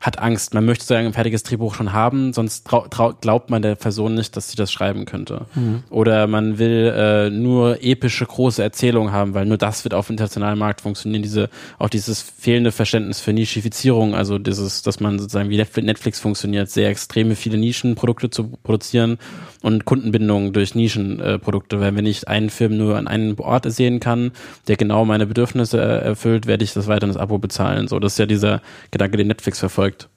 hat 0.00 0.20
Angst. 0.20 0.54
Man 0.54 0.64
möchte 0.64 0.84
sozusagen 0.84 1.08
ein 1.08 1.12
fertiges 1.12 1.42
Drehbuch 1.42 1.74
schon 1.74 1.92
haben, 1.92 2.32
sonst 2.32 2.68
glaubt 2.68 3.50
man 3.50 3.60
der 3.60 3.74
Person 3.74 4.14
nicht, 4.14 4.36
dass 4.36 4.50
sie 4.50 4.56
das 4.56 4.70
schreiben 4.70 5.04
könnte. 5.04 5.46
Mhm. 5.56 5.82
Oder 5.90 6.28
man 6.28 6.58
will 6.58 6.92
äh, 6.94 7.30
nur 7.30 7.82
epische 7.82 8.24
große 8.24 8.62
Erzählungen 8.62 9.12
haben, 9.12 9.34
weil 9.34 9.46
nur 9.46 9.58
das 9.58 9.82
wird 9.82 9.94
auf 9.94 10.06
dem 10.06 10.14
internationalen 10.14 10.58
Markt 10.58 10.80
funktionieren. 10.80 11.22
Diese 11.22 11.50
auch 11.78 11.88
dieses 11.88 12.22
fehlende 12.22 12.70
Verständnis 12.70 13.20
für 13.20 13.32
Nischifizierung, 13.32 14.14
also 14.14 14.38
dieses, 14.38 14.82
dass 14.82 15.00
man 15.00 15.18
sozusagen 15.18 15.50
wie 15.50 15.56
Netflix 15.56 16.20
funktioniert, 16.20 16.70
sehr 16.70 16.88
extreme 16.88 17.34
viele 17.34 17.58
Nischenprodukte 17.58 18.30
zu 18.30 18.48
produzieren 18.62 19.18
und 19.62 19.84
Kundenbindung 19.84 20.52
durch 20.52 20.74
Nischenprodukte. 20.74 21.80
weil 21.80 21.96
wenn 21.96 22.06
ich 22.06 22.28
einen 22.28 22.50
Film 22.50 22.76
nur 22.76 22.96
an 22.96 23.08
einem 23.08 23.38
Ort 23.38 23.70
sehen 23.72 24.00
kann, 24.00 24.32
der 24.68 24.76
genau 24.76 25.04
meine 25.04 25.26
Bedürfnisse 25.26 25.80
erfüllt, 25.80 26.46
werde 26.46 26.64
ich 26.64 26.72
das 26.74 26.88
weiter 26.88 27.06
ins 27.06 27.16
Abo 27.16 27.38
bezahlen. 27.38 27.88
So, 27.88 27.98
das 27.98 28.12
ist 28.12 28.18
ja 28.18 28.26
dieser 28.26 28.60
Gedanke, 28.90 29.16
den 29.16 29.28
Netflix 29.28 29.58
verfolgt 29.58 30.08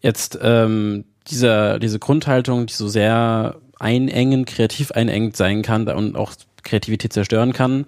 Jetzt 0.00 0.38
ähm, 0.42 1.04
dieser, 1.28 1.78
diese 1.78 1.98
Grundhaltung, 1.98 2.66
die 2.66 2.74
so 2.74 2.88
sehr 2.88 3.56
einengend, 3.78 4.46
kreativ 4.46 4.92
einengend 4.92 5.36
sein 5.36 5.62
kann 5.62 5.88
und 5.88 6.16
auch 6.16 6.32
Kreativität 6.62 7.12
zerstören 7.12 7.52
kann. 7.52 7.86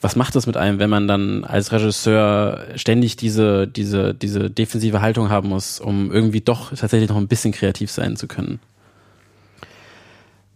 Was 0.00 0.16
macht 0.16 0.34
das 0.34 0.46
mit 0.46 0.56
einem, 0.56 0.78
wenn 0.78 0.90
man 0.90 1.08
dann 1.08 1.44
als 1.44 1.72
Regisseur 1.72 2.64
ständig 2.76 3.16
diese, 3.16 3.66
diese, 3.66 4.14
diese 4.14 4.50
defensive 4.50 5.00
Haltung 5.00 5.28
haben 5.30 5.48
muss, 5.48 5.80
um 5.80 6.12
irgendwie 6.12 6.40
doch 6.40 6.74
tatsächlich 6.74 7.08
noch 7.08 7.16
ein 7.16 7.28
bisschen 7.28 7.52
kreativ 7.52 7.90
sein 7.90 8.16
zu 8.16 8.26
können? 8.26 8.60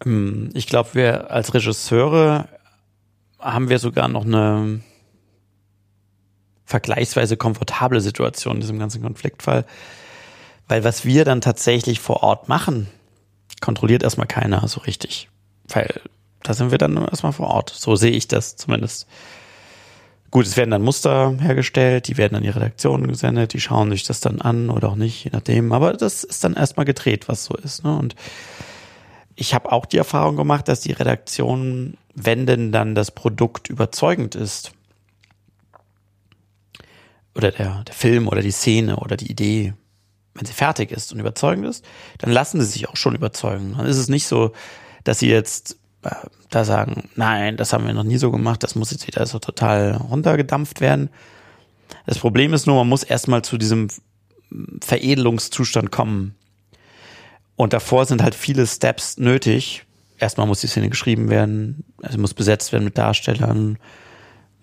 Ähm, 0.04 0.50
ich 0.54 0.66
glaube, 0.66 0.90
wir 0.94 1.30
als 1.30 1.54
Regisseure 1.54 2.48
haben 3.38 3.68
wir 3.68 3.78
sogar 3.78 4.08
noch 4.08 4.24
eine 4.24 4.80
vergleichsweise 6.64 7.36
komfortable 7.36 8.00
Situation 8.00 8.56
in 8.56 8.60
diesem 8.60 8.78
ganzen 8.78 9.02
Konfliktfall, 9.02 9.64
weil 10.66 10.84
was 10.84 11.04
wir 11.04 11.24
dann 11.24 11.40
tatsächlich 11.40 12.00
vor 12.00 12.22
Ort 12.22 12.48
machen, 12.48 12.88
kontrolliert 13.60 14.02
erstmal 14.02 14.26
keiner 14.26 14.66
so 14.68 14.80
richtig. 14.80 15.28
Weil 15.66 15.88
da 16.42 16.54
sind 16.54 16.70
wir 16.70 16.78
dann 16.78 16.96
erstmal 16.96 17.32
vor 17.32 17.48
Ort. 17.48 17.70
So 17.70 17.96
sehe 17.96 18.10
ich 18.10 18.28
das 18.28 18.56
zumindest. 18.56 19.06
Gut, 20.30 20.46
es 20.46 20.58
werden 20.58 20.70
dann 20.70 20.82
Muster 20.82 21.34
hergestellt, 21.40 22.06
die 22.06 22.18
werden 22.18 22.36
an 22.36 22.42
die 22.42 22.50
Redaktion 22.50 23.08
gesendet, 23.08 23.54
die 23.54 23.60
schauen 23.60 23.90
sich 23.90 24.04
das 24.04 24.20
dann 24.20 24.42
an 24.42 24.68
oder 24.68 24.90
auch 24.90 24.94
nicht, 24.94 25.24
je 25.24 25.30
nachdem. 25.32 25.72
Aber 25.72 25.94
das 25.94 26.22
ist 26.22 26.44
dann 26.44 26.52
erstmal 26.52 26.84
gedreht, 26.84 27.28
was 27.28 27.46
so 27.46 27.54
ist. 27.56 27.82
Ne? 27.82 27.96
Und 27.96 28.14
ich 29.40 29.54
habe 29.54 29.72
auch 29.72 29.86
die 29.86 29.98
Erfahrung 29.98 30.36
gemacht, 30.36 30.68
dass 30.68 30.80
die 30.80 30.92
Redaktionen 30.92 31.96
wenn 32.24 32.46
denn 32.46 32.72
dann 32.72 32.94
das 32.94 33.10
Produkt 33.10 33.68
überzeugend 33.70 34.34
ist, 34.34 34.72
oder 37.34 37.52
der, 37.52 37.84
der 37.84 37.94
Film 37.94 38.26
oder 38.26 38.42
die 38.42 38.50
Szene 38.50 38.96
oder 38.96 39.16
die 39.16 39.30
Idee, 39.30 39.74
wenn 40.34 40.44
sie 40.44 40.52
fertig 40.52 40.90
ist 40.90 41.12
und 41.12 41.20
überzeugend 41.20 41.66
ist, 41.66 41.84
dann 42.18 42.30
lassen 42.30 42.60
sie 42.60 42.66
sich 42.66 42.88
auch 42.88 42.96
schon 42.96 43.14
überzeugen. 43.14 43.74
Dann 43.76 43.86
ist 43.86 43.96
es 43.96 44.08
nicht 44.08 44.26
so, 44.26 44.52
dass 45.04 45.20
sie 45.20 45.28
jetzt 45.28 45.78
äh, 46.02 46.10
da 46.50 46.64
sagen, 46.64 47.08
nein, 47.14 47.56
das 47.56 47.72
haben 47.72 47.86
wir 47.86 47.94
noch 47.94 48.02
nie 48.02 48.18
so 48.18 48.32
gemacht, 48.32 48.64
das 48.64 48.74
muss 48.74 48.90
jetzt 48.90 49.06
wieder 49.06 49.24
so 49.24 49.38
total 49.38 49.92
runtergedampft 49.96 50.80
werden. 50.80 51.10
Das 52.06 52.18
Problem 52.18 52.52
ist 52.54 52.66
nur, 52.66 52.76
man 52.76 52.88
muss 52.88 53.04
erstmal 53.04 53.42
zu 53.42 53.56
diesem 53.56 53.86
Veredelungszustand 54.80 55.92
kommen. 55.92 56.34
Und 57.58 57.72
davor 57.72 58.06
sind 58.06 58.22
halt 58.22 58.36
viele 58.36 58.64
Steps 58.68 59.18
nötig. 59.18 59.84
Erstmal 60.16 60.46
muss 60.46 60.60
die 60.60 60.68
Szene 60.68 60.90
geschrieben 60.90 61.28
werden, 61.28 61.82
also 62.00 62.16
muss 62.16 62.32
besetzt 62.32 62.72
werden 62.72 62.84
mit 62.84 62.96
Darstellern, 62.96 63.78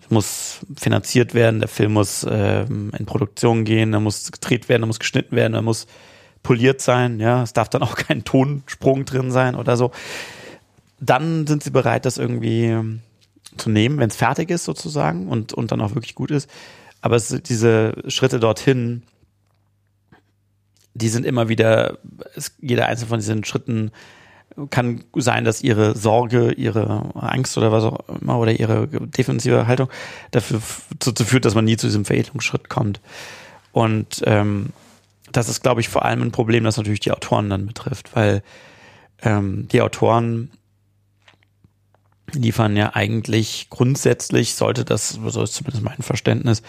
muss 0.08 0.60
finanziert 0.74 1.34
werden, 1.34 1.60
der 1.60 1.68
Film 1.68 1.92
muss 1.92 2.26
ähm, 2.26 2.92
in 2.98 3.04
Produktion 3.04 3.66
gehen, 3.66 3.92
er 3.92 4.00
muss 4.00 4.32
gedreht 4.32 4.70
werden, 4.70 4.84
er 4.84 4.86
muss 4.86 4.98
geschnitten 4.98 5.36
werden, 5.36 5.52
er 5.52 5.60
muss 5.60 5.86
poliert 6.42 6.80
sein, 6.80 7.20
ja, 7.20 7.42
es 7.42 7.52
darf 7.52 7.68
dann 7.68 7.82
auch 7.82 7.96
kein 7.96 8.24
Tonsprung 8.24 9.04
drin 9.04 9.30
sein 9.30 9.56
oder 9.56 9.76
so. 9.76 9.90
Dann 10.98 11.46
sind 11.46 11.62
sie 11.62 11.70
bereit, 11.70 12.06
das 12.06 12.16
irgendwie 12.16 12.64
ähm, 12.64 13.02
zu 13.58 13.68
nehmen, 13.68 13.98
wenn 13.98 14.08
es 14.08 14.16
fertig 14.16 14.48
ist 14.50 14.64
sozusagen 14.64 15.28
und, 15.28 15.52
und 15.52 15.70
dann 15.70 15.82
auch 15.82 15.94
wirklich 15.94 16.14
gut 16.14 16.30
ist. 16.30 16.48
Aber 17.02 17.16
es, 17.16 17.28
diese 17.28 17.92
Schritte 18.08 18.40
dorthin, 18.40 19.02
die 20.96 21.08
sind 21.08 21.26
immer 21.26 21.48
wieder, 21.48 21.98
es, 22.34 22.56
jeder 22.60 22.86
einzelne 22.86 23.08
von 23.08 23.18
diesen 23.18 23.44
Schritten 23.44 23.90
kann 24.70 25.04
sein, 25.14 25.44
dass 25.44 25.62
ihre 25.62 25.96
Sorge, 25.96 26.52
ihre 26.52 27.14
Angst 27.14 27.58
oder 27.58 27.72
was 27.72 27.84
auch 27.84 28.00
immer 28.20 28.38
oder 28.38 28.52
ihre 28.52 28.88
defensive 28.88 29.66
Haltung 29.66 29.90
dafür 30.30 30.62
dazu 30.98 31.24
führt, 31.24 31.44
dass 31.44 31.54
man 31.54 31.66
nie 31.66 31.76
zu 31.76 31.86
diesem 31.86 32.06
Veredelungsschritt 32.06 32.70
kommt. 32.70 33.00
Und 33.72 34.22
ähm, 34.24 34.70
das 35.30 35.50
ist, 35.50 35.62
glaube 35.62 35.82
ich, 35.82 35.88
vor 35.88 36.04
allem 36.04 36.22
ein 36.22 36.32
Problem, 36.32 36.64
das 36.64 36.78
natürlich 36.78 37.00
die 37.00 37.12
Autoren 37.12 37.50
dann 37.50 37.66
betrifft, 37.66 38.16
weil 38.16 38.42
ähm, 39.22 39.68
die 39.68 39.82
Autoren 39.82 40.50
liefern 42.32 42.76
ja 42.76 42.94
eigentlich 42.94 43.68
grundsätzlich, 43.68 44.54
sollte 44.54 44.84
das, 44.84 45.18
so 45.26 45.42
ist 45.42 45.54
zumindest 45.54 45.84
mein 45.84 45.98
Verständnis, 45.98 46.62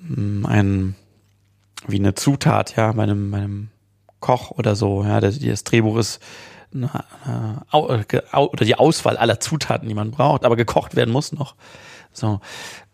ein 0.00 0.96
wie 1.86 1.98
eine 1.98 2.14
Zutat, 2.14 2.76
ja, 2.76 2.92
bei 2.92 3.02
einem, 3.04 3.30
bei 3.30 3.38
einem 3.38 3.68
Koch 4.20 4.50
oder 4.52 4.74
so, 4.76 5.04
ja, 5.04 5.20
das, 5.20 5.38
das 5.38 5.64
Drehbuch 5.64 5.98
ist 5.98 6.20
oder 7.72 8.64
die 8.64 8.74
Auswahl 8.74 9.16
aller 9.16 9.38
Zutaten, 9.38 9.88
die 9.88 9.94
man 9.94 10.10
braucht, 10.10 10.44
aber 10.44 10.56
gekocht 10.56 10.96
werden 10.96 11.12
muss 11.12 11.32
noch. 11.32 11.54
So. 12.12 12.40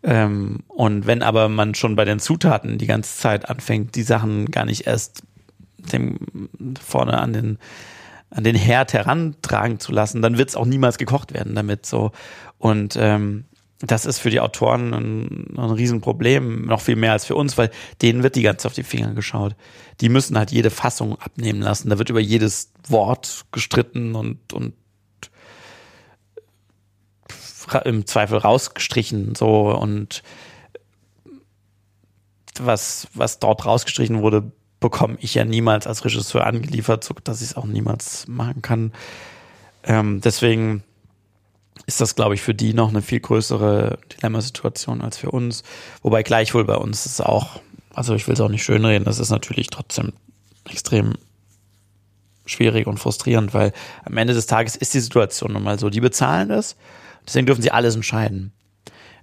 Ähm, 0.02 0.60
und 0.68 1.06
wenn 1.06 1.22
aber 1.22 1.48
man 1.48 1.74
schon 1.74 1.96
bei 1.96 2.04
den 2.04 2.18
Zutaten 2.18 2.78
die 2.78 2.86
ganze 2.86 3.18
Zeit 3.18 3.48
anfängt, 3.48 3.94
die 3.94 4.02
Sachen 4.02 4.50
gar 4.50 4.64
nicht 4.64 4.86
erst 4.86 5.22
dem 5.78 6.18
vorne 6.80 7.18
an 7.18 7.32
den 7.32 7.58
an 8.32 8.44
den 8.44 8.54
Herd 8.54 8.92
herantragen 8.92 9.80
zu 9.80 9.90
lassen, 9.90 10.22
dann 10.22 10.38
wird 10.38 10.50
es 10.50 10.56
auch 10.56 10.64
niemals 10.64 10.98
gekocht 10.98 11.34
werden 11.34 11.56
damit 11.56 11.84
so. 11.84 12.12
Und 12.58 12.96
ähm, 12.96 13.46
das 13.80 14.04
ist 14.04 14.18
für 14.18 14.30
die 14.30 14.40
Autoren 14.40 14.92
ein, 14.92 15.56
ein 15.56 15.70
Riesenproblem, 15.70 16.66
noch 16.66 16.80
viel 16.80 16.96
mehr 16.96 17.12
als 17.12 17.24
für 17.24 17.34
uns, 17.34 17.56
weil 17.56 17.70
denen 18.02 18.22
wird 18.22 18.36
die 18.36 18.42
ganze 18.42 18.68
auf 18.68 18.74
die 18.74 18.82
Finger 18.82 19.14
geschaut. 19.14 19.56
Die 20.00 20.10
müssen 20.10 20.36
halt 20.36 20.50
jede 20.50 20.70
Fassung 20.70 21.18
abnehmen 21.18 21.62
lassen. 21.62 21.88
Da 21.88 21.98
wird 21.98 22.10
über 22.10 22.20
jedes 22.20 22.72
Wort 22.88 23.46
gestritten 23.52 24.14
und, 24.14 24.52
und 24.52 24.74
im 27.84 28.04
Zweifel 28.06 28.38
rausgestrichen, 28.38 29.34
so 29.34 29.70
und 29.70 30.22
was, 32.58 33.06
was 33.14 33.38
dort 33.38 33.64
rausgestrichen 33.64 34.22
wurde, 34.22 34.50
bekomme 34.80 35.16
ich 35.20 35.34
ja 35.34 35.44
niemals 35.44 35.86
als 35.86 36.04
Regisseur 36.04 36.46
angeliefert, 36.46 37.04
so 37.04 37.14
dass 37.22 37.40
ich 37.40 37.50
es 37.50 37.56
auch 37.56 37.66
niemals 37.66 38.26
machen 38.28 38.60
kann. 38.60 38.92
Ähm, 39.84 40.20
deswegen 40.20 40.82
ist 41.86 42.00
das, 42.00 42.14
glaube 42.14 42.34
ich, 42.34 42.42
für 42.42 42.54
die 42.54 42.74
noch 42.74 42.88
eine 42.88 43.02
viel 43.02 43.20
größere 43.20 43.98
Dilemmasituation 44.12 45.00
als 45.00 45.16
für 45.18 45.30
uns. 45.30 45.62
Wobei 46.02 46.22
gleichwohl 46.22 46.64
bei 46.64 46.76
uns 46.76 47.06
ist 47.06 47.20
auch, 47.20 47.60
also 47.94 48.14
ich 48.14 48.26
will 48.26 48.34
es 48.34 48.40
auch 48.40 48.48
nicht 48.48 48.62
schönreden, 48.62 49.04
das 49.04 49.18
ist 49.18 49.30
natürlich 49.30 49.68
trotzdem 49.68 50.12
extrem 50.68 51.14
schwierig 52.46 52.86
und 52.86 52.98
frustrierend, 52.98 53.54
weil 53.54 53.72
am 54.04 54.16
Ende 54.16 54.34
des 54.34 54.46
Tages 54.46 54.76
ist 54.76 54.94
die 54.94 55.00
Situation 55.00 55.52
nun 55.52 55.62
mal 55.62 55.78
so. 55.78 55.90
Die 55.90 56.00
bezahlen 56.00 56.50
es, 56.50 56.76
deswegen 57.26 57.46
dürfen 57.46 57.62
sie 57.62 57.70
alles 57.70 57.94
entscheiden. 57.94 58.52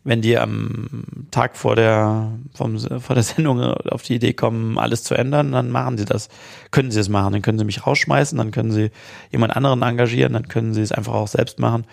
Wenn 0.04 0.22
die 0.22 0.38
am 0.38 1.28
Tag 1.32 1.58
vor 1.58 1.76
der, 1.76 2.32
vom, 2.54 2.80
vor 2.80 3.14
der 3.14 3.24
Sendung 3.24 3.62
auf 3.62 4.04
die 4.04 4.16
Idee 4.16 4.34
kommen, 4.34 4.78
alles 4.78 5.04
zu 5.04 5.16
ändern, 5.16 5.52
dann 5.52 5.70
machen 5.70 5.98
sie 5.98 6.06
das. 6.06 6.30
Können 6.72 6.92
sie 6.92 7.02
es 7.02 7.10
machen. 7.10 7.34
Dann 7.34 7.42
können 7.42 7.60
sie 7.60 7.66
mich 7.66 7.86
rausschmeißen, 7.86 8.38
dann 8.38 8.52
können 8.52 8.72
sie 8.72 8.92
jemand 9.32 9.56
anderen 9.56 9.82
engagieren, 9.82 10.34
dann 10.34 10.48
können 10.48 10.74
sie 10.74 10.82
es 10.82 10.94
einfach 10.94 11.14
auch 11.14 11.28
selbst 11.28 11.60
machen 11.60 11.86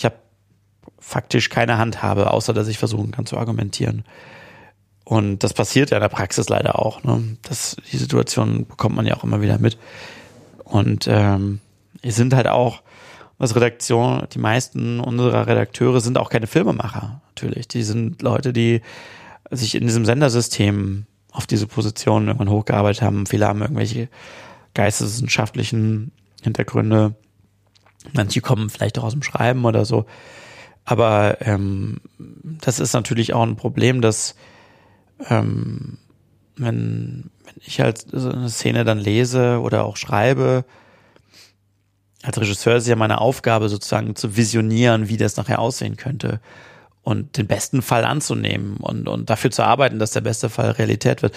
ich 0.00 0.06
habe 0.06 0.16
faktisch 0.98 1.50
keine 1.50 1.76
Handhabe, 1.76 2.30
außer 2.30 2.54
dass 2.54 2.68
ich 2.68 2.78
versuchen 2.78 3.10
kann 3.10 3.26
zu 3.26 3.36
argumentieren. 3.36 4.04
Und 5.04 5.44
das 5.44 5.52
passiert 5.52 5.90
ja 5.90 5.98
in 5.98 6.02
der 6.02 6.08
Praxis 6.08 6.48
leider 6.48 6.78
auch. 6.78 7.04
Ne? 7.04 7.36
Das, 7.42 7.76
die 7.92 7.98
Situation 7.98 8.66
bekommt 8.66 8.96
man 8.96 9.06
ja 9.06 9.14
auch 9.14 9.24
immer 9.24 9.42
wieder 9.42 9.58
mit. 9.58 9.76
Und 10.64 11.06
ähm, 11.06 11.60
wir 12.00 12.12
sind 12.12 12.32
halt 12.32 12.46
auch 12.48 12.82
als 13.38 13.54
Redaktion, 13.54 14.26
die 14.32 14.38
meisten 14.38 15.00
unserer 15.00 15.46
Redakteure 15.46 16.00
sind 16.00 16.16
auch 16.16 16.30
keine 16.30 16.46
Filmemacher, 16.46 17.20
natürlich. 17.28 17.68
Die 17.68 17.82
sind 17.82 18.22
Leute, 18.22 18.54
die 18.54 18.80
sich 19.50 19.74
in 19.74 19.86
diesem 19.86 20.06
Sendersystem 20.06 21.04
auf 21.30 21.46
diese 21.46 21.66
Position 21.66 22.26
irgendwann 22.28 22.50
hochgearbeitet 22.50 23.02
haben. 23.02 23.26
Viele 23.26 23.46
haben 23.46 23.60
irgendwelche 23.60 24.08
geisteswissenschaftlichen 24.72 26.12
Hintergründe. 26.42 27.16
Manche 28.12 28.40
kommen 28.40 28.70
vielleicht 28.70 28.98
auch 28.98 29.04
aus 29.04 29.12
dem 29.12 29.22
Schreiben 29.22 29.64
oder 29.64 29.84
so. 29.84 30.06
Aber 30.84 31.38
ähm, 31.40 32.00
das 32.18 32.80
ist 32.80 32.94
natürlich 32.94 33.34
auch 33.34 33.42
ein 33.42 33.56
Problem, 33.56 34.00
dass 34.00 34.34
ähm, 35.28 35.98
wenn, 36.56 37.30
wenn 37.44 37.54
ich 37.60 37.80
halt 37.80 38.04
so 38.10 38.30
eine 38.30 38.48
Szene 38.48 38.84
dann 38.84 38.98
lese 38.98 39.60
oder 39.60 39.84
auch 39.84 39.96
schreibe, 39.96 40.64
als 42.22 42.38
Regisseur 42.38 42.76
ist 42.76 42.86
ja 42.86 42.96
meine 42.96 43.20
Aufgabe 43.20 43.68
sozusagen 43.68 44.14
zu 44.14 44.36
visionieren, 44.36 45.08
wie 45.08 45.16
das 45.16 45.36
nachher 45.36 45.58
aussehen 45.58 45.96
könnte 45.96 46.40
und 47.02 47.38
den 47.38 47.46
besten 47.46 47.82
Fall 47.82 48.04
anzunehmen 48.04 48.76
und, 48.76 49.08
und 49.08 49.30
dafür 49.30 49.50
zu 49.50 49.62
arbeiten, 49.62 49.98
dass 49.98 50.10
der 50.10 50.20
beste 50.20 50.50
Fall 50.50 50.72
Realität 50.72 51.22
wird. 51.22 51.34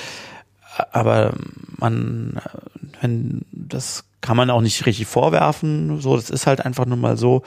Aber 0.92 1.34
man, 1.78 2.42
wenn 3.02 3.46
das 3.52 4.04
kann 4.24 4.38
man 4.38 4.50
auch 4.50 4.62
nicht 4.62 4.86
richtig 4.86 5.06
vorwerfen. 5.06 6.00
So, 6.00 6.16
das 6.16 6.30
ist 6.30 6.48
halt 6.48 6.66
einfach 6.66 6.86
nur 6.86 6.98
mal 6.98 7.18
so, 7.18 7.44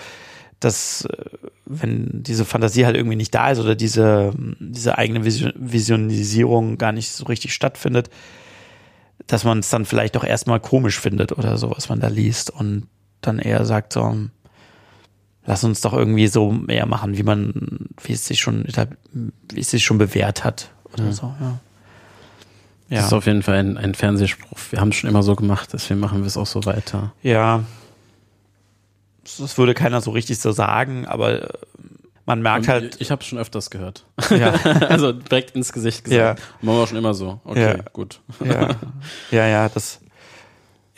dass 0.60 1.06
äh, 1.06 1.24
wenn 1.64 2.22
diese 2.22 2.44
Fantasie 2.44 2.84
halt 2.84 2.96
irgendwie 2.96 3.16
nicht 3.16 3.34
da 3.34 3.50
ist 3.50 3.58
oder 3.58 3.74
diese, 3.74 4.32
diese 4.60 4.98
eigene 4.98 5.24
Visionisierung 5.24 6.76
gar 6.76 6.92
nicht 6.92 7.10
so 7.10 7.24
richtig 7.24 7.54
stattfindet, 7.54 8.10
dass 9.26 9.42
man 9.42 9.60
es 9.60 9.70
dann 9.70 9.86
vielleicht 9.86 10.16
doch 10.16 10.22
erstmal 10.22 10.60
komisch 10.60 11.00
findet 11.00 11.32
oder 11.32 11.56
so, 11.56 11.70
was 11.70 11.88
man 11.88 11.98
da 11.98 12.08
liest 12.08 12.50
und 12.50 12.86
dann 13.22 13.38
eher 13.38 13.64
sagt 13.64 13.94
so, 13.94 14.14
lass 15.46 15.64
uns 15.64 15.80
doch 15.80 15.94
irgendwie 15.94 16.28
so 16.28 16.52
mehr 16.52 16.84
machen, 16.84 17.16
wie 17.16 17.22
man, 17.22 17.88
wie 18.02 18.12
es 18.12 18.26
sich 18.26 18.40
schon, 18.40 18.66
wie 19.50 19.60
es 19.60 19.70
sich 19.70 19.82
schon 19.82 19.96
bewährt 19.96 20.44
hat 20.44 20.70
oder 20.92 21.04
mhm. 21.04 21.12
so, 21.12 21.34
ja. 21.40 21.58
Ja. 22.88 22.98
Das 22.98 23.06
ist 23.06 23.12
auf 23.12 23.26
jeden 23.26 23.42
Fall 23.42 23.56
ein, 23.56 23.76
ein 23.76 23.94
Fernsehspruch. 23.94 24.58
Wir 24.70 24.80
haben 24.80 24.90
es 24.90 24.96
schon 24.96 25.10
immer 25.10 25.22
so 25.22 25.34
gemacht, 25.34 25.70
deswegen 25.72 26.00
machen 26.00 26.20
wir 26.20 26.26
es 26.26 26.36
auch 26.36 26.46
so 26.46 26.64
weiter. 26.64 27.12
Ja. 27.22 27.64
Das 29.38 29.58
würde 29.58 29.74
keiner 29.74 30.00
so 30.00 30.12
richtig 30.12 30.38
so 30.38 30.52
sagen, 30.52 31.04
aber 31.04 31.42
äh, 31.42 31.48
man 32.26 32.42
merkt 32.42 32.66
Und 32.66 32.68
halt. 32.68 33.00
Ich 33.00 33.10
habe 33.10 33.22
es 33.22 33.26
schon 33.26 33.38
öfters 33.38 33.70
gehört. 33.70 34.04
Ja. 34.30 34.52
also 34.88 35.12
direkt 35.12 35.56
ins 35.56 35.72
Gesicht 35.72 36.04
gesagt. 36.04 36.38
Ja. 36.38 36.44
Machen 36.60 36.78
wir 36.78 36.86
schon 36.86 36.98
immer 36.98 37.14
so. 37.14 37.40
Okay, 37.44 37.76
ja. 37.78 37.84
gut. 37.92 38.20
Ja. 38.44 38.76
ja, 39.30 39.46
ja, 39.46 39.68
das. 39.68 40.00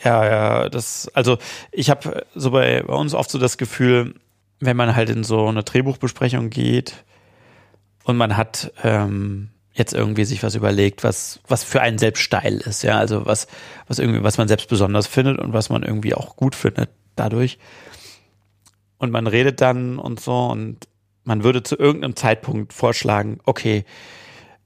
Ja, 0.03 0.25
ja, 0.25 0.69
das. 0.69 1.09
Also 1.13 1.37
ich 1.71 1.89
habe 1.89 2.25
so 2.35 2.51
bei, 2.51 2.83
bei 2.83 2.93
uns 2.93 3.13
oft 3.13 3.29
so 3.29 3.37
das 3.37 3.57
Gefühl, 3.57 4.15
wenn 4.59 4.77
man 4.77 4.95
halt 4.95 5.09
in 5.09 5.23
so 5.23 5.47
eine 5.47 5.63
Drehbuchbesprechung 5.63 6.49
geht 6.49 7.03
und 8.03 8.15
man 8.17 8.37
hat 8.37 8.71
ähm, 8.83 9.49
jetzt 9.79 9.93
irgendwie 9.93 10.25
sich 10.25 10.43
was 10.43 10.55
überlegt, 10.55 11.03
was, 11.03 11.39
was 11.47 11.63
für 11.63 11.81
einen 11.81 11.97
selbst 11.97 12.21
steil 12.21 12.57
ist, 12.57 12.83
ja, 12.83 12.99
also 12.99 13.25
was, 13.25 13.47
was 13.87 13.97
irgendwie, 13.97 14.23
was 14.23 14.37
man 14.37 14.47
selbst 14.47 14.69
besonders 14.69 15.07
findet 15.07 15.39
und 15.39 15.53
was 15.53 15.69
man 15.69 15.83
irgendwie 15.83 16.13
auch 16.13 16.35
gut 16.35 16.55
findet 16.55 16.89
dadurch. 17.15 17.57
Und 18.97 19.11
man 19.11 19.27
redet 19.27 19.61
dann 19.61 19.97
und 19.97 20.19
so 20.19 20.47
und 20.47 20.87
man 21.23 21.43
würde 21.43 21.63
zu 21.63 21.77
irgendeinem 21.77 22.15
Zeitpunkt 22.15 22.73
vorschlagen, 22.73 23.39
okay, 23.45 23.85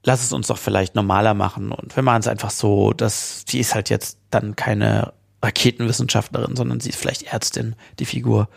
lass 0.02 0.22
es 0.22 0.32
uns 0.32 0.48
doch 0.48 0.58
vielleicht 0.58 0.94
normaler 0.94 1.34
machen 1.34 1.72
und 1.72 1.96
wir 1.96 2.02
machen 2.02 2.20
es 2.20 2.28
einfach 2.28 2.50
so, 2.50 2.92
dass 2.92 3.44
sie 3.48 3.60
ist 3.60 3.74
halt 3.74 3.90
jetzt 3.90 4.18
dann 4.30 4.56
keine 4.56 5.14
Raketenwissenschaftlerin, 5.42 6.56
sondern 6.56 6.80
sie 6.80 6.90
ist 6.90 6.98
vielleicht 6.98 7.22
Ärztin, 7.22 7.76
die 7.98 8.06
Figur 8.06 8.48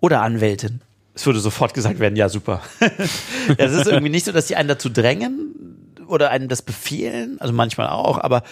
oder 0.00 0.22
Anwältin 0.22 0.80
es 1.16 1.24
würde 1.24 1.40
sofort 1.40 1.72
gesagt 1.72 1.98
werden, 1.98 2.14
ja, 2.14 2.28
super. 2.28 2.60
es 3.56 3.72
ist 3.72 3.86
irgendwie 3.86 4.10
nicht 4.10 4.26
so, 4.26 4.32
dass 4.32 4.46
die 4.46 4.56
einen 4.56 4.68
dazu 4.68 4.90
drängen 4.90 5.65
oder 6.08 6.30
einen 6.30 6.48
das 6.48 6.62
befehlen, 6.62 7.40
also 7.40 7.52
manchmal 7.52 7.88
auch, 7.88 8.18
aber 8.18 8.42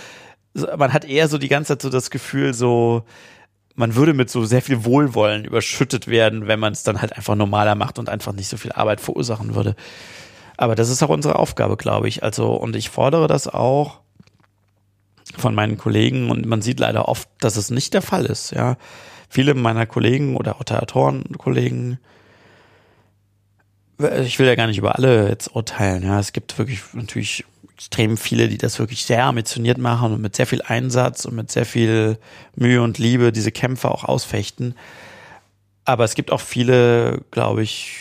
man 0.76 0.92
hat 0.92 1.04
eher 1.04 1.28
so 1.28 1.38
die 1.38 1.48
ganze 1.48 1.72
Zeit 1.72 1.82
so 1.82 1.90
das 1.90 2.10
Gefühl, 2.10 2.54
so, 2.54 3.04
man 3.74 3.96
würde 3.96 4.14
mit 4.14 4.30
so 4.30 4.44
sehr 4.44 4.62
viel 4.62 4.84
Wohlwollen 4.84 5.44
überschüttet 5.44 6.06
werden, 6.06 6.46
wenn 6.46 6.60
man 6.60 6.72
es 6.72 6.84
dann 6.84 7.00
halt 7.00 7.16
einfach 7.16 7.34
normaler 7.34 7.74
macht 7.74 7.98
und 7.98 8.08
einfach 8.08 8.32
nicht 8.32 8.48
so 8.48 8.56
viel 8.56 8.72
Arbeit 8.72 9.00
verursachen 9.00 9.54
würde. 9.54 9.74
Aber 10.56 10.76
das 10.76 10.88
ist 10.88 11.02
auch 11.02 11.08
unsere 11.08 11.38
Aufgabe, 11.38 11.76
glaube 11.76 12.06
ich. 12.06 12.22
Also, 12.22 12.54
und 12.54 12.76
ich 12.76 12.88
fordere 12.88 13.26
das 13.26 13.48
auch 13.48 14.00
von 15.36 15.54
meinen 15.54 15.76
Kollegen 15.78 16.30
und 16.30 16.46
man 16.46 16.62
sieht 16.62 16.78
leider 16.78 17.08
oft, 17.08 17.28
dass 17.40 17.56
es 17.56 17.70
nicht 17.70 17.94
der 17.94 18.02
Fall 18.02 18.26
ist, 18.26 18.52
ja. 18.52 18.76
Viele 19.28 19.54
meiner 19.54 19.86
Kollegen 19.86 20.36
oder 20.36 20.60
Autorenkollegen, 20.60 21.98
ich 23.98 24.38
will 24.38 24.46
ja 24.46 24.54
gar 24.54 24.66
nicht 24.66 24.78
über 24.78 24.96
alle 24.96 25.28
jetzt 25.28 25.54
urteilen, 25.54 26.02
ja. 26.02 26.18
Es 26.18 26.32
gibt 26.32 26.58
wirklich 26.58 26.80
natürlich 26.92 27.44
extrem 27.74 28.16
viele, 28.16 28.48
die 28.48 28.58
das 28.58 28.78
wirklich 28.78 29.04
sehr 29.04 29.24
ambitioniert 29.24 29.78
machen 29.78 30.12
und 30.12 30.20
mit 30.20 30.36
sehr 30.36 30.46
viel 30.46 30.62
Einsatz 30.62 31.24
und 31.24 31.34
mit 31.34 31.50
sehr 31.50 31.66
viel 31.66 32.18
Mühe 32.54 32.80
und 32.82 32.98
Liebe 32.98 33.32
diese 33.32 33.52
Kämpfe 33.52 33.90
auch 33.90 34.04
ausfechten. 34.04 34.74
Aber 35.84 36.04
es 36.04 36.14
gibt 36.14 36.30
auch 36.30 36.40
viele, 36.40 37.20
glaube 37.30 37.62
ich, 37.62 37.98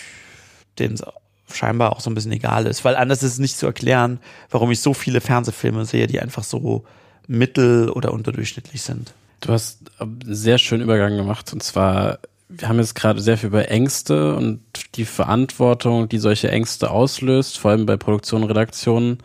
denen 0.79 0.93
es 0.93 1.03
scheinbar 1.51 1.91
auch 1.91 1.99
so 1.99 2.09
ein 2.09 2.15
bisschen 2.15 2.31
egal 2.31 2.65
ist, 2.65 2.85
weil 2.85 2.95
anders 2.95 3.23
ist 3.23 3.33
es 3.33 3.39
nicht 3.39 3.57
zu 3.57 3.65
erklären, 3.65 4.19
warum 4.49 4.71
ich 4.71 4.79
so 4.79 4.93
viele 4.93 5.21
Fernsehfilme 5.21 5.85
sehe, 5.85 6.07
die 6.07 6.19
einfach 6.19 6.43
so 6.43 6.83
mittel- 7.27 7.89
oder 7.89 8.13
unterdurchschnittlich 8.13 8.81
sind. 8.81 9.13
Du 9.41 9.51
hast 9.51 9.79
einen 9.99 10.21
sehr 10.23 10.57
schönen 10.57 10.83
Übergang 10.83 11.17
gemacht 11.17 11.51
und 11.51 11.61
zwar 11.61 12.19
wir 12.49 12.67
haben 12.67 12.79
jetzt 12.79 12.95
gerade 12.95 13.21
sehr 13.21 13.37
viel 13.37 13.47
über 13.47 13.69
Ängste 13.69 14.35
und 14.35 14.61
die 14.95 15.05
Verantwortung, 15.05 16.07
die 16.09 16.19
solche 16.19 16.51
Ängste 16.51 16.91
auslöst, 16.91 17.57
vor 17.57 17.71
allem 17.71 17.85
bei 17.85 17.97
Produktion 17.97 18.43
und 18.43 18.49
Redaktionen 18.49 19.19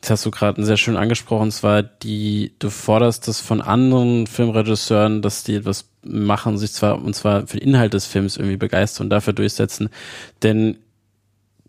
das 0.00 0.10
hast 0.10 0.26
du 0.26 0.30
gerade 0.30 0.64
sehr 0.64 0.76
schön 0.76 0.96
angesprochen, 0.96 1.44
und 1.44 1.50
zwar 1.50 1.82
die, 1.82 2.52
du 2.60 2.70
forderst 2.70 3.26
das 3.26 3.40
von 3.40 3.60
anderen 3.60 4.26
Filmregisseuren, 4.26 5.22
dass 5.22 5.42
die 5.42 5.56
etwas 5.56 5.88
machen, 6.02 6.56
sich 6.56 6.72
zwar, 6.72 7.02
und 7.02 7.14
zwar 7.14 7.46
für 7.46 7.58
den 7.58 7.68
Inhalt 7.68 7.94
des 7.94 8.06
Films 8.06 8.36
irgendwie 8.36 8.56
begeistern 8.56 9.06
und 9.06 9.10
dafür 9.10 9.32
durchsetzen. 9.32 9.90
Denn 10.42 10.78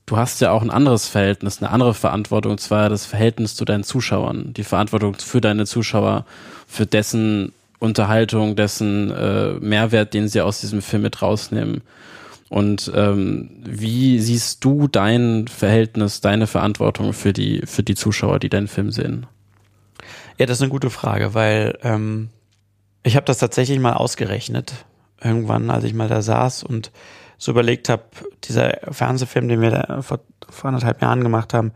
du 0.05 0.17
hast 0.17 0.41
ja 0.41 0.51
auch 0.51 0.61
ein 0.61 0.69
anderes 0.69 1.07
Verhältnis, 1.07 1.59
eine 1.59 1.71
andere 1.71 1.95
Verantwortung, 1.95 2.53
und 2.53 2.59
zwar 2.59 2.89
das 2.89 3.05
Verhältnis 3.05 3.55
zu 3.55 3.65
deinen 3.65 3.83
Zuschauern, 3.83 4.53
die 4.53 4.63
Verantwortung 4.63 5.15
für 5.15 5.41
deine 5.41 5.65
Zuschauer, 5.65 6.25
für 6.67 6.85
dessen 6.85 7.51
Unterhaltung, 7.79 8.55
dessen 8.55 9.09
äh, 9.11 9.53
Mehrwert, 9.53 10.13
den 10.13 10.27
sie 10.27 10.41
aus 10.41 10.59
diesem 10.59 10.81
Film 10.81 11.03
mit 11.03 11.21
rausnehmen. 11.21 11.81
Und 12.49 12.91
ähm, 12.95 13.51
wie 13.63 14.19
siehst 14.19 14.65
du 14.65 14.87
dein 14.87 15.47
Verhältnis, 15.47 16.19
deine 16.19 16.47
Verantwortung 16.47 17.13
für 17.13 17.31
die, 17.31 17.61
für 17.65 17.83
die 17.83 17.95
Zuschauer, 17.95 18.39
die 18.39 18.49
deinen 18.49 18.67
Film 18.67 18.91
sehen? 18.91 19.27
Ja, 20.37 20.45
das 20.45 20.57
ist 20.57 20.63
eine 20.63 20.71
gute 20.71 20.89
Frage, 20.89 21.33
weil 21.33 21.77
ähm, 21.83 22.29
ich 23.03 23.15
habe 23.15 23.25
das 23.25 23.37
tatsächlich 23.37 23.79
mal 23.79 23.93
ausgerechnet, 23.93 24.73
irgendwann, 25.21 25.69
als 25.69 25.83
ich 25.83 25.93
mal 25.93 26.07
da 26.07 26.21
saß 26.21 26.63
und 26.63 26.91
so 27.37 27.51
überlegt 27.51 27.87
habe, 27.87 28.03
dieser 28.43 28.79
Fernsehfilm, 28.91 29.47
den 29.47 29.61
wir 29.61 29.71
da 29.71 30.01
vor, 30.01 30.19
vor 30.49 30.69
anderthalb 30.69 31.01
Jahren 31.01 31.23
gemacht 31.23 31.53
haben, 31.53 31.71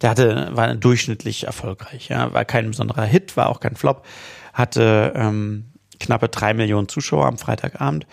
der 0.00 0.10
hatte, 0.10 0.48
war 0.52 0.74
durchschnittlich 0.74 1.44
erfolgreich, 1.44 2.08
ja, 2.08 2.32
war 2.32 2.44
kein 2.44 2.68
besonderer 2.68 3.04
Hit, 3.04 3.36
war 3.36 3.48
auch 3.48 3.60
kein 3.60 3.76
Flop, 3.76 4.04
hatte 4.52 5.12
ähm, 5.16 5.72
knappe 6.00 6.28
drei 6.28 6.54
Millionen 6.54 6.88
Zuschauer 6.88 7.26
am 7.26 7.38
Freitagabend 7.38 8.06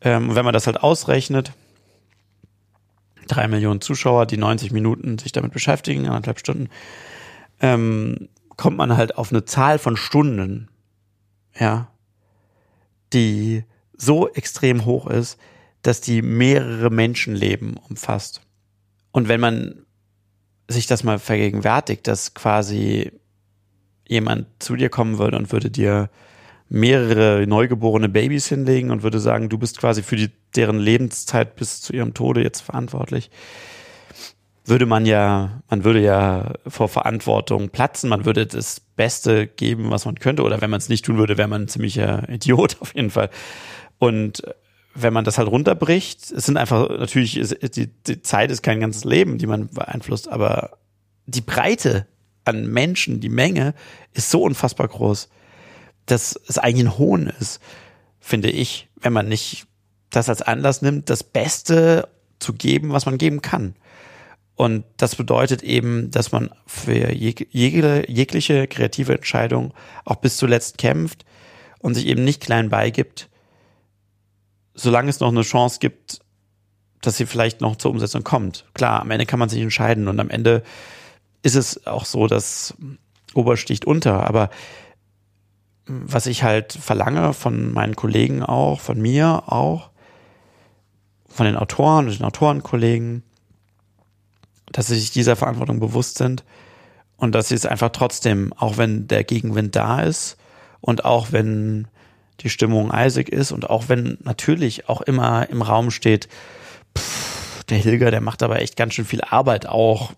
ähm, 0.00 0.34
wenn 0.34 0.44
man 0.44 0.54
das 0.54 0.66
halt 0.66 0.82
ausrechnet, 0.82 1.52
drei 3.26 3.48
Millionen 3.48 3.80
Zuschauer, 3.80 4.26
die 4.26 4.38
90 4.38 4.72
Minuten 4.72 5.18
sich 5.18 5.32
damit 5.32 5.52
beschäftigen, 5.52 6.06
anderthalb 6.06 6.38
Stunden, 6.38 6.68
ähm, 7.60 8.28
kommt 8.56 8.76
man 8.76 8.96
halt 8.96 9.16
auf 9.16 9.30
eine 9.30 9.44
Zahl 9.44 9.78
von 9.78 9.96
Stunden, 9.96 10.68
ja, 11.58 11.90
die 13.12 13.64
so 13.96 14.28
extrem 14.28 14.84
hoch 14.84 15.06
ist, 15.06 15.38
dass 15.82 16.00
die 16.00 16.22
mehrere 16.22 16.90
Menschenleben 16.90 17.76
umfasst. 17.76 18.42
Und 19.12 19.28
wenn 19.28 19.40
man 19.40 19.86
sich 20.68 20.86
das 20.86 21.04
mal 21.04 21.18
vergegenwärtigt, 21.18 22.06
dass 22.06 22.34
quasi 22.34 23.12
jemand 24.10 24.46
zu 24.58 24.74
dir 24.74 24.88
kommen 24.90 25.18
würde 25.18 25.36
und 25.36 25.52
würde 25.52 25.70
dir 25.70 26.10
mehrere 26.68 27.46
neugeborene 27.46 28.08
Babys 28.08 28.48
hinlegen 28.48 28.90
und 28.90 29.02
würde 29.04 29.20
sagen, 29.20 29.48
du 29.48 29.56
bist 29.56 29.78
quasi 29.78 30.02
für 30.02 30.16
die, 30.16 30.30
deren 30.56 30.78
Lebenszeit 30.78 31.54
bis 31.54 31.80
zu 31.80 31.92
ihrem 31.92 32.12
Tode 32.12 32.42
jetzt 32.42 32.60
verantwortlich, 32.60 33.30
würde 34.64 34.86
man 34.86 35.06
ja, 35.06 35.62
man 35.70 35.84
würde 35.84 36.00
ja 36.00 36.54
vor 36.66 36.88
Verantwortung 36.88 37.70
platzen, 37.70 38.10
man 38.10 38.24
würde 38.24 38.46
das 38.46 38.80
Beste 38.80 39.46
geben, 39.46 39.90
was 39.90 40.04
man 40.04 40.16
könnte, 40.16 40.42
oder 40.42 40.60
wenn 40.60 40.70
man 40.70 40.78
es 40.78 40.88
nicht 40.88 41.04
tun 41.04 41.16
würde, 41.16 41.38
wäre 41.38 41.48
man 41.48 41.62
ein 41.62 41.68
ziemlicher 41.68 42.28
Idiot 42.28 42.78
auf 42.80 42.94
jeden 42.94 43.10
Fall. 43.10 43.30
Und 43.98 44.42
wenn 44.94 45.12
man 45.12 45.24
das 45.24 45.38
halt 45.38 45.48
runterbricht, 45.48 46.32
es 46.32 46.46
sind 46.46 46.56
einfach, 46.56 46.88
natürlich, 46.88 47.40
die, 47.74 47.86
die 47.86 48.22
Zeit 48.22 48.50
ist 48.50 48.62
kein 48.62 48.80
ganzes 48.80 49.04
Leben, 49.04 49.38
die 49.38 49.46
man 49.46 49.68
beeinflusst, 49.68 50.28
aber 50.28 50.78
die 51.26 51.42
Breite 51.42 52.06
an 52.44 52.66
Menschen, 52.66 53.20
die 53.20 53.28
Menge 53.28 53.74
ist 54.12 54.30
so 54.30 54.42
unfassbar 54.42 54.88
groß 54.88 55.28
dass 56.10 56.38
es 56.48 56.58
eigentlich 56.58 56.86
ein 56.86 56.98
Hohn 56.98 57.32
ist, 57.40 57.60
finde 58.18 58.50
ich, 58.50 58.88
wenn 58.96 59.12
man 59.12 59.28
nicht 59.28 59.66
das 60.10 60.28
als 60.28 60.42
Anlass 60.42 60.82
nimmt, 60.82 61.08
das 61.08 61.22
Beste 61.22 62.08
zu 62.38 62.52
geben, 62.52 62.92
was 62.92 63.06
man 63.06 63.18
geben 63.18 63.42
kann. 63.42 63.74
Und 64.56 64.84
das 64.96 65.16
bedeutet 65.16 65.62
eben, 65.62 66.10
dass 66.10 66.32
man 66.32 66.50
für 66.66 67.12
jegliche 67.12 68.66
kreative 68.66 69.14
Entscheidung 69.14 69.72
auch 70.04 70.16
bis 70.16 70.36
zuletzt 70.36 70.78
kämpft 70.78 71.24
und 71.78 71.94
sich 71.94 72.06
eben 72.06 72.24
nicht 72.24 72.42
klein 72.42 72.68
beigibt, 72.68 73.30
solange 74.74 75.08
es 75.08 75.20
noch 75.20 75.28
eine 75.28 75.42
Chance 75.42 75.78
gibt, 75.80 76.20
dass 77.00 77.16
sie 77.16 77.24
vielleicht 77.24 77.62
noch 77.62 77.76
zur 77.76 77.90
Umsetzung 77.92 78.22
kommt. 78.22 78.66
Klar, 78.74 79.00
am 79.00 79.10
Ende 79.10 79.24
kann 79.24 79.38
man 79.38 79.48
sich 79.48 79.62
entscheiden 79.62 80.08
und 80.08 80.20
am 80.20 80.28
Ende 80.28 80.62
ist 81.42 81.56
es 81.56 81.86
auch 81.86 82.04
so, 82.04 82.26
dass 82.26 82.74
Obersticht 83.34 83.84
unter, 83.84 84.26
aber 84.26 84.50
was 85.86 86.26
ich 86.26 86.42
halt 86.42 86.72
verlange 86.72 87.32
von 87.32 87.72
meinen 87.72 87.96
Kollegen 87.96 88.42
auch, 88.42 88.80
von 88.80 89.00
mir 89.00 89.44
auch, 89.46 89.90
von 91.28 91.46
den 91.46 91.56
Autoren 91.56 92.06
und 92.06 92.18
den 92.18 92.24
Autorenkollegen, 92.24 93.22
dass 94.72 94.88
sie 94.88 94.98
sich 94.98 95.10
dieser 95.10 95.36
Verantwortung 95.36 95.80
bewusst 95.80 96.18
sind 96.18 96.44
und 97.16 97.34
dass 97.34 97.48
sie 97.48 97.54
es 97.54 97.66
einfach 97.66 97.90
trotzdem, 97.90 98.52
auch 98.56 98.76
wenn 98.76 99.08
der 99.08 99.24
Gegenwind 99.24 99.74
da 99.76 100.02
ist 100.02 100.36
und 100.80 101.04
auch 101.04 101.32
wenn 101.32 101.88
die 102.40 102.50
Stimmung 102.50 102.90
eisig 102.90 103.28
ist 103.28 103.52
und 103.52 103.68
auch 103.68 103.88
wenn 103.88 104.18
natürlich 104.22 104.88
auch 104.88 105.02
immer 105.02 105.48
im 105.50 105.62
Raum 105.62 105.90
steht, 105.90 106.28
pff, 106.96 107.64
der 107.64 107.78
Hilger, 107.78 108.10
der 108.10 108.20
macht 108.20 108.42
aber 108.42 108.60
echt 108.60 108.76
ganz 108.76 108.94
schön 108.94 109.04
viel 109.04 109.22
Arbeit 109.22 109.66
auch. 109.66 110.12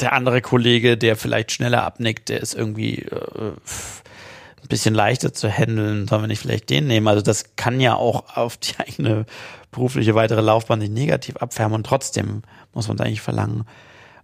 Der 0.00 0.12
andere 0.12 0.42
Kollege, 0.42 0.98
der 0.98 1.16
vielleicht 1.16 1.52
schneller 1.52 1.84
abnickt, 1.84 2.28
der 2.28 2.40
ist 2.40 2.54
irgendwie 2.54 3.02
äh, 3.02 3.52
ein 4.66 4.68
bisschen 4.68 4.94
leichter 4.94 5.32
zu 5.32 5.48
handeln, 5.48 6.06
sollen 6.06 6.22
wir 6.22 6.28
nicht 6.28 6.40
vielleicht 6.40 6.70
den 6.70 6.86
nehmen? 6.86 7.08
Also 7.08 7.22
das 7.22 7.56
kann 7.56 7.80
ja 7.80 7.94
auch 7.94 8.36
auf 8.36 8.56
die 8.56 8.78
eigene 8.78 9.26
berufliche 9.70 10.14
weitere 10.14 10.40
Laufbahn 10.40 10.80
sich 10.80 10.90
negativ 10.90 11.36
abfärben 11.36 11.74
und 11.74 11.86
trotzdem 11.86 12.42
muss 12.74 12.88
man 12.88 12.96
es 12.96 13.04
eigentlich 13.04 13.20
verlangen. 13.20 13.64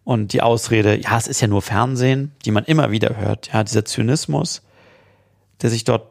Und 0.05 0.33
die 0.33 0.43
Ausrede, 0.43 1.01
ja, 1.01 1.17
es 1.17 1.29
ist 1.29 1.41
ja 1.41 1.47
nur 1.47 1.63
Fernsehen, 1.63 2.33
die 2.45 2.51
man 2.51 2.65
immer 2.65 2.91
wieder 2.91 3.17
hört, 3.17 3.53
ja, 3.53 3.63
dieser 3.63 3.85
Zynismus, 3.85 4.63
der 5.61 5.71
sich 5.71 5.85
dort 5.85 6.11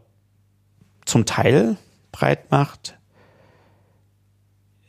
zum 1.05 1.25
Teil 1.25 1.75
breit 2.11 2.51
macht, 2.51 2.97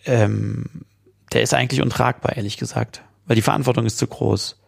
ähm, 0.04 0.84
der 1.32 1.42
ist 1.42 1.54
eigentlich 1.54 1.82
untragbar, 1.82 2.36
ehrlich 2.36 2.58
gesagt, 2.58 3.02
weil 3.26 3.36
die 3.36 3.42
Verantwortung 3.42 3.86
ist 3.86 3.98
zu 3.98 4.06
groß. 4.06 4.61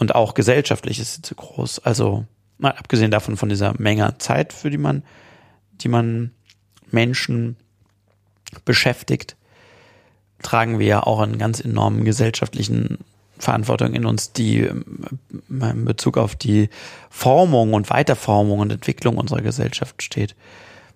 Und 0.00 0.14
auch 0.14 0.32
gesellschaftlich 0.32 0.98
ist 0.98 1.14
sie 1.14 1.22
zu 1.22 1.34
groß. 1.34 1.80
Also 1.80 2.24
mal 2.56 2.72
abgesehen 2.72 3.10
davon 3.10 3.36
von 3.36 3.50
dieser 3.50 3.74
Menge 3.78 4.16
Zeit, 4.16 4.54
für 4.54 4.70
die 4.70 4.78
man, 4.78 5.04
die 5.82 5.88
man 5.88 6.32
Menschen 6.90 7.56
beschäftigt, 8.64 9.36
tragen 10.42 10.78
wir 10.78 10.86
ja 10.86 11.02
auch 11.02 11.20
einen 11.20 11.36
ganz 11.36 11.60
enormen 11.60 12.06
gesellschaftlichen 12.06 12.98
Verantwortung 13.38 13.92
in 13.92 14.06
uns, 14.06 14.32
die 14.32 14.60
ähm, 14.60 15.04
in 15.48 15.84
Bezug 15.84 16.16
auf 16.16 16.34
die 16.34 16.70
Formung 17.10 17.74
und 17.74 17.90
Weiterformung 17.90 18.58
und 18.58 18.72
Entwicklung 18.72 19.18
unserer 19.18 19.42
Gesellschaft 19.42 20.02
steht. 20.02 20.34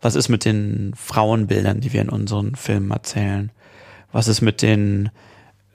Was 0.01 0.15
ist 0.15 0.31
mit 0.31 0.47
den 0.47 0.95
Frauenbildern, 0.97 1.81
die 1.83 1.93
wir 1.93 2.01
in 2.01 2.09
unseren 2.09 2.55
Filmen 2.55 2.91
erzählen? 2.91 3.53
Was 4.13 4.29
ist 4.29 4.41
mit 4.41 4.63
den 4.63 5.11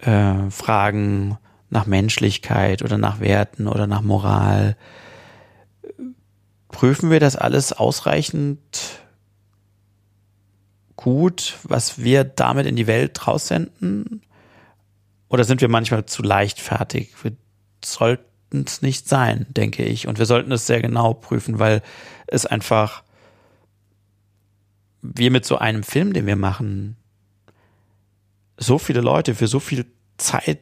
äh, 0.01 0.49
Fragen 0.49 1.37
nach 1.69 1.85
Menschlichkeit 1.85 2.81
oder 2.81 2.97
nach 2.97 3.19
Werten 3.19 3.67
oder 3.67 3.87
nach 3.87 4.01
Moral? 4.01 4.75
prüfen 6.69 7.11
wir 7.11 7.19
das 7.19 7.35
alles 7.35 7.73
ausreichend 7.73 9.01
gut, 10.95 11.57
was 11.63 12.01
wir 12.01 12.23
damit 12.23 12.65
in 12.65 12.75
die 12.75 12.87
Welt 12.87 13.27
raussenden? 13.27 14.21
Oder 15.27 15.43
sind 15.43 15.61
wir 15.61 15.69
manchmal 15.69 16.05
zu 16.05 16.23
leichtfertig? 16.23 17.13
Wir 17.23 17.33
sollten 17.83 18.63
es 18.65 18.81
nicht 18.81 19.07
sein, 19.07 19.45
denke 19.49 19.83
ich. 19.83 20.07
Und 20.07 20.19
wir 20.19 20.25
sollten 20.25 20.51
es 20.51 20.67
sehr 20.67 20.81
genau 20.81 21.13
prüfen, 21.13 21.59
weil 21.59 21.81
es 22.27 22.45
einfach 22.45 23.03
wir 25.01 25.31
mit 25.31 25.45
so 25.45 25.57
einem 25.57 25.83
Film, 25.83 26.13
den 26.13 26.25
wir 26.25 26.35
machen, 26.35 26.97
so 28.57 28.77
viele 28.77 29.01
Leute 29.01 29.35
für 29.35 29.47
so 29.47 29.59
viel 29.59 29.85
Zeit 30.17 30.59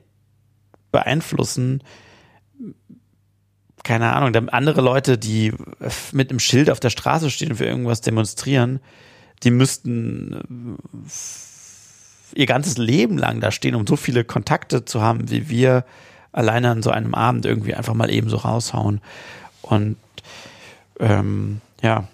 beeinflussen. 0.92 1.84
Keine 3.84 4.14
Ahnung, 4.14 4.50
andere 4.50 4.82
Leute, 4.82 5.18
die 5.18 5.54
mit 6.12 6.30
einem 6.30 6.40
Schild 6.40 6.70
auf 6.70 6.80
der 6.80 6.90
Straße 6.90 7.30
stehen 7.30 7.52
und 7.52 7.58
für 7.58 7.66
irgendwas 7.66 8.02
demonstrieren, 8.02 8.80
die 9.44 9.52
müssten 9.52 10.78
ihr 12.34 12.46
ganzes 12.46 12.78
Leben 12.78 13.18
lang 13.18 13.40
da 13.40 13.52
stehen, 13.52 13.76
um 13.76 13.88
so 13.88 13.96
viele 13.96 14.24
Kontakte 14.24 14.86
zu 14.86 15.02
haben, 15.02 15.30
wie 15.30 15.50
wir 15.50 15.86
alleine 16.32 16.70
an 16.72 16.84
so 16.84 16.92
einem 16.92 17.14
Abend 17.16 17.46
irgendwie 17.46 17.74
einfach 17.74 17.94
mal 17.94 18.12
eben 18.12 18.30
so 18.30 18.38
raushauen. 18.38 19.02
Und 19.62 19.98
ähm, 21.00 21.62
ja, 21.82 22.08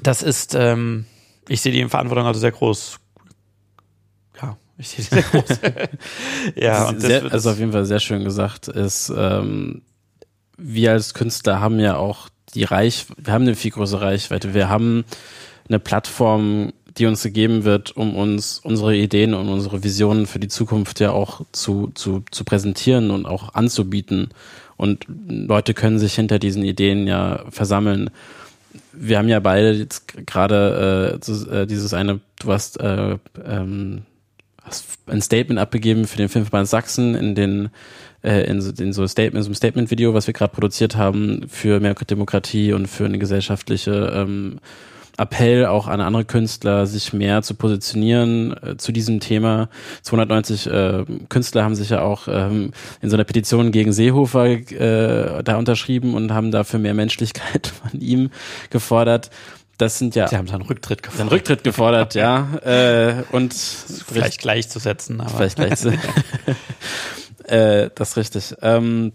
das 0.00 0.22
ist, 0.22 0.54
ähm, 0.54 1.06
ich 1.48 1.60
sehe 1.60 1.72
die 1.72 1.86
Verantwortung 1.88 2.26
also 2.26 2.40
sehr 2.40 2.52
groß. 2.52 2.99
Ja, 6.56 6.86
sehr 6.86 6.88
und 6.88 7.00
sehr, 7.00 7.32
also 7.32 7.50
auf 7.50 7.58
jeden 7.58 7.72
Fall 7.72 7.84
sehr 7.84 8.00
schön 8.00 8.24
gesagt 8.24 8.68
ist, 8.68 9.12
ähm, 9.16 9.82
wir 10.56 10.92
als 10.92 11.14
Künstler 11.14 11.60
haben 11.60 11.80
ja 11.80 11.96
auch 11.96 12.28
die 12.54 12.64
Reich, 12.64 13.06
wir 13.16 13.32
haben 13.32 13.42
eine 13.42 13.54
viel 13.54 13.70
größere 13.70 14.02
Reichweite. 14.02 14.54
Wir 14.54 14.68
haben 14.68 15.04
eine 15.68 15.78
Plattform, 15.78 16.72
die 16.98 17.06
uns 17.06 17.22
gegeben 17.22 17.64
wird, 17.64 17.96
um 17.96 18.16
uns 18.16 18.60
unsere 18.62 18.96
Ideen 18.96 19.34
und 19.34 19.48
unsere 19.48 19.84
Visionen 19.84 20.26
für 20.26 20.40
die 20.40 20.48
Zukunft 20.48 20.98
ja 20.98 21.12
auch 21.12 21.42
zu, 21.52 21.92
zu, 21.94 22.24
zu 22.30 22.44
präsentieren 22.44 23.10
und 23.10 23.26
auch 23.26 23.54
anzubieten. 23.54 24.30
Und 24.76 25.06
Leute 25.28 25.74
können 25.74 25.98
sich 25.98 26.14
hinter 26.14 26.38
diesen 26.38 26.64
Ideen 26.64 27.06
ja 27.06 27.44
versammeln 27.50 28.10
wir 28.92 29.18
haben 29.18 29.28
ja 29.28 29.40
beide 29.40 29.72
jetzt 29.72 30.26
gerade 30.26 31.18
äh, 31.26 31.62
äh, 31.62 31.66
dieses 31.66 31.94
eine, 31.94 32.20
du 32.38 32.52
hast, 32.52 32.80
äh, 32.80 33.16
ähm, 33.44 34.02
hast 34.02 34.09
ein 35.06 35.22
Statement 35.22 35.58
abgegeben 35.58 36.06
für 36.06 36.16
den 36.16 36.28
Filmverband 36.28 36.68
Sachsen 36.68 37.14
in 37.14 37.34
den 37.34 37.70
äh, 38.22 38.44
in, 38.44 38.60
so, 38.60 38.70
in 38.82 38.92
so 38.92 39.06
Statement, 39.06 39.44
so 39.44 39.48
einem 39.48 39.54
Statement-Video, 39.54 40.14
was 40.14 40.26
wir 40.26 40.34
gerade 40.34 40.52
produziert 40.52 40.96
haben 40.96 41.46
für 41.48 41.80
mehr 41.80 41.94
Demokratie 41.94 42.72
und 42.72 42.86
für 42.86 43.06
eine 43.06 43.18
gesellschaftliche 43.18 44.12
ähm, 44.14 44.60
Appell 45.20 45.66
auch 45.66 45.86
an 45.86 46.00
andere 46.00 46.24
Künstler, 46.24 46.86
sich 46.86 47.12
mehr 47.12 47.42
zu 47.42 47.54
positionieren 47.54 48.56
äh, 48.62 48.76
zu 48.78 48.90
diesem 48.90 49.20
Thema. 49.20 49.68
290 50.02 50.66
äh, 50.66 51.04
Künstler 51.28 51.62
haben 51.62 51.74
sich 51.74 51.90
ja 51.90 52.00
auch 52.00 52.26
ähm, 52.26 52.72
in 53.02 53.10
so 53.10 53.16
einer 53.16 53.24
Petition 53.24 53.70
gegen 53.70 53.92
Seehofer 53.92 54.46
äh, 54.46 55.42
da 55.42 55.56
unterschrieben 55.56 56.14
und 56.14 56.32
haben 56.32 56.50
dafür 56.50 56.80
mehr 56.80 56.94
Menschlichkeit 56.94 57.66
von 57.90 58.00
ihm 58.00 58.30
gefordert. 58.70 59.30
Das 59.80 59.98
sind 59.98 60.14
ja. 60.14 60.28
Sie 60.28 60.36
haben 60.36 60.46
seinen 60.46 60.62
Rücktritt 60.62 61.02
gefordert. 61.02 61.18
Seinen 61.18 61.28
Rücktritt 61.28 61.64
gefordert, 61.64 62.14
ja. 62.14 62.48
Äh, 62.60 63.22
und 63.32 63.54
vielleicht 63.54 64.40
gleichzusetzen, 64.40 65.20
aber. 65.20 65.30
Vielleicht 65.30 65.56
gleichzusetzen. 65.56 66.10
äh, 67.44 67.88
das 67.94 68.10
ist 68.10 68.16
richtig. 68.16 68.56
Ähm, 68.60 69.12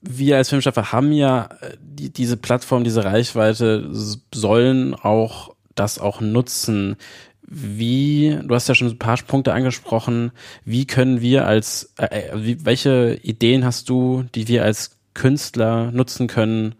wir 0.00 0.36
als 0.36 0.48
Filmschaffer 0.48 0.92
haben 0.92 1.12
ja 1.12 1.48
äh, 1.60 1.76
die, 1.80 2.10
diese 2.10 2.36
Plattform, 2.36 2.82
diese 2.82 3.04
Reichweite, 3.04 3.88
sollen 4.34 4.94
auch 4.94 5.54
das 5.76 6.00
auch 6.00 6.20
nutzen. 6.20 6.96
Wie, 7.42 8.36
du 8.42 8.54
hast 8.54 8.68
ja 8.68 8.74
schon 8.74 8.88
ein 8.88 8.98
paar 8.98 9.18
Punkte 9.18 9.52
angesprochen, 9.52 10.32
wie 10.64 10.86
können 10.86 11.20
wir 11.20 11.46
als, 11.46 11.92
äh, 11.98 12.06
äh, 12.06 12.30
wie, 12.34 12.64
welche 12.64 13.18
Ideen 13.22 13.64
hast 13.64 13.88
du, 13.88 14.24
die 14.34 14.48
wir 14.48 14.64
als 14.64 14.96
Künstler 15.14 15.92
nutzen 15.92 16.26
können, 16.26 16.74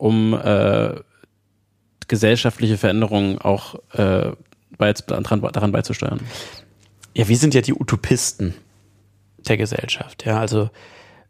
um 0.00 0.34
äh, 0.34 0.94
gesellschaftliche 2.08 2.78
Veränderungen 2.78 3.38
auch 3.38 3.74
äh, 3.92 4.32
bei, 4.76 4.92
daran, 4.92 5.40
daran 5.40 5.72
beizusteuern? 5.72 6.20
Ja, 7.14 7.28
wir 7.28 7.36
sind 7.36 7.54
ja 7.54 7.60
die 7.60 7.74
Utopisten 7.74 8.54
der 9.46 9.56
Gesellschaft. 9.56 10.24
Ja, 10.24 10.40
also 10.40 10.70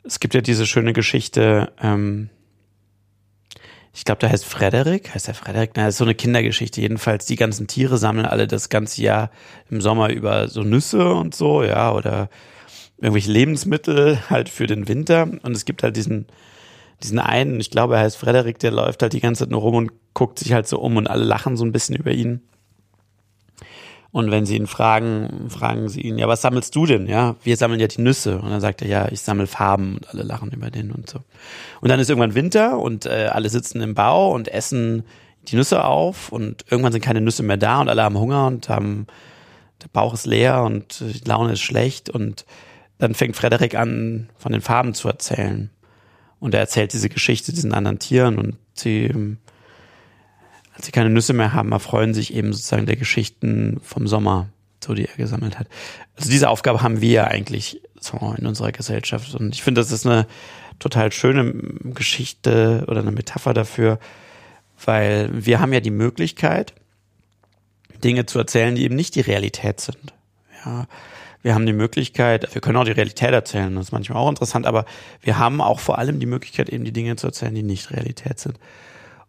es 0.04 0.20
gibt 0.20 0.34
ja 0.34 0.40
diese 0.40 0.66
schöne 0.66 0.92
Geschichte, 0.92 1.72
ähm, 1.82 2.30
ich 3.92 4.04
glaube, 4.04 4.20
der 4.20 4.30
heißt 4.30 4.44
Frederik. 4.44 5.12
Heißt 5.14 5.26
der 5.26 5.34
Frederik? 5.34 5.72
Na, 5.74 5.86
das 5.86 5.94
ist 5.94 5.98
so 5.98 6.04
eine 6.04 6.14
Kindergeschichte. 6.14 6.80
Jedenfalls, 6.80 7.26
die 7.26 7.34
ganzen 7.34 7.66
Tiere 7.66 7.98
sammeln 7.98 8.24
alle 8.24 8.46
das 8.46 8.68
ganze 8.68 9.02
Jahr 9.02 9.30
im 9.68 9.80
Sommer 9.80 10.10
über 10.10 10.46
so 10.46 10.62
Nüsse 10.62 11.12
und 11.12 11.34
so, 11.34 11.64
ja, 11.64 11.92
oder 11.92 12.30
irgendwelche 12.98 13.32
Lebensmittel 13.32 14.30
halt 14.30 14.48
für 14.48 14.68
den 14.68 14.86
Winter. 14.86 15.28
Und 15.42 15.56
es 15.56 15.64
gibt 15.64 15.82
halt 15.82 15.96
diesen, 15.96 16.26
diesen 17.02 17.18
einen, 17.18 17.60
ich 17.60 17.70
glaube, 17.70 17.96
er 17.96 18.02
heißt 18.02 18.16
Frederik, 18.16 18.58
der 18.58 18.70
läuft 18.70 19.02
halt 19.02 19.12
die 19.12 19.20
ganze 19.20 19.44
Zeit 19.44 19.50
nur 19.50 19.60
rum 19.60 19.74
und 19.74 19.92
guckt 20.14 20.38
sich 20.38 20.52
halt 20.52 20.66
so 20.66 20.78
um 20.78 20.96
und 20.96 21.08
alle 21.08 21.24
lachen 21.24 21.56
so 21.56 21.64
ein 21.64 21.72
bisschen 21.72 21.96
über 21.96 22.12
ihn. 22.12 22.42
Und 24.12 24.32
wenn 24.32 24.44
sie 24.44 24.56
ihn 24.56 24.66
fragen, 24.66 25.46
fragen 25.50 25.88
sie 25.88 26.00
ihn, 26.00 26.18
ja, 26.18 26.26
was 26.26 26.42
sammelst 26.42 26.74
du 26.74 26.84
denn? 26.84 27.06
Ja, 27.06 27.36
wir 27.44 27.56
sammeln 27.56 27.78
ja 27.78 27.86
die 27.86 28.00
Nüsse. 28.00 28.40
Und 28.40 28.50
dann 28.50 28.60
sagt 28.60 28.82
er, 28.82 28.88
ja, 28.88 29.08
ich 29.10 29.20
sammle 29.20 29.46
Farben 29.46 29.94
und 29.94 30.08
alle 30.10 30.24
lachen 30.24 30.50
über 30.50 30.70
den 30.70 30.90
und 30.90 31.08
so. 31.08 31.20
Und 31.80 31.90
dann 31.90 32.00
ist 32.00 32.10
irgendwann 32.10 32.34
Winter 32.34 32.80
und 32.80 33.06
äh, 33.06 33.28
alle 33.30 33.48
sitzen 33.48 33.80
im 33.80 33.94
Bau 33.94 34.32
und 34.32 34.48
essen 34.48 35.04
die 35.46 35.56
Nüsse 35.56 35.84
auf 35.84 36.32
und 36.32 36.64
irgendwann 36.70 36.92
sind 36.92 37.02
keine 37.02 37.20
Nüsse 37.20 37.42
mehr 37.42 37.56
da 37.56 37.80
und 37.80 37.88
alle 37.88 38.02
haben 38.02 38.18
Hunger 38.18 38.48
und 38.48 38.68
haben, 38.68 39.06
der 39.82 39.88
Bauch 39.88 40.12
ist 40.12 40.26
leer 40.26 40.64
und 40.64 41.00
die 41.00 41.26
Laune 41.26 41.52
ist 41.52 41.60
schlecht 41.60 42.10
und 42.10 42.44
dann 42.98 43.14
fängt 43.14 43.36
Frederik 43.36 43.76
an, 43.76 44.28
von 44.36 44.52
den 44.52 44.60
Farben 44.60 44.92
zu 44.92 45.08
erzählen. 45.08 45.70
Und 46.40 46.54
er 46.54 46.60
erzählt 46.60 46.92
diese 46.92 47.08
Geschichte 47.08 47.52
diesen 47.52 47.74
anderen 47.74 47.98
Tieren 47.98 48.38
und 48.38 48.56
sie 48.74 49.36
als 50.80 50.86
sie 50.86 50.92
keine 50.92 51.10
Nüsse 51.10 51.34
mehr 51.34 51.52
haben, 51.52 51.72
erfreuen 51.72 52.14
sich 52.14 52.32
eben 52.32 52.54
sozusagen 52.54 52.86
der 52.86 52.96
Geschichten 52.96 53.80
vom 53.82 54.06
Sommer, 54.06 54.48
so 54.82 54.94
die 54.94 55.04
er 55.04 55.16
gesammelt 55.18 55.58
hat. 55.58 55.68
Also 56.16 56.30
diese 56.30 56.48
Aufgabe 56.48 56.82
haben 56.82 57.02
wir 57.02 57.28
eigentlich 57.28 57.82
so 58.00 58.34
in 58.38 58.46
unserer 58.46 58.72
Gesellschaft. 58.72 59.34
Und 59.34 59.54
ich 59.54 59.62
finde, 59.62 59.82
das 59.82 59.92
ist 59.92 60.06
eine 60.06 60.26
total 60.78 61.12
schöne 61.12 61.52
Geschichte 61.92 62.86
oder 62.88 63.00
eine 63.00 63.12
Metapher 63.12 63.52
dafür, 63.52 63.98
weil 64.82 65.28
wir 65.32 65.60
haben 65.60 65.74
ja 65.74 65.80
die 65.80 65.90
Möglichkeit, 65.90 66.72
Dinge 68.02 68.24
zu 68.24 68.38
erzählen, 68.38 68.74
die 68.74 68.84
eben 68.84 68.96
nicht 68.96 69.16
die 69.16 69.20
Realität 69.20 69.82
sind. 69.82 70.14
Ja, 70.64 70.86
wir 71.42 71.54
haben 71.54 71.66
die 71.66 71.72
Möglichkeit, 71.72 72.54
wir 72.54 72.60
können 72.60 72.76
auch 72.76 72.84
die 72.84 72.90
Realität 72.90 73.32
erzählen, 73.32 73.74
das 73.74 73.86
ist 73.86 73.92
manchmal 73.92 74.18
auch 74.18 74.28
interessant, 74.28 74.66
aber 74.66 74.84
wir 75.22 75.38
haben 75.38 75.60
auch 75.60 75.80
vor 75.80 75.98
allem 75.98 76.20
die 76.20 76.26
Möglichkeit, 76.26 76.68
eben 76.68 76.84
die 76.84 76.92
Dinge 76.92 77.16
zu 77.16 77.28
erzählen, 77.28 77.54
die 77.54 77.62
nicht 77.62 77.90
Realität 77.90 78.38
sind. 78.38 78.58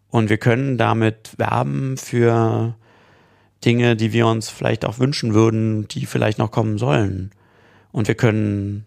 Und 0.08 0.28
wir 0.28 0.36
können 0.36 0.76
damit 0.76 1.38
werben 1.38 1.96
für 1.96 2.74
Dinge, 3.64 3.96
die 3.96 4.12
wir 4.12 4.26
uns 4.26 4.50
vielleicht 4.50 4.84
auch 4.84 4.98
wünschen 4.98 5.32
würden, 5.32 5.88
die 5.88 6.04
vielleicht 6.04 6.38
noch 6.38 6.50
kommen 6.50 6.76
sollen. 6.76 7.30
Und 7.92 8.08
wir 8.08 8.14
können 8.14 8.84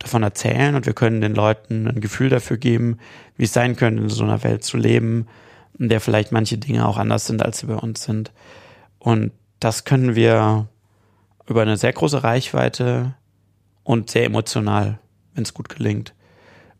davon 0.00 0.22
erzählen 0.22 0.74
und 0.74 0.86
wir 0.86 0.94
können 0.94 1.20
den 1.20 1.34
Leuten 1.34 1.86
ein 1.86 2.00
Gefühl 2.00 2.30
dafür 2.30 2.56
geben, 2.56 2.98
wie 3.36 3.44
es 3.44 3.52
sein 3.52 3.76
könnte, 3.76 4.02
in 4.02 4.08
so 4.08 4.24
einer 4.24 4.42
Welt 4.42 4.64
zu 4.64 4.76
leben, 4.76 5.28
in 5.78 5.88
der 5.88 6.00
vielleicht 6.00 6.32
manche 6.32 6.58
Dinge 6.58 6.88
auch 6.88 6.96
anders 6.96 7.26
sind, 7.26 7.42
als 7.42 7.58
sie 7.58 7.66
bei 7.66 7.76
uns 7.76 8.02
sind. 8.02 8.32
Und 8.98 9.32
das 9.60 9.84
können 9.84 10.14
wir 10.14 10.68
über 11.50 11.62
eine 11.62 11.76
sehr 11.76 11.92
große 11.92 12.22
Reichweite 12.22 13.14
und 13.82 14.10
sehr 14.10 14.24
emotional, 14.24 15.00
wenn 15.34 15.42
es 15.42 15.52
gut 15.52 15.68
gelingt. 15.68 16.14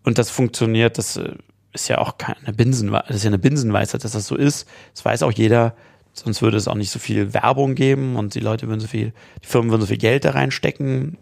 Und 0.02 0.16
das 0.16 0.30
funktioniert, 0.30 0.96
das 0.96 1.16
äh, 1.16 1.34
ist 1.72 1.88
ja 1.88 1.98
auch 1.98 2.18
keine 2.18 2.52
Binsenweisheit, 2.52 3.10
das 3.10 3.16
ist 3.16 3.24
ja 3.24 3.30
eine 3.30 3.38
Binsenweisheit, 3.38 4.04
dass 4.04 4.12
das 4.12 4.26
so 4.26 4.36
ist. 4.36 4.68
Das 4.94 5.04
weiß 5.04 5.22
auch 5.24 5.32
jeder. 5.32 5.74
Sonst 6.12 6.42
würde 6.42 6.56
es 6.56 6.68
auch 6.68 6.74
nicht 6.74 6.90
so 6.90 6.98
viel 6.98 7.34
Werbung 7.34 7.74
geben 7.74 8.16
und 8.16 8.34
die 8.34 8.40
Leute 8.40 8.66
würden 8.66 8.80
so 8.80 8.88
viel, 8.88 9.12
die 9.42 9.46
Firmen 9.46 9.70
würden 9.70 9.82
so 9.82 9.86
viel 9.86 9.98
Geld 9.98 10.24
da 10.24 10.30
reinstecken, 10.30 11.18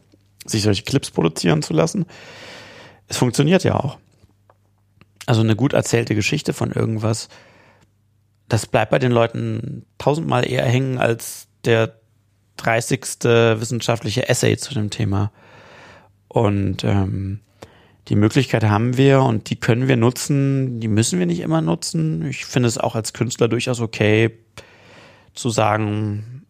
sich 0.46 0.62
solche 0.62 0.84
Clips 0.84 1.10
produzieren 1.10 1.62
zu 1.62 1.74
lassen. 1.74 2.06
Es 3.06 3.18
funktioniert 3.18 3.64
ja 3.64 3.74
auch. 3.74 3.98
Also 5.26 5.42
eine 5.42 5.56
gut 5.56 5.74
erzählte 5.74 6.14
Geschichte 6.14 6.54
von 6.54 6.72
irgendwas, 6.72 7.28
das 8.48 8.66
bleibt 8.66 8.90
bei 8.90 8.98
den 8.98 9.12
Leuten 9.12 9.84
tausendmal 9.98 10.48
eher 10.48 10.64
hängen 10.64 10.96
als 10.96 11.48
der 11.66 11.98
30. 12.58 13.00
wissenschaftliche 13.60 14.28
Essay 14.28 14.56
zu 14.56 14.74
dem 14.74 14.90
Thema. 14.90 15.32
Und 16.28 16.84
ähm, 16.84 17.40
die 18.08 18.16
Möglichkeit 18.16 18.64
haben 18.64 18.96
wir 18.96 19.22
und 19.22 19.50
die 19.50 19.56
können 19.56 19.88
wir 19.88 19.96
nutzen, 19.96 20.80
die 20.80 20.88
müssen 20.88 21.18
wir 21.18 21.26
nicht 21.26 21.40
immer 21.40 21.60
nutzen. 21.60 22.26
Ich 22.26 22.44
finde 22.46 22.68
es 22.68 22.78
auch 22.78 22.94
als 22.94 23.12
Künstler 23.12 23.48
durchaus 23.48 23.80
okay 23.80 24.30
zu 25.34 25.50
sagen, 25.50 26.44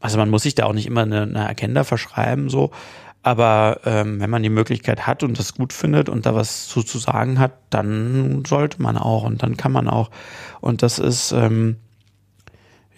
also 0.00 0.18
man 0.18 0.30
muss 0.30 0.42
sich 0.42 0.54
da 0.54 0.64
auch 0.64 0.72
nicht 0.72 0.86
immer 0.86 1.02
eine, 1.02 1.22
eine 1.22 1.48
Agenda 1.48 1.84
verschreiben, 1.84 2.48
so. 2.48 2.70
Aber 3.22 3.80
ähm, 3.84 4.20
wenn 4.20 4.30
man 4.30 4.42
die 4.42 4.48
Möglichkeit 4.48 5.06
hat 5.06 5.22
und 5.22 5.38
das 5.38 5.54
gut 5.54 5.72
findet 5.72 6.08
und 6.08 6.24
da 6.24 6.34
was 6.34 6.68
zu, 6.68 6.82
zu 6.82 6.98
sagen 6.98 7.38
hat, 7.38 7.52
dann 7.68 8.44
sollte 8.46 8.80
man 8.80 8.96
auch 8.96 9.24
und 9.24 9.42
dann 9.42 9.56
kann 9.56 9.72
man 9.72 9.88
auch. 9.88 10.10
Und 10.60 10.82
das 10.82 10.98
ist, 10.98 11.32
ähm, 11.32 11.76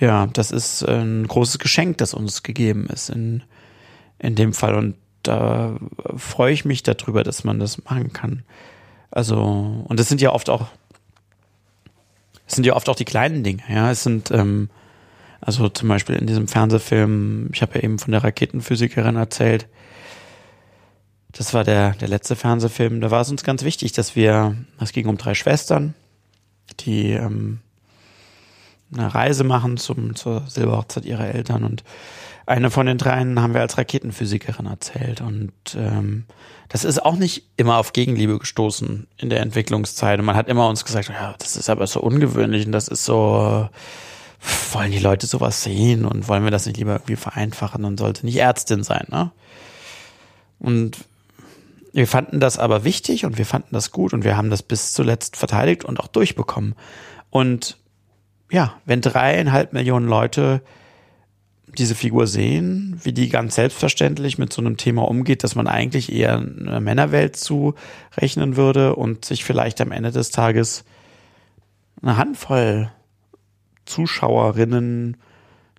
ja, 0.00 0.26
das 0.26 0.50
ist 0.50 0.82
ein 0.82 1.28
großes 1.28 1.58
Geschenk, 1.58 1.98
das 1.98 2.14
uns 2.14 2.42
gegeben 2.42 2.86
ist 2.86 3.10
in, 3.10 3.42
in 4.18 4.34
dem 4.34 4.54
Fall. 4.54 4.74
Und 4.74 4.96
da 5.22 5.76
freue 6.16 6.52
ich 6.52 6.64
mich 6.64 6.82
darüber, 6.82 7.22
dass 7.22 7.44
man 7.44 7.58
das 7.60 7.84
machen 7.84 8.12
kann. 8.12 8.42
Also, 9.10 9.84
und 9.86 10.00
das 10.00 10.08
sind 10.08 10.20
ja 10.20 10.32
oft 10.32 10.48
auch, 10.48 10.68
es 12.46 12.54
sind 12.54 12.64
ja 12.64 12.74
oft 12.74 12.88
auch 12.88 12.96
die 12.96 13.04
kleinen 13.04 13.44
Dinge, 13.44 13.62
ja. 13.68 13.90
Es 13.90 14.02
sind, 14.02 14.30
ähm, 14.30 14.70
also 15.40 15.68
zum 15.68 15.88
Beispiel 15.88 16.16
in 16.16 16.26
diesem 16.26 16.48
Fernsehfilm, 16.48 17.50
ich 17.52 17.60
habe 17.60 17.74
ja 17.74 17.84
eben 17.84 17.98
von 17.98 18.12
der 18.12 18.24
Raketenphysikerin 18.24 19.16
erzählt, 19.16 19.68
das 21.32 21.54
war 21.54 21.62
der, 21.62 21.92
der 21.92 22.08
letzte 22.08 22.36
Fernsehfilm, 22.36 23.00
da 23.00 23.10
war 23.10 23.20
es 23.20 23.30
uns 23.30 23.44
ganz 23.44 23.64
wichtig, 23.64 23.92
dass 23.92 24.16
wir, 24.16 24.56
es 24.80 24.92
ging 24.92 25.06
um 25.06 25.16
drei 25.16 25.34
Schwestern, 25.34 25.94
die 26.80 27.12
ähm, 27.12 27.60
eine 28.92 29.14
Reise 29.14 29.44
machen 29.44 29.76
zum, 29.76 30.14
zur 30.14 30.42
Silberhochzeit 30.46 31.04
ihrer 31.04 31.26
Eltern 31.26 31.64
und 31.64 31.84
eine 32.46 32.70
von 32.70 32.86
den 32.86 32.98
dreien 32.98 33.40
haben 33.40 33.54
wir 33.54 33.60
als 33.60 33.78
Raketenphysikerin 33.78 34.66
erzählt 34.66 35.20
und 35.20 35.52
ähm, 35.76 36.24
das 36.68 36.84
ist 36.84 37.04
auch 37.04 37.16
nicht 37.16 37.44
immer 37.56 37.76
auf 37.76 37.92
Gegenliebe 37.92 38.38
gestoßen 38.38 39.06
in 39.18 39.30
der 39.30 39.40
Entwicklungszeit 39.40 40.18
und 40.18 40.24
man 40.24 40.36
hat 40.36 40.48
immer 40.48 40.68
uns 40.68 40.84
gesagt, 40.84 41.08
ja, 41.08 41.34
das 41.38 41.56
ist 41.56 41.70
aber 41.70 41.86
so 41.86 42.00
ungewöhnlich 42.00 42.66
und 42.66 42.72
das 42.72 42.88
ist 42.88 43.04
so, 43.04 43.68
wollen 44.72 44.90
die 44.90 44.98
Leute 44.98 45.26
sowas 45.26 45.62
sehen 45.62 46.04
und 46.04 46.28
wollen 46.28 46.44
wir 46.44 46.50
das 46.50 46.66
nicht 46.66 46.78
lieber 46.78 46.94
irgendwie 46.94 47.16
vereinfachen 47.16 47.84
und 47.84 47.98
sollte 47.98 48.26
nicht 48.26 48.36
Ärztin 48.36 48.82
sein, 48.82 49.06
ne? 49.10 49.30
Und 50.58 50.98
wir 51.92 52.06
fanden 52.06 52.38
das 52.38 52.58
aber 52.58 52.84
wichtig 52.84 53.24
und 53.24 53.38
wir 53.38 53.46
fanden 53.46 53.70
das 53.72 53.90
gut 53.90 54.12
und 54.12 54.24
wir 54.24 54.36
haben 54.36 54.50
das 54.50 54.62
bis 54.62 54.92
zuletzt 54.92 55.36
verteidigt 55.36 55.84
und 55.84 55.98
auch 55.98 56.06
durchbekommen. 56.06 56.74
Und 57.30 57.78
ja, 58.50 58.74
wenn 58.84 59.00
dreieinhalb 59.00 59.72
Millionen 59.72 60.06
Leute 60.06 60.62
diese 61.78 61.94
Figur 61.94 62.26
sehen, 62.26 63.00
wie 63.02 63.12
die 63.12 63.28
ganz 63.28 63.54
selbstverständlich 63.54 64.38
mit 64.38 64.52
so 64.52 64.60
einem 64.60 64.76
Thema 64.76 65.02
umgeht, 65.02 65.44
dass 65.44 65.54
man 65.54 65.68
eigentlich 65.68 66.12
eher 66.12 66.38
einer 66.38 66.80
Männerwelt 66.80 67.36
zurechnen 67.36 68.56
würde 68.56 68.96
und 68.96 69.24
sich 69.24 69.44
vielleicht 69.44 69.80
am 69.80 69.92
Ende 69.92 70.10
des 70.10 70.30
Tages 70.30 70.84
eine 72.02 72.16
Handvoll 72.16 72.90
Zuschauerinnen 73.84 75.16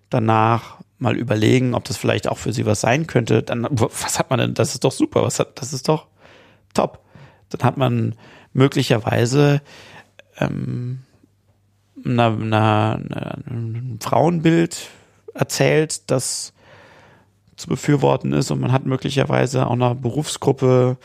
danach 0.08 0.78
mal 0.98 1.16
überlegen, 1.16 1.74
ob 1.74 1.84
das 1.84 1.96
vielleicht 1.96 2.28
auch 2.28 2.38
für 2.38 2.52
sie 2.52 2.64
was 2.64 2.80
sein 2.80 3.06
könnte, 3.06 3.42
dann 3.42 3.66
was 3.70 4.18
hat 4.18 4.30
man 4.30 4.38
denn? 4.38 4.54
Das 4.54 4.74
ist 4.74 4.84
doch 4.84 4.92
super, 4.92 5.22
was 5.22 5.38
hat, 5.38 5.60
das 5.60 5.72
ist 5.72 5.88
doch 5.88 6.06
top. 6.74 7.04
Dann 7.50 7.66
hat 7.66 7.76
man 7.76 8.14
möglicherweise 8.52 9.60
ähm, 10.38 11.00
na, 12.04 12.30
na, 12.30 12.98
na, 12.98 13.38
ein 13.46 13.98
Frauenbild 14.00 14.88
erzählt, 15.34 16.10
das 16.10 16.52
zu 17.56 17.68
befürworten 17.68 18.32
ist 18.32 18.50
und 18.50 18.60
man 18.60 18.72
hat 18.72 18.86
möglicherweise 18.86 19.66
auch 19.66 19.72
einer 19.72 19.94
Berufsgruppe 19.94 20.96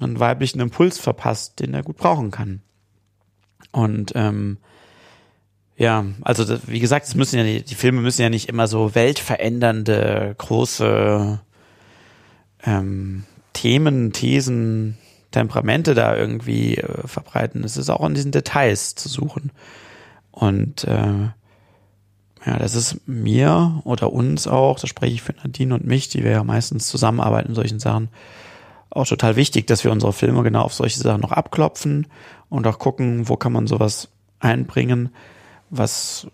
einen 0.00 0.18
weiblichen 0.18 0.60
Impuls 0.60 0.98
verpasst, 0.98 1.60
den 1.60 1.74
er 1.74 1.82
gut 1.82 1.96
brauchen 1.96 2.30
kann. 2.30 2.62
Und 3.72 4.12
ähm, 4.14 4.58
ja, 5.76 6.04
also 6.22 6.44
das, 6.44 6.68
wie 6.68 6.80
gesagt, 6.80 7.06
es 7.06 7.14
müssen 7.14 7.36
ja 7.36 7.44
die, 7.44 7.62
die 7.62 7.74
Filme 7.74 8.00
müssen 8.00 8.22
ja 8.22 8.30
nicht 8.30 8.48
immer 8.48 8.68
so 8.68 8.94
weltverändernde 8.94 10.34
große 10.38 11.40
ähm, 12.64 13.24
Themen, 13.52 14.12
Thesen, 14.12 14.98
Temperamente 15.32 15.94
da 15.94 16.16
irgendwie 16.16 16.76
äh, 16.76 17.06
verbreiten. 17.08 17.64
Es 17.64 17.76
ist 17.76 17.90
auch 17.90 18.06
in 18.06 18.14
diesen 18.14 18.30
Details 18.30 18.94
zu 18.94 19.08
suchen. 19.08 19.50
Und 20.34 20.82
äh, 20.84 21.28
ja, 22.46 22.58
das 22.58 22.74
ist 22.74 23.06
mir 23.06 23.80
oder 23.84 24.12
uns 24.12 24.48
auch, 24.48 24.80
da 24.80 24.88
spreche 24.88 25.14
ich 25.14 25.22
für 25.22 25.32
Nadine 25.32 25.74
und 25.74 25.86
mich, 25.86 26.08
die 26.08 26.24
wir 26.24 26.32
ja 26.32 26.44
meistens 26.44 26.88
zusammenarbeiten 26.88 27.50
in 27.50 27.54
solchen 27.54 27.78
Sachen, 27.78 28.08
auch 28.90 29.06
total 29.06 29.36
wichtig, 29.36 29.66
dass 29.66 29.84
wir 29.84 29.92
unsere 29.92 30.12
Filme 30.12 30.42
genau 30.42 30.62
auf 30.62 30.74
solche 30.74 30.98
Sachen 30.98 31.20
noch 31.20 31.32
abklopfen 31.32 32.08
und 32.48 32.66
auch 32.66 32.78
gucken, 32.78 33.28
wo 33.28 33.36
kann 33.36 33.52
man 33.52 33.66
sowas 33.66 34.08
einbringen, 34.40 35.10
was 35.70 36.26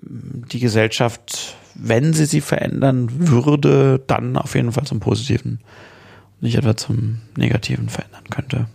die 0.00 0.60
Gesellschaft, 0.60 1.56
wenn 1.74 2.14
sie 2.14 2.24
sie 2.24 2.40
verändern 2.40 3.08
würde, 3.28 4.00
dann 4.06 4.36
auf 4.36 4.54
jeden 4.54 4.72
Fall 4.72 4.84
zum 4.84 5.00
Positiven, 5.00 5.60
nicht 6.40 6.56
etwa 6.56 6.76
zum 6.76 7.20
Negativen 7.36 7.88
verändern 7.88 8.24
könnte. 8.30 8.66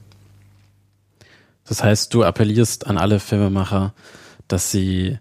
Das 1.66 1.82
heißt, 1.82 2.14
du 2.14 2.24
appellierst 2.24 2.88
an 2.88 2.98
alle 2.98 3.20
Filmemacher, 3.20 3.94
dass 4.54 4.72
sie 4.72 5.18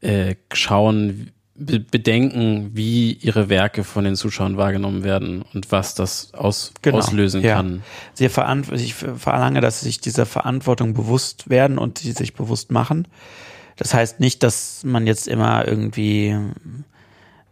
äh, 0.00 0.34
schauen, 0.52 1.30
be 1.54 1.78
bedenken, 1.78 2.70
wie 2.72 3.12
ihre 3.12 3.50
Werke 3.50 3.84
von 3.84 4.04
den 4.04 4.16
Zuschauern 4.16 4.56
wahrgenommen 4.56 5.04
werden 5.04 5.44
und 5.52 5.70
was 5.70 5.94
das 5.94 6.32
aus 6.32 6.72
genau, 6.80 6.98
auslösen 6.98 7.42
ja. 7.42 7.56
kann. 7.56 7.82
Sie 8.14 8.24
ich 8.24 8.94
verlange, 8.94 9.60
dass 9.60 9.80
sie 9.80 9.86
sich 9.86 10.00
dieser 10.00 10.24
Verantwortung 10.24 10.94
bewusst 10.94 11.50
werden 11.50 11.76
und 11.76 12.02
die 12.02 12.12
sich 12.12 12.32
bewusst 12.32 12.70
machen. 12.70 13.06
Das 13.76 13.92
heißt 13.92 14.20
nicht, 14.20 14.42
dass 14.42 14.82
man 14.84 15.06
jetzt 15.06 15.28
immer 15.28 15.68
irgendwie 15.68 16.36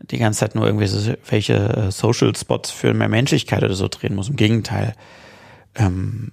die 0.01 0.18
ganze 0.18 0.41
Zeit 0.41 0.55
nur 0.55 0.66
irgendwelche 0.66 1.55
äh, 1.55 1.91
Social 1.91 2.35
Spots 2.35 2.70
für 2.70 2.95
mehr 2.95 3.09
Menschlichkeit 3.09 3.62
oder 3.62 3.74
so 3.74 3.89
drehen 3.89 4.14
muss. 4.14 4.31
Im 4.31 4.37
Gegenteil. 4.37 4.95
Ähm, 5.74 6.33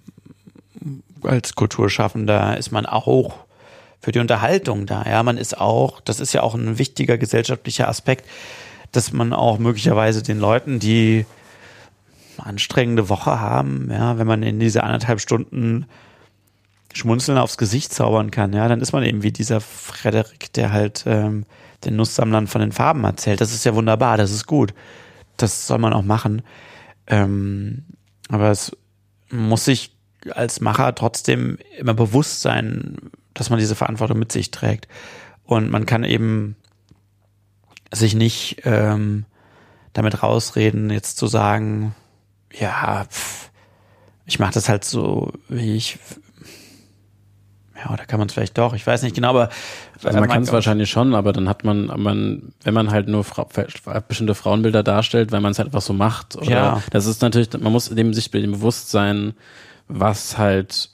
als 1.23 1.55
Kulturschaffender 1.55 2.57
ist 2.57 2.71
man 2.71 2.85
auch 2.85 3.44
für 4.05 4.11
die 4.11 4.19
Unterhaltung 4.19 4.85
da. 4.85 5.03
Ja, 5.03 5.23
man 5.23 5.39
ist 5.39 5.57
auch, 5.59 5.99
das 5.99 6.19
ist 6.19 6.31
ja 6.31 6.43
auch 6.43 6.53
ein 6.53 6.77
wichtiger 6.77 7.17
gesellschaftlicher 7.17 7.89
Aspekt, 7.89 8.29
dass 8.91 9.11
man 9.11 9.33
auch 9.33 9.57
möglicherweise 9.57 10.21
den 10.21 10.39
Leuten, 10.39 10.77
die 10.77 11.25
anstrengende 12.37 13.09
Woche 13.09 13.39
haben, 13.39 13.89
ja, 13.89 14.19
wenn 14.19 14.27
man 14.27 14.43
in 14.43 14.59
diese 14.59 14.83
anderthalb 14.83 15.21
Stunden 15.21 15.87
Schmunzeln 16.93 17.39
aufs 17.39 17.57
Gesicht 17.57 17.95
zaubern 17.95 18.29
kann, 18.29 18.53
ja, 18.53 18.67
dann 18.67 18.79
ist 18.79 18.91
man 18.91 19.01
eben 19.01 19.23
wie 19.23 19.31
dieser 19.31 19.59
Frederik, 19.59 20.53
der 20.53 20.71
halt 20.71 21.05
ähm, 21.07 21.47
den 21.83 21.95
Nusssammlern 21.95 22.45
von 22.45 22.61
den 22.61 22.73
Farben 22.73 23.03
erzählt. 23.05 23.41
Das 23.41 23.55
ist 23.55 23.65
ja 23.65 23.73
wunderbar, 23.73 24.17
das 24.17 24.31
ist 24.31 24.45
gut. 24.45 24.75
Das 25.35 25.65
soll 25.65 25.79
man 25.79 25.93
auch 25.93 26.03
machen. 26.03 26.43
Ähm, 27.07 27.85
aber 28.29 28.51
es 28.51 28.71
muss 29.31 29.65
sich 29.65 29.95
als 30.29 30.61
Macher 30.61 30.93
trotzdem 30.93 31.57
immer 31.79 31.95
bewusst 31.95 32.41
sein, 32.41 32.97
dass 33.35 33.51
man 33.51 33.59
diese 33.59 33.75
Verantwortung 33.75 34.17
mit 34.17 34.31
sich 34.31 34.49
trägt. 34.49 34.87
Und 35.43 35.69
man 35.69 35.85
kann 35.85 36.03
eben 36.03 36.55
sich 37.93 38.15
nicht 38.15 38.61
ähm, 38.63 39.25
damit 39.93 40.23
rausreden, 40.23 40.89
jetzt 40.89 41.17
zu 41.17 41.27
sagen, 41.27 41.93
ja, 42.51 43.05
pff, 43.05 43.51
ich 44.25 44.39
mache 44.39 44.53
das 44.53 44.67
halt 44.67 44.83
so, 44.83 45.31
wie 45.47 45.75
ich 45.75 45.99
ja, 47.77 47.91
oder 47.91 48.05
kann 48.05 48.19
man 48.19 48.27
es 48.27 48.33
vielleicht 48.33 48.57
doch, 48.57 48.73
ich 48.73 48.87
weiß 48.87 49.03
nicht 49.03 49.15
genau, 49.15 49.29
aber 49.29 49.49
also 50.01 50.17
man 50.19 50.29
kann 50.29 50.43
es 50.43 50.51
wahrscheinlich 50.51 50.89
schon, 50.89 51.13
aber 51.13 51.33
dann 51.33 51.49
hat 51.49 51.65
man, 51.65 51.87
man, 51.97 52.53
wenn 52.63 52.73
man 52.73 52.89
halt 52.89 53.07
nur 53.09 53.23
Fra 53.23 53.47
bestimmte 54.07 54.33
Frauenbilder 54.33 54.81
darstellt, 54.81 55.31
wenn 55.31 55.41
man 55.41 55.51
es 55.51 55.59
halt 55.59 55.67
einfach 55.67 55.81
so 55.81 55.93
macht, 55.93 56.37
oder 56.37 56.49
ja. 56.49 56.83
das 56.91 57.05
ist 57.05 57.21
natürlich, 57.21 57.51
man 57.59 57.71
muss 57.71 57.89
dem 57.89 58.13
sich 58.13 58.31
dem 58.31 58.53
bewusst 58.53 58.91
sein, 58.91 59.33
was 59.87 60.37
halt, 60.37 60.89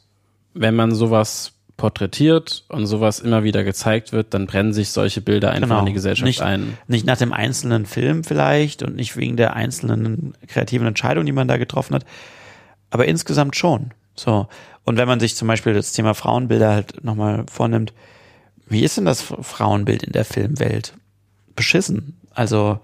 wenn 0.54 0.76
man 0.76 0.94
sowas 0.94 1.54
porträtiert 1.82 2.64
und 2.70 2.86
sowas 2.86 3.20
immer 3.20 3.44
wieder 3.44 3.64
gezeigt 3.64 4.14
wird, 4.14 4.36
dann 4.36 4.46
brennen 4.46 4.72
sich 4.72 4.92
solche 4.92 5.20
Bilder 5.20 5.50
einfach 5.50 5.68
genau. 5.68 5.80
in 5.80 5.88
die 5.88 5.94
Gesellschaft 5.94 6.28
nicht, 6.28 6.44
ein. 6.44 6.78
Nicht 6.88 7.08
nach 7.08 7.18
dem 7.18 7.34
einzelnen 7.34 7.88
Film 7.88 8.24
vielleicht 8.24 8.84
und 8.84 8.96
nicht 8.96 9.18
wegen 9.18 9.36
der 9.36 9.56
einzelnen 9.56 10.36
kreativen 10.48 10.86
Entscheidung, 10.86 11.26
die 11.26 11.32
man 11.32 11.48
da 11.48 11.58
getroffen 11.58 11.96
hat, 11.96 12.06
aber 12.92 13.08
insgesamt 13.08 13.56
schon. 13.56 13.96
So. 14.14 14.48
Und 14.84 14.98
wenn 14.98 15.08
man 15.08 15.20
sich 15.20 15.36
zum 15.36 15.48
Beispiel 15.48 15.74
das 15.74 15.92
Thema 15.92 16.14
Frauenbilder 16.14 16.72
halt 16.72 17.04
nochmal 17.04 17.46
vornimmt, 17.52 17.94
wie 18.68 18.84
ist 18.84 18.98
denn 18.98 19.06
das 19.06 19.24
Frauenbild 19.24 20.04
in 20.04 20.12
der 20.12 20.24
Filmwelt? 20.24 20.94
Beschissen. 21.56 22.16
Also. 22.32 22.80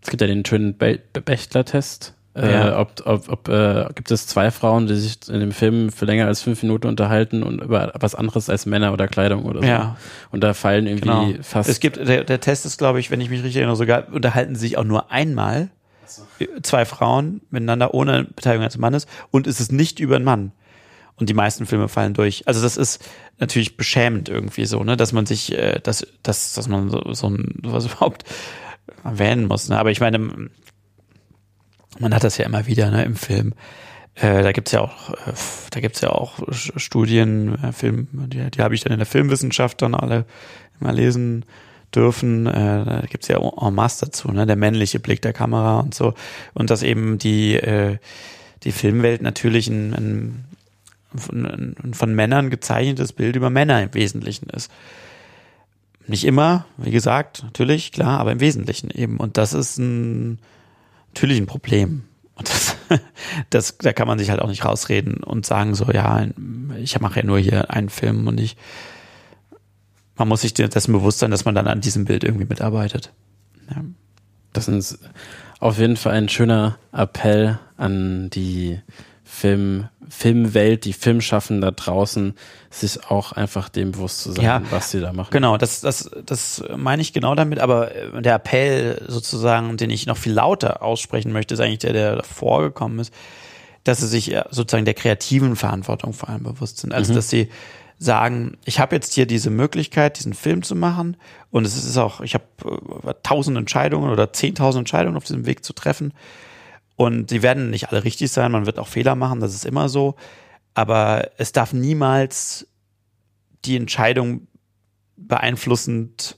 Es 0.00 0.10
gibt 0.10 0.20
ja 0.20 0.26
den 0.26 0.44
schönen 0.44 0.76
Bechtler-Test 0.76 2.14
äh, 2.34 2.50
ja. 2.50 2.78
ob, 2.78 3.02
ob, 3.04 3.28
ob 3.28 3.48
äh, 3.48 3.86
gibt 3.94 4.10
es 4.10 4.26
zwei 4.26 4.50
Frauen, 4.50 4.86
die 4.86 4.94
sich 4.96 5.28
in 5.28 5.40
dem 5.40 5.52
Film 5.52 5.92
für 5.92 6.06
länger 6.06 6.26
als 6.26 6.40
fünf 6.40 6.62
Minuten 6.62 6.86
unterhalten 6.86 7.42
und 7.42 7.60
über 7.60 7.92
was 8.00 8.14
anderes 8.14 8.48
als 8.48 8.64
Männer 8.64 8.92
oder 8.92 9.06
Kleidung 9.06 9.44
oder 9.44 9.60
so. 9.60 9.66
Ja. 9.66 9.96
Und 10.30 10.42
da 10.42 10.54
fallen 10.54 10.86
irgendwie 10.86 11.08
genau. 11.08 11.42
fast. 11.42 11.68
Es 11.68 11.80
gibt, 11.80 11.96
der, 11.96 12.24
der 12.24 12.40
Test 12.40 12.64
ist, 12.64 12.78
glaube 12.78 13.00
ich, 13.00 13.10
wenn 13.10 13.20
ich 13.20 13.28
mich 13.28 13.40
richtig 13.40 13.56
erinnere, 13.56 13.76
sogar 13.76 14.08
unterhalten 14.12 14.56
sich 14.56 14.78
auch 14.78 14.84
nur 14.84 15.12
einmal 15.12 15.68
so. 16.06 16.22
zwei 16.62 16.86
Frauen 16.86 17.42
miteinander 17.50 17.92
ohne 17.92 18.24
Beteiligung 18.24 18.64
eines 18.64 18.78
Mannes 18.78 19.06
und 19.30 19.46
es 19.46 19.60
ist 19.60 19.72
nicht 19.72 20.00
über 20.00 20.16
einen 20.16 20.24
Mann. 20.24 20.52
Und 21.16 21.28
die 21.28 21.34
meisten 21.34 21.66
Filme 21.66 21.88
fallen 21.88 22.14
durch. 22.14 22.48
Also 22.48 22.62
das 22.62 22.78
ist 22.78 23.04
natürlich 23.38 23.76
beschämend 23.76 24.30
irgendwie 24.30 24.64
so, 24.64 24.82
ne, 24.82 24.96
dass 24.96 25.12
man 25.12 25.26
sich, 25.26 25.52
äh, 25.52 25.80
dass, 25.82 26.06
dass, 26.22 26.54
dass 26.54 26.68
man 26.68 26.88
so, 26.88 27.12
so 27.12 27.28
ein, 27.28 27.60
sowas 27.62 27.84
überhaupt 27.92 28.24
erwähnen 29.04 29.46
muss. 29.46 29.68
Ne? 29.68 29.78
Aber 29.78 29.90
ich 29.90 30.00
meine, 30.00 30.48
man 31.98 32.14
hat 32.14 32.24
das 32.24 32.38
ja 32.38 32.46
immer 32.46 32.66
wieder 32.66 32.90
ne, 32.90 33.04
im 33.04 33.16
Film. 33.16 33.54
Äh, 34.14 34.42
da 34.42 34.52
gibt's 34.52 34.72
ja 34.72 34.80
auch, 34.80 35.10
äh, 35.10 35.32
da 35.70 35.80
gibt's 35.80 36.00
ja 36.00 36.10
auch 36.10 36.38
Studien, 36.50 37.62
äh, 37.62 37.72
Film, 37.72 38.08
die, 38.12 38.50
die 38.50 38.62
habe 38.62 38.74
ich 38.74 38.82
dann 38.82 38.92
in 38.92 38.98
der 38.98 39.06
Filmwissenschaft 39.06 39.80
dann 39.80 39.94
alle 39.94 40.26
immer 40.80 40.92
lesen 40.92 41.44
dürfen. 41.94 42.46
Äh, 42.46 42.84
da 42.84 43.04
gibt's 43.08 43.28
ja 43.28 43.38
en 43.38 43.74
masse 43.74 44.06
dazu, 44.06 44.28
ne? 44.28 44.46
der 44.46 44.56
männliche 44.56 45.00
Blick 45.00 45.22
der 45.22 45.32
Kamera 45.32 45.80
und 45.80 45.94
so. 45.94 46.14
Und 46.52 46.70
dass 46.70 46.82
eben 46.82 47.18
die, 47.18 47.54
äh, 47.54 47.98
die 48.64 48.72
Filmwelt 48.72 49.22
natürlich 49.22 49.68
ein, 49.68 49.94
ein, 49.94 50.44
ein 51.32 51.94
von 51.94 52.14
Männern 52.14 52.50
gezeichnetes 52.50 53.12
Bild 53.12 53.36
über 53.36 53.50
Männer 53.50 53.82
im 53.82 53.94
Wesentlichen 53.94 54.48
ist. 54.50 54.70
Nicht 56.06 56.24
immer, 56.24 56.66
wie 56.76 56.90
gesagt, 56.90 57.42
natürlich, 57.44 57.92
klar, 57.92 58.18
aber 58.18 58.32
im 58.32 58.40
Wesentlichen 58.40 58.90
eben. 58.90 59.18
Und 59.18 59.36
das 59.36 59.54
ist 59.54 59.78
ein, 59.78 60.38
natürlich 61.14 61.38
ein 61.38 61.46
Problem. 61.46 62.04
Und 62.34 62.48
das, 62.48 62.76
das, 63.50 63.78
da 63.78 63.92
kann 63.92 64.08
man 64.08 64.18
sich 64.18 64.30
halt 64.30 64.40
auch 64.40 64.48
nicht 64.48 64.64
rausreden 64.64 65.22
und 65.22 65.46
sagen 65.46 65.74
so, 65.74 65.90
ja, 65.90 66.26
ich 66.78 66.98
mache 67.00 67.20
ja 67.20 67.26
nur 67.26 67.38
hier 67.38 67.70
einen 67.70 67.88
Film 67.88 68.26
und 68.26 68.40
ich, 68.40 68.56
man 70.16 70.28
muss 70.28 70.42
sich 70.42 70.54
dessen 70.54 70.92
bewusst 70.92 71.18
sein, 71.18 71.30
dass 71.30 71.44
man 71.44 71.54
dann 71.54 71.66
an 71.66 71.80
diesem 71.80 72.04
Bild 72.04 72.24
irgendwie 72.24 72.46
mitarbeitet. 72.46 73.12
Ja. 73.70 73.84
Das 74.52 74.68
ist 74.68 74.98
auf 75.60 75.78
jeden 75.78 75.96
Fall 75.96 76.12
ein 76.14 76.28
schöner 76.28 76.78
Appell 76.92 77.58
an 77.76 78.28
die 78.30 78.80
Film, 79.34 79.88
Filmwelt, 80.10 80.84
die 80.84 80.92
Filmschaffen 80.92 81.62
da 81.62 81.70
draußen, 81.70 82.34
sich 82.70 83.08
auch 83.08 83.32
einfach 83.32 83.70
dem 83.70 83.92
bewusst 83.92 84.20
zu 84.20 84.32
sein, 84.32 84.44
ja, 84.44 84.62
was 84.70 84.90
sie 84.90 85.00
da 85.00 85.14
machen. 85.14 85.30
Genau, 85.30 85.56
das, 85.56 85.80
das, 85.80 86.10
das 86.26 86.62
meine 86.76 87.00
ich 87.00 87.14
genau 87.14 87.34
damit, 87.34 87.58
aber 87.58 87.96
äh, 87.96 88.20
der 88.20 88.34
Appell 88.34 89.02
sozusagen, 89.08 89.78
den 89.78 89.88
ich 89.88 90.06
noch 90.06 90.18
viel 90.18 90.34
lauter 90.34 90.82
aussprechen 90.82 91.32
möchte, 91.32 91.54
ist 91.54 91.60
eigentlich 91.60 91.78
der, 91.78 91.94
der 91.94 92.16
davor 92.16 92.60
gekommen 92.60 92.98
ist, 92.98 93.12
dass 93.84 94.00
sie 94.00 94.06
sich 94.06 94.36
sozusagen 94.50 94.84
der 94.84 94.94
kreativen 94.94 95.56
Verantwortung 95.56 96.12
vor 96.12 96.28
allem 96.28 96.42
bewusst 96.42 96.78
sind. 96.78 96.92
Also, 96.92 97.12
mhm. 97.12 97.16
dass 97.16 97.30
sie 97.30 97.48
sagen, 97.98 98.58
ich 98.66 98.80
habe 98.80 98.94
jetzt 98.94 99.14
hier 99.14 99.24
diese 99.24 99.48
Möglichkeit, 99.48 100.18
diesen 100.18 100.34
Film 100.34 100.62
zu 100.62 100.76
machen 100.76 101.16
und 101.50 101.66
es 101.66 101.74
ist 101.74 101.96
auch, 101.96 102.20
ich 102.20 102.34
habe 102.34 102.44
äh, 103.06 103.14
tausend 103.22 103.56
Entscheidungen 103.56 104.10
oder 104.10 104.32
zehntausend 104.34 104.82
Entscheidungen 104.82 105.16
auf 105.16 105.24
diesem 105.24 105.46
Weg 105.46 105.64
zu 105.64 105.72
treffen 105.72 106.12
und 106.96 107.30
die 107.30 107.42
werden 107.42 107.70
nicht 107.70 107.90
alle 107.90 108.04
richtig 108.04 108.30
sein, 108.30 108.52
man 108.52 108.66
wird 108.66 108.78
auch 108.78 108.88
Fehler 108.88 109.14
machen, 109.14 109.40
das 109.40 109.54
ist 109.54 109.64
immer 109.64 109.88
so. 109.88 110.14
Aber 110.74 111.30
es 111.38 111.52
darf 111.52 111.72
niemals 111.72 112.66
die 113.64 113.76
Entscheidung 113.76 114.46
beeinflussend 115.16 116.36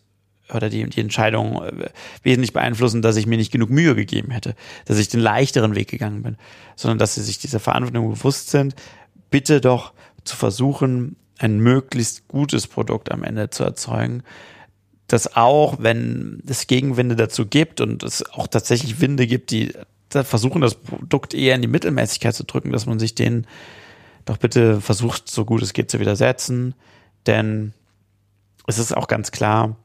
oder 0.53 0.69
die, 0.69 0.89
die 0.89 1.01
Entscheidung 1.01 1.63
äh, 1.63 1.89
wesentlich 2.23 2.53
beeinflussen, 2.53 3.03
dass 3.03 3.17
ich 3.17 3.27
mir 3.27 3.39
nicht 3.39 3.53
genug 3.53 3.71
Mühe 3.71 3.95
gegeben 3.95 4.31
hätte, 4.31 4.55
dass 4.85 4.99
ich 4.99 5.09
den 5.09 5.21
leichteren 5.21 5.75
Weg 5.75 5.91
gegangen 5.91 6.23
bin, 6.23 6.37
sondern 6.77 6.99
dass 6.99 7.15
sie 7.15 7.23
sich 7.23 7.39
dieser 7.39 7.61
Verantwortung 7.61 8.11
bewusst 8.11 8.51
sind, 8.51 8.75
bitte 9.31 9.61
doch 9.61 9.93
zu 10.25 10.37
versuchen, 10.37 11.17
ein 11.39 11.59
möglichst 11.59 12.29
gutes 12.29 12.67
Produkt 12.67 13.11
am 13.11 13.25
Ende 13.25 13.51
zu 13.51 13.65
erzeugen, 13.65 14.23
das 15.09 15.37
auch, 15.37 15.77
wenn 15.81 16.43
es 16.47 16.67
Gegenwinde 16.67 17.17
dazu 17.17 17.47
gibt 17.47 17.81
und 17.81 18.03
es 18.03 18.25
auch 18.31 18.47
tatsächlich 18.47 19.01
Winde 19.01 19.27
gibt, 19.27 19.51
die 19.51 19.73
versuchen, 20.11 20.61
das 20.61 20.75
Produkt 20.75 21.35
eher 21.35 21.55
in 21.55 21.63
die 21.63 21.69
Mittelmäßigkeit 21.69 22.35
zu 22.35 22.45
drücken, 22.45 22.73
dass 22.73 22.87
man 22.87 22.99
sich 22.99 23.15
den 23.15 23.47
doch 24.25 24.37
bitte 24.37 24.81
versucht, 24.81 25.29
so 25.29 25.45
gut 25.45 25.63
es 25.63 25.73
geht, 25.73 25.91
zu 25.91 26.01
widersetzen. 26.01 26.75
Denn 27.27 27.75
es 28.67 28.79
ist 28.79 28.97
auch 28.97 29.09
ganz 29.09 29.33
klar, 29.33 29.77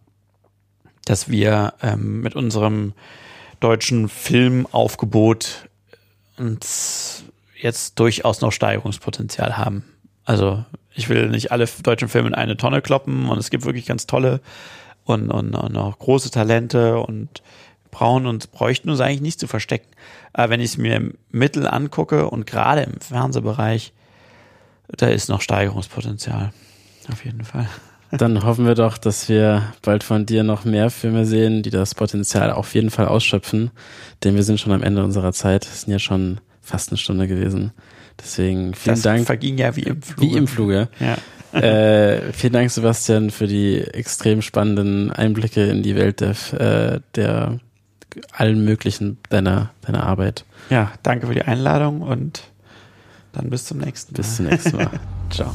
dass 1.05 1.29
wir 1.29 1.73
ähm, 1.81 2.21
mit 2.21 2.35
unserem 2.35 2.93
deutschen 3.59 4.07
Filmaufgebot 4.07 5.67
uns 6.37 7.23
jetzt 7.59 7.99
durchaus 7.99 8.41
noch 8.41 8.51
Steigerungspotenzial 8.51 9.57
haben. 9.57 9.83
Also 10.23 10.63
ich 10.93 11.09
will 11.09 11.29
nicht 11.29 11.51
alle 11.51 11.67
deutschen 11.83 12.07
Filme 12.07 12.29
in 12.29 12.35
eine 12.35 12.57
Tonne 12.57 12.81
kloppen 12.81 13.27
und 13.27 13.37
es 13.37 13.49
gibt 13.49 13.65
wirklich 13.65 13.85
ganz 13.85 14.07
tolle 14.07 14.41
und, 15.03 15.31
und, 15.31 15.55
und 15.55 15.77
auch 15.77 15.97
große 15.97 16.31
Talente 16.31 16.99
und 16.99 17.41
brauchen 17.91 18.25
und 18.25 18.51
bräuchten 18.51 18.89
uns 18.89 18.99
eigentlich 18.99 19.21
nicht 19.21 19.39
zu 19.39 19.47
verstecken. 19.47 19.87
Aber 20.33 20.51
wenn 20.51 20.59
ich 20.59 20.71
es 20.71 20.77
mir 20.77 21.11
Mittel 21.31 21.67
angucke 21.67 22.29
und 22.29 22.45
gerade 22.45 22.81
im 22.81 22.99
Fernsehbereich, 22.99 23.93
da 24.87 25.07
ist 25.07 25.29
noch 25.29 25.41
Steigerungspotenzial. 25.41 26.51
Auf 27.11 27.25
jeden 27.25 27.43
Fall. 27.43 27.67
Dann 28.11 28.43
hoffen 28.43 28.65
wir 28.65 28.73
doch, 28.73 28.97
dass 28.97 29.29
wir 29.29 29.71
bald 29.83 30.03
von 30.03 30.25
dir 30.25 30.43
noch 30.43 30.65
mehr 30.65 30.89
Filme 30.89 31.25
sehen, 31.25 31.61
die 31.61 31.69
das 31.69 31.93
Potenzial 31.93 32.51
auf 32.51 32.73
jeden 32.73 32.89
Fall 32.89 33.07
ausschöpfen. 33.07 33.69
Denn 34.23 34.35
wir 34.35 34.43
sind 34.43 34.59
schon 34.59 34.73
am 34.73 34.81
Ende 34.81 35.03
unserer 35.03 35.31
Zeit. 35.31 35.65
Es 35.65 35.81
sind 35.81 35.91
ja 35.91 35.99
schon 35.99 36.41
fast 36.61 36.89
eine 36.89 36.97
Stunde 36.97 37.27
gewesen. 37.27 37.71
Deswegen 38.19 38.73
vielen 38.73 38.95
das 38.95 39.03
Dank. 39.03 39.25
verging 39.25 39.57
ja 39.57 39.75
wie 39.75 39.83
im 39.83 40.01
Fluge. 40.01 40.21
Wie 40.21 40.37
im 40.37 40.47
Fluge. 40.47 40.87
Ja. 40.99 41.17
äh, 41.59 42.33
vielen 42.33 42.53
Dank, 42.53 42.71
Sebastian, 42.71 43.29
für 43.29 43.47
die 43.47 43.79
extrem 43.79 44.41
spannenden 44.41 45.11
Einblicke 45.11 45.65
in 45.65 45.83
die 45.83 45.95
Welt 45.95 46.19
der, 46.21 46.35
äh, 46.53 46.99
der 47.15 47.59
allen 48.31 48.63
möglichen 48.63 49.17
deiner, 49.29 49.71
deiner 49.81 50.03
Arbeit. 50.03 50.45
Ja, 50.69 50.91
danke 51.03 51.27
für 51.27 51.33
die 51.33 51.43
Einladung 51.43 52.01
und 52.01 52.43
dann 53.33 53.49
bis 53.49 53.65
zum 53.65 53.79
nächsten 53.79 54.13
Mal. 54.13 54.17
Bis 54.17 54.35
zum 54.35 54.45
nächsten 54.45 54.77
Mal. 54.77 54.91
Ciao. 55.29 55.53